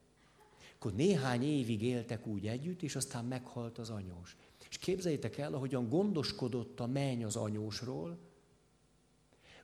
Akkor 0.74 0.94
néhány 0.94 1.42
évig 1.42 1.82
éltek 1.82 2.26
úgy 2.26 2.46
együtt, 2.46 2.82
és 2.82 2.96
aztán 2.96 3.24
meghalt 3.24 3.78
az 3.78 3.90
anyós. 3.90 4.36
És 4.70 4.78
képzeljétek 4.78 5.38
el, 5.38 5.54
ahogyan 5.54 5.88
gondoskodott 5.88 6.80
a 6.80 6.86
menny 6.86 7.24
az 7.24 7.36
anyósról, 7.36 8.18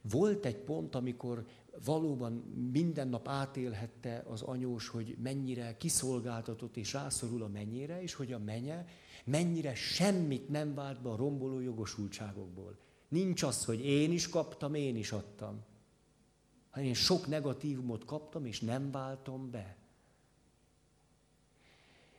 volt 0.01 0.45
egy 0.45 0.57
pont, 0.57 0.95
amikor 0.95 1.47
valóban 1.85 2.33
minden 2.73 3.09
nap 3.09 3.29
átélhette 3.29 4.25
az 4.29 4.43
anyós, 4.43 4.89
hogy 4.89 5.17
mennyire 5.23 5.77
kiszolgáltatott 5.77 6.77
és 6.77 6.93
rászorul 6.93 7.43
a 7.43 7.49
mennyire, 7.49 8.03
és 8.03 8.15
hogy 8.15 8.33
a 8.33 8.39
menye 8.39 8.87
mennyire 9.25 9.75
semmit 9.75 10.49
nem 10.49 10.75
vált 10.75 11.03
be 11.03 11.09
a 11.09 11.17
romboló 11.17 11.61
jogosultságokból. 11.61 12.79
Nincs 13.09 13.43
az, 13.43 13.65
hogy 13.65 13.85
én 13.85 14.13
is 14.13 14.29
kaptam, 14.29 14.75
én 14.75 14.97
is 14.97 15.13
adtam. 15.13 15.65
Hanem 16.71 16.89
én 16.89 16.95
sok 16.95 17.27
negatívumot 17.27 18.05
kaptam, 18.05 18.45
és 18.45 18.61
nem 18.61 18.91
váltom 18.91 19.51
be. 19.51 19.77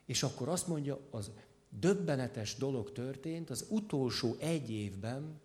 És 0.06 0.24
akkor 0.24 0.50
azt 0.50 0.68
mondja, 0.68 1.00
az 1.10 1.32
döbbenetes 1.80 2.56
dolog 2.56 2.92
történt, 2.92 3.50
az 3.50 3.66
utolsó 3.70 4.36
egy 4.40 4.72
évben 4.72 5.40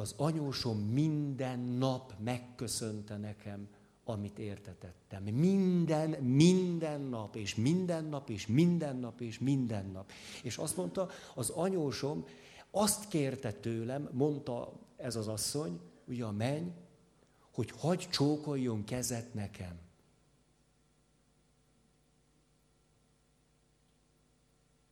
az 0.00 0.14
anyósom 0.16 0.78
minden 0.78 1.58
nap 1.60 2.14
megköszönte 2.18 3.16
nekem, 3.16 3.68
amit 4.04 4.38
értetettem. 4.38 5.22
Minden, 5.22 6.10
minden 6.10 7.00
nap, 7.00 7.36
és 7.36 7.54
minden 7.54 8.04
nap, 8.04 8.30
és 8.30 8.46
minden 8.46 8.96
nap, 8.96 9.20
és 9.20 9.38
minden 9.38 9.86
nap. 9.86 10.10
És 10.42 10.56
azt 10.58 10.76
mondta, 10.76 11.08
az 11.34 11.50
anyósom 11.50 12.24
azt 12.70 13.08
kérte 13.08 13.52
tőlem, 13.52 14.08
mondta 14.12 14.72
ez 14.96 15.16
az 15.16 15.28
asszony, 15.28 15.80
ugye 16.04 16.24
a 16.24 16.32
menny, 16.32 16.68
hogy 17.52 17.70
hagy 17.70 18.08
csókoljon 18.10 18.84
kezet 18.84 19.34
nekem. 19.34 19.78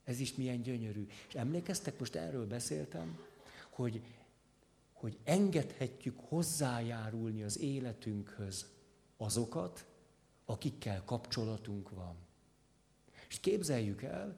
Ez 0.05 0.21
is 0.21 0.35
milyen 0.35 0.63
gyönyörű. 0.63 1.07
És 1.29 1.35
emlékeztek, 1.35 1.99
most 1.99 2.15
erről 2.15 2.47
beszéltem, 2.47 3.19
hogy, 3.71 4.03
hogy 4.99 5.19
engedhetjük 5.25 6.19
hozzájárulni 6.21 7.43
az 7.43 7.59
életünkhöz 7.59 8.67
azokat, 9.17 9.87
akikkel 10.45 11.03
kapcsolatunk 11.05 11.91
van. 11.91 12.17
És 13.29 13.41
képzeljük 13.41 14.03
el, 14.03 14.37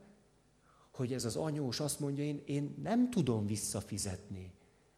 hogy 0.91 1.13
ez 1.13 1.25
az 1.25 1.37
anyós 1.37 1.81
azt 1.81 2.01
mondja, 2.01 2.25
én, 2.25 2.43
én 2.47 2.75
nem 2.83 3.11
tudom 3.11 3.47
visszafizetni. 3.47 4.53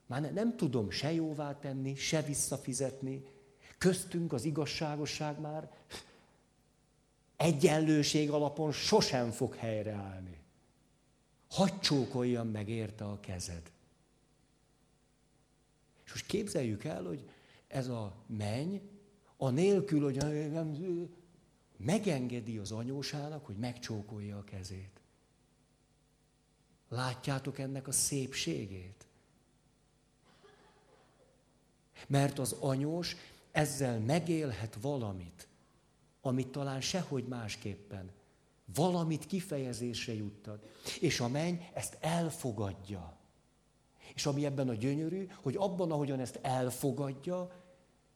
Már 0.06 0.32
nem 0.32 0.56
tudom 0.56 0.90
se 0.90 1.12
jóvá 1.12 1.58
tenni, 1.58 1.94
se 1.94 2.22
visszafizetni. 2.22 3.24
Köztünk 3.78 4.32
az 4.32 4.44
igazságosság 4.44 5.40
már 5.40 5.70
egyenlőség 7.36 8.30
alapon 8.30 8.72
sosem 8.72 9.30
fog 9.30 9.54
helyreállni. 9.54 10.40
Hagy 11.50 11.78
csókoljam 11.80 12.48
meg 12.48 12.68
érte 12.68 13.04
a 13.04 13.20
kezed. 13.20 13.70
És 16.14 16.20
most 16.20 16.30
képzeljük 16.30 16.84
el, 16.84 17.02
hogy 17.02 17.28
ez 17.66 17.88
a 17.88 18.14
menny, 18.26 18.76
a 19.36 19.50
nélkül, 19.50 20.02
hogy 20.02 20.18
megengedi 21.76 22.58
az 22.58 22.72
anyósának, 22.72 23.46
hogy 23.46 23.56
megcsókolja 23.56 24.38
a 24.38 24.44
kezét. 24.44 25.00
Látjátok 26.88 27.58
ennek 27.58 27.88
a 27.88 27.92
szépségét? 27.92 29.06
Mert 32.06 32.38
az 32.38 32.52
anyós 32.52 33.16
ezzel 33.50 33.98
megélhet 33.98 34.76
valamit, 34.80 35.48
amit 36.20 36.48
talán 36.48 36.80
sehogy 36.80 37.24
másképpen. 37.26 38.10
Valamit 38.74 39.26
kifejezésre 39.26 40.14
juttad. 40.14 40.70
És 41.00 41.20
a 41.20 41.28
menny 41.28 41.56
ezt 41.72 41.96
elfogadja. 42.00 43.20
És 44.14 44.26
ami 44.26 44.44
ebben 44.44 44.68
a 44.68 44.74
gyönyörű, 44.74 45.28
hogy 45.42 45.56
abban, 45.56 45.90
ahogyan 45.90 46.20
ezt 46.20 46.38
elfogadja, 46.42 47.50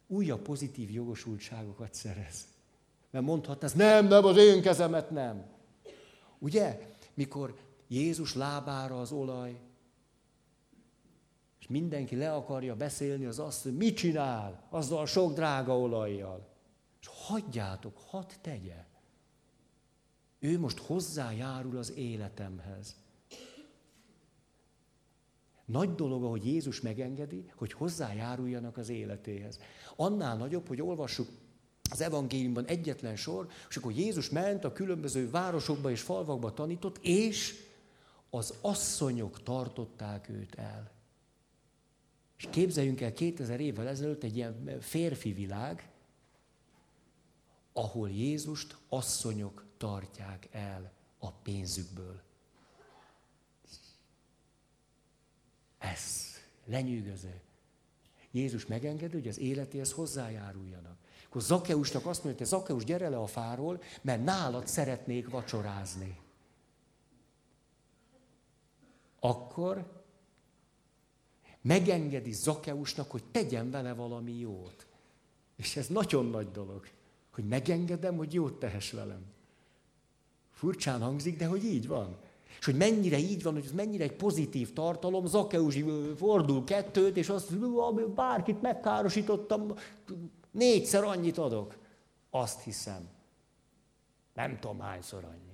újabb 0.07 0.41
pozitív 0.41 0.91
jogosultságokat 0.91 1.93
szerez. 1.93 2.47
Mert 3.09 3.25
mondhatná, 3.25 3.67
ez 3.67 3.73
nem, 3.73 4.07
nem, 4.07 4.25
az 4.25 4.37
én 4.37 4.61
kezemet 4.61 5.09
nem. 5.09 5.45
Ugye? 6.39 6.95
Mikor 7.13 7.55
Jézus 7.87 8.35
lábára 8.35 8.99
az 8.99 9.11
olaj, 9.11 9.59
és 11.59 11.67
mindenki 11.67 12.15
le 12.15 12.33
akarja 12.33 12.75
beszélni 12.75 13.25
az 13.25 13.39
azt, 13.39 13.63
hogy 13.63 13.77
mit 13.77 13.97
csinál 13.97 14.67
azzal 14.69 14.99
a 14.99 15.05
sok 15.05 15.33
drága 15.33 15.79
olajjal. 15.79 16.47
És 17.01 17.07
hagyjátok, 17.07 17.97
hadd 18.07 18.29
tegye. 18.41 18.85
Ő 20.39 20.59
most 20.59 20.77
hozzájárul 20.77 21.77
az 21.77 21.93
életemhez. 21.93 22.95
Nagy 25.71 25.95
dolog, 25.95 26.23
ahogy 26.23 26.45
Jézus 26.45 26.81
megengedi, 26.81 27.51
hogy 27.55 27.73
hozzájáruljanak 27.73 28.77
az 28.77 28.89
életéhez. 28.89 29.59
Annál 29.95 30.37
nagyobb, 30.37 30.67
hogy 30.67 30.81
olvassuk 30.81 31.27
az 31.91 32.01
evangéliumban 32.01 32.65
egyetlen 32.65 33.15
sor, 33.15 33.47
és 33.69 33.77
akkor 33.77 33.91
Jézus 33.91 34.29
ment 34.29 34.63
a 34.63 34.73
különböző 34.73 35.29
városokba 35.29 35.91
és 35.91 36.01
falvakba 36.01 36.53
tanított, 36.53 36.97
és 37.01 37.53
az 38.29 38.53
asszonyok 38.61 39.43
tartották 39.43 40.29
őt 40.29 40.55
el. 40.55 40.91
És 42.37 42.47
képzeljünk 42.51 43.01
el 43.01 43.13
2000 43.13 43.59
évvel 43.59 43.87
ezelőtt 43.87 44.23
egy 44.23 44.35
ilyen 44.35 44.79
férfi 44.79 45.33
világ, 45.33 45.89
ahol 47.73 48.09
Jézust 48.09 48.77
asszonyok 48.89 49.65
tartják 49.77 50.47
el 50.51 50.91
a 51.19 51.31
pénzükből. 51.31 52.26
Ez 55.77 56.01
lenyűgöző. 56.65 57.41
Jézus 58.31 58.65
megengedi, 58.65 59.13
hogy 59.13 59.27
az 59.27 59.39
életéhez 59.39 59.91
hozzájáruljanak. 59.91 60.97
Akkor 61.25 61.41
Zakeusnak 61.41 62.05
azt 62.05 62.23
mondja, 62.23 62.45
hogy 62.45 62.57
Zakeus, 62.57 62.83
gyere 62.83 63.09
le 63.09 63.17
a 63.17 63.27
fáról, 63.27 63.81
mert 64.01 64.23
nálad 64.23 64.67
szeretnék 64.67 65.29
vacsorázni. 65.29 66.19
Megengedi 71.67 72.31
Zakeusnak, 72.31 73.11
hogy 73.11 73.23
tegyen 73.31 73.71
vele 73.71 73.93
valami 73.93 74.37
jót. 74.37 74.87
És 75.55 75.75
ez 75.75 75.87
nagyon 75.87 76.25
nagy 76.25 76.51
dolog, 76.51 76.87
hogy 77.31 77.47
megengedem, 77.47 78.17
hogy 78.17 78.33
jót 78.33 78.59
tehess 78.59 78.91
velem. 78.91 79.25
Furcsán 80.51 81.01
hangzik, 81.01 81.37
de 81.37 81.45
hogy 81.45 81.63
így 81.63 81.87
van. 81.87 82.17
És 82.59 82.65
hogy 82.65 82.75
mennyire 82.75 83.17
így 83.17 83.43
van, 83.43 83.53
hogy 83.53 83.63
ez 83.65 83.71
mennyire 83.71 84.03
egy 84.03 84.15
pozitív 84.15 84.73
tartalom, 84.73 85.25
Zakeus 85.25 85.77
fordul 86.15 86.63
kettőt, 86.63 87.17
és 87.17 87.29
azt, 87.29 87.57
bárkit 88.15 88.61
megkárosítottam, 88.61 89.73
négyszer 90.51 91.03
annyit 91.03 91.37
adok. 91.37 91.75
Azt 92.29 92.61
hiszem. 92.61 93.07
Nem 94.33 94.59
tudom 94.59 94.79
hányszor 94.79 95.23
annyit. 95.23 95.45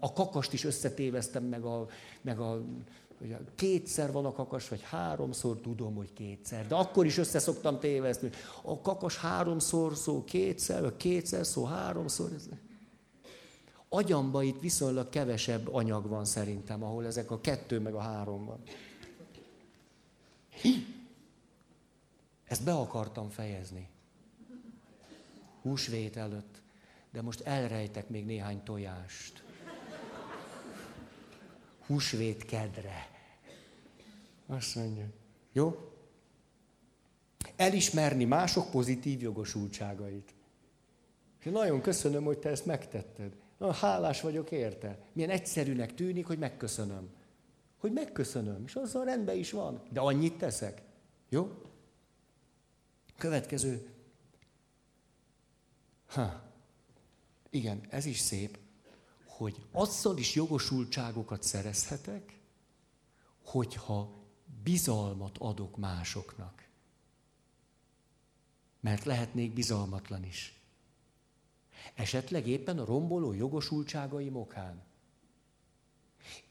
A 0.00 0.12
kakast 0.12 0.52
is 0.52 0.64
összetéveztem, 0.64 1.44
meg 1.44 1.64
a, 1.64 1.86
meg 2.22 2.40
a 2.40 2.62
hogy 3.22 3.36
kétszer 3.54 4.12
van 4.12 4.24
a 4.24 4.32
kakas, 4.32 4.68
vagy 4.68 4.82
háromszor 4.82 5.56
tudom, 5.60 5.94
hogy 5.94 6.12
kétszer. 6.12 6.66
De 6.66 6.74
akkor 6.74 7.06
is 7.06 7.18
össze 7.18 7.38
szoktam 7.38 7.78
tévezni. 7.78 8.30
A 8.62 8.80
kakas 8.80 9.16
háromszor 9.16 9.96
szó 9.96 10.24
kétszer, 10.24 10.82
vagy 10.82 10.96
kétszer 10.96 11.46
szó 11.46 11.64
háromszor. 11.64 12.30
Agyamba 13.94 14.42
itt 14.42 14.60
viszonylag 14.60 15.08
kevesebb 15.08 15.74
anyag 15.74 16.08
van 16.08 16.24
szerintem, 16.24 16.82
ahol 16.82 17.06
ezek 17.06 17.30
a 17.30 17.40
kettő 17.40 17.80
meg 17.80 17.94
a 17.94 18.00
három 18.00 18.44
van. 18.44 18.62
Ezt 22.44 22.64
be 22.64 22.72
akartam 22.72 23.28
fejezni. 23.28 23.88
Húsvét 25.62 26.16
előtt. 26.16 26.62
De 27.10 27.22
most 27.22 27.40
elrejtek 27.40 28.08
még 28.08 28.24
néhány 28.24 28.62
tojást. 28.62 29.42
Húsvét 31.86 32.44
kedre. 32.44 33.08
Azt 34.46 34.74
mondja. 34.74 35.06
Jó? 35.52 35.92
Elismerni 37.56 38.24
mások 38.24 38.70
pozitív 38.70 39.22
jogosultságait. 39.22 40.34
És 41.38 41.50
nagyon 41.50 41.80
köszönöm, 41.80 42.24
hogy 42.24 42.38
te 42.38 42.48
ezt 42.48 42.66
megtetted. 42.66 43.41
Hálás 43.70 44.20
vagyok 44.20 44.50
érte. 44.50 44.98
Milyen 45.12 45.30
egyszerűnek 45.30 45.94
tűnik, 45.94 46.26
hogy 46.26 46.38
megköszönöm. 46.38 47.10
Hogy 47.78 47.92
megköszönöm, 47.92 48.62
és 48.64 48.74
azzal 48.74 49.04
rendben 49.04 49.36
is 49.36 49.50
van. 49.50 49.82
De 49.90 50.00
annyit 50.00 50.38
teszek. 50.38 50.82
Jó? 51.28 51.62
Következő. 53.16 53.88
Ha. 56.06 56.50
Igen, 57.50 57.86
ez 57.88 58.04
is 58.04 58.18
szép, 58.18 58.58
hogy 59.26 59.66
azzal 59.72 60.16
is 60.16 60.34
jogosultságokat 60.34 61.42
szerezhetek, 61.42 62.40
hogyha 63.44 64.22
bizalmat 64.62 65.38
adok 65.38 65.76
másoknak. 65.76 66.68
Mert 68.80 69.04
lehetnék 69.04 69.52
bizalmatlan 69.52 70.24
is. 70.24 70.61
Esetleg 71.94 72.46
éppen 72.46 72.78
a 72.78 72.84
romboló 72.84 73.32
jogosultságaim 73.32 74.36
okán. 74.36 74.82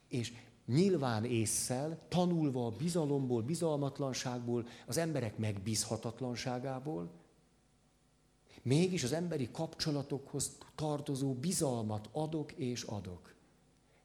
És 0.08 0.34
nyilván 0.66 1.26
észszel, 1.26 2.00
tanulva 2.08 2.66
a 2.66 2.72
bizalomból, 2.72 3.42
bizalmatlanságból, 3.42 4.68
az 4.86 4.98
emberek 4.98 5.38
megbízhatatlanságából, 5.38 7.12
mégis 8.62 9.04
az 9.04 9.12
emberi 9.12 9.52
kapcsolatokhoz 9.52 10.58
tartozó 10.76 11.34
bizalmat 11.34 12.10
adok 12.12 12.52
és 12.52 12.84
adok. 12.84 13.36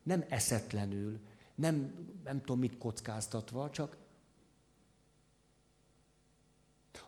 Nem 0.03 0.24
eszetlenül, 0.29 1.20
nem, 1.55 1.95
nem 2.24 2.41
tudom 2.41 2.59
mit 2.59 2.79
kockáztatva, 2.79 3.70
csak 3.70 3.97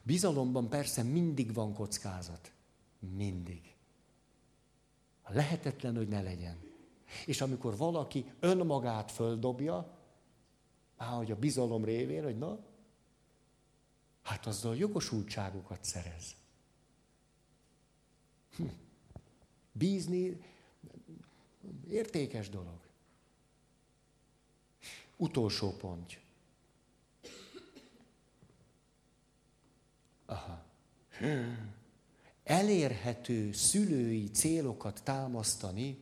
bizalomban 0.02 0.68
persze 0.68 1.02
mindig 1.02 1.54
van 1.54 1.74
kockázat. 1.74 2.52
Mindig. 3.16 3.77
Lehetetlen, 5.28 5.96
hogy 5.96 6.08
ne 6.08 6.22
legyen. 6.22 6.56
És 7.26 7.40
amikor 7.40 7.76
valaki 7.76 8.32
önmagát 8.40 9.10
földobja, 9.10 9.98
á, 10.96 11.06
hogy 11.06 11.30
a 11.30 11.36
bizalom 11.36 11.84
révén, 11.84 12.22
hogy 12.22 12.38
na, 12.38 12.58
hát 14.22 14.46
azzal 14.46 14.76
jogosultságokat 14.76 15.84
szerez. 15.84 16.34
Hm. 18.56 18.64
Bízni 19.72 20.40
értékes 21.88 22.48
dolog. 22.48 22.78
Utolsó 25.16 25.76
pont. 25.76 26.20
Aha. 30.26 30.64
Elérhető 32.48 33.52
szülői 33.52 34.30
célokat 34.30 35.00
támasztani 35.04 35.98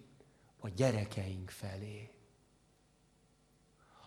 a 0.58 0.68
gyerekeink 0.68 1.50
felé. 1.50 2.10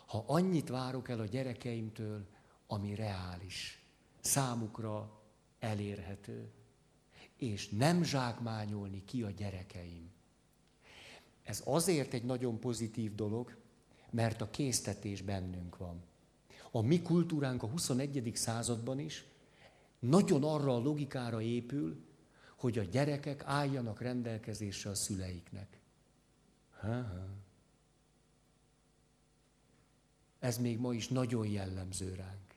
Ha 0.06 0.24
annyit 0.28 0.70
várok 0.70 1.10
el 1.10 1.20
a 1.20 1.26
gyerekeimtől, 1.26 2.26
ami 2.68 2.96
reális, 2.96 3.86
számukra 4.20 5.22
elérhető, 5.60 6.52
és 7.38 7.70
nem 7.70 8.04
zsákmányolni 8.04 9.04
ki 9.06 9.24
a 9.24 9.30
gyerekeim. 9.30 10.12
Ez 11.44 11.62
azért 11.66 12.14
egy 12.14 12.24
nagyon 12.24 12.60
pozitív 12.60 13.16
dolog, 13.16 13.58
mert 14.10 14.42
a 14.42 14.50
késztetés 14.50 15.22
bennünk 15.22 15.78
van. 15.78 16.04
A 16.72 16.82
mi 16.82 17.02
kultúránk 17.02 17.64
a 17.64 17.68
21. 17.68 18.32
században 18.36 19.00
is 19.00 19.26
nagyon 20.00 20.44
arra 20.44 20.76
a 20.76 20.80
logikára 20.80 21.42
épül, 21.42 22.08
hogy 22.60 22.78
a 22.78 22.84
gyerekek 22.84 23.43
álljanak 23.45 24.01
rendelkezésre 24.01 24.89
a 24.89 24.95
szüleiknek. 24.95 25.80
Ha-ha. 26.80 27.28
Ez 30.39 30.57
még 30.57 30.80
ma 30.80 30.93
is 30.93 31.07
nagyon 31.07 31.47
jellemző 31.47 32.14
ránk. 32.14 32.55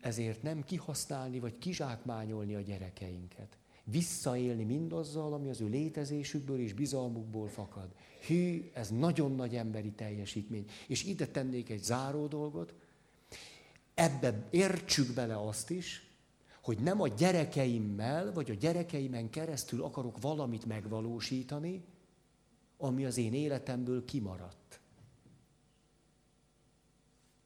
Ezért 0.00 0.42
nem 0.42 0.64
kihasználni 0.64 1.38
vagy 1.38 1.58
kizsákmányolni 1.58 2.54
a 2.54 2.60
gyerekeinket 2.60 3.56
visszaélni 3.84 4.64
mindazzal, 4.64 5.32
ami 5.32 5.48
az 5.48 5.60
ő 5.60 5.68
létezésükből 5.68 6.58
és 6.60 6.72
bizalmukból 6.72 7.48
fakad. 7.48 7.94
Hű, 8.26 8.70
ez 8.74 8.90
nagyon 8.90 9.34
nagy 9.34 9.56
emberi 9.56 9.90
teljesítmény. 9.90 10.64
És 10.86 11.04
ide 11.04 11.26
tennék 11.26 11.70
egy 11.70 11.82
záró 11.82 12.26
dolgot, 12.26 12.74
ebbe 13.94 14.48
értsük 14.50 15.14
bele 15.14 15.46
azt 15.46 15.70
is, 15.70 16.11
hogy 16.62 16.78
nem 16.78 17.00
a 17.00 17.08
gyerekeimmel, 17.08 18.32
vagy 18.32 18.50
a 18.50 18.54
gyerekeimen 18.54 19.30
keresztül 19.30 19.82
akarok 19.82 20.20
valamit 20.20 20.64
megvalósítani, 20.64 21.84
ami 22.76 23.04
az 23.04 23.16
én 23.16 23.34
életemből 23.34 24.04
kimaradt. 24.04 24.80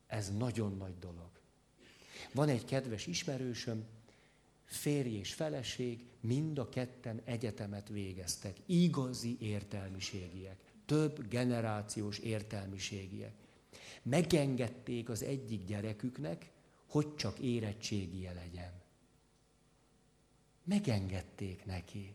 Ez 0.07 0.37
nagyon 0.37 0.77
nagy 0.77 0.99
dolog. 0.99 1.31
Van 2.33 2.49
egy 2.49 2.65
kedves 2.65 3.07
ismerősöm, 3.07 3.85
férj 4.65 5.15
és 5.15 5.35
feleség, 5.35 6.05
mind 6.21 6.59
a 6.59 6.69
ketten 6.69 7.21
egyetemet 7.25 7.89
végeztek. 7.89 8.57
Igazi 8.67 9.37
értelmiségiek. 9.41 10.61
Több 10.87 11.29
generációs 11.29 12.19
értelmiségiek. 12.19 13.35
Megengedték 14.03 15.09
az 15.09 15.23
egyik 15.23 15.65
gyereküknek, 15.65 16.51
hogy 16.87 17.15
csak 17.15 17.39
érettségie 17.39 18.33
legyen. 18.33 18.85
Megengedték 20.67 21.65
neki. 21.65 22.15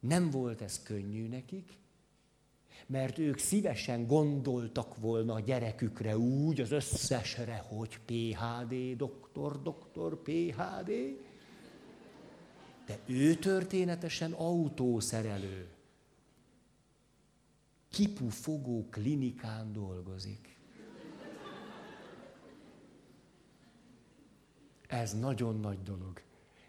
Nem 0.00 0.30
volt 0.30 0.60
ez 0.60 0.82
könnyű 0.82 1.28
nekik, 1.28 1.72
mert 2.86 3.18
ők 3.18 3.38
szívesen 3.38 4.06
gondoltak 4.06 4.96
volna 4.96 5.34
a 5.34 5.40
gyerekükre 5.40 6.18
úgy, 6.18 6.60
az 6.60 6.70
összesre, 6.70 7.56
hogy 7.56 7.98
PHD, 8.04 8.96
doktor, 8.96 9.62
doktor, 9.62 10.22
PHD. 10.22 10.90
De 12.86 12.98
ő 13.06 13.34
történetesen 13.34 14.32
autószerelő. 14.32 15.68
Kipufogó 17.88 18.88
klinikán 18.90 19.72
dolgozik. 19.72 20.58
Ez 24.86 25.18
nagyon 25.18 25.60
nagy 25.60 25.82
dolog. 25.82 26.22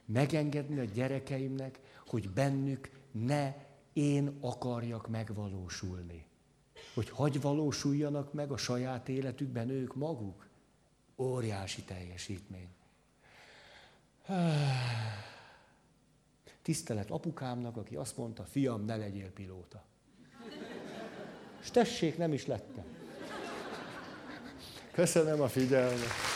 Megengedni 0.06 0.80
a 0.80 0.84
gyerekeimnek, 0.84 1.80
hogy 2.08 2.30
bennük 2.30 2.90
ne 3.12 3.54
én 3.94 4.38
akarjak 4.42 5.08
megvalósulni. 5.08 6.26
Hogy 6.94 7.10
hagy 7.10 7.42
valósuljanak 7.42 8.34
meg 8.34 8.52
a 8.52 8.58
saját 8.58 9.10
életükben 9.10 9.70
ők 9.70 9.96
maguk. 9.96 10.48
Óriási 11.18 11.82
teljesítmény. 11.82 12.70
Tisztelet 16.62 17.12
apukámnak, 17.12 17.78
aki 17.78 17.96
azt 17.96 18.18
mondta, 18.18 18.44
fiam, 18.44 18.86
ne 18.86 18.96
legyél 18.96 19.32
pilóta. 19.32 19.84
És 21.62 21.72
tessék, 21.72 22.18
nem 22.18 22.34
is 22.34 22.46
lettem. 22.46 22.86
Köszönöm 24.92 25.42
a 25.42 25.48
figyelmet. 25.48 26.35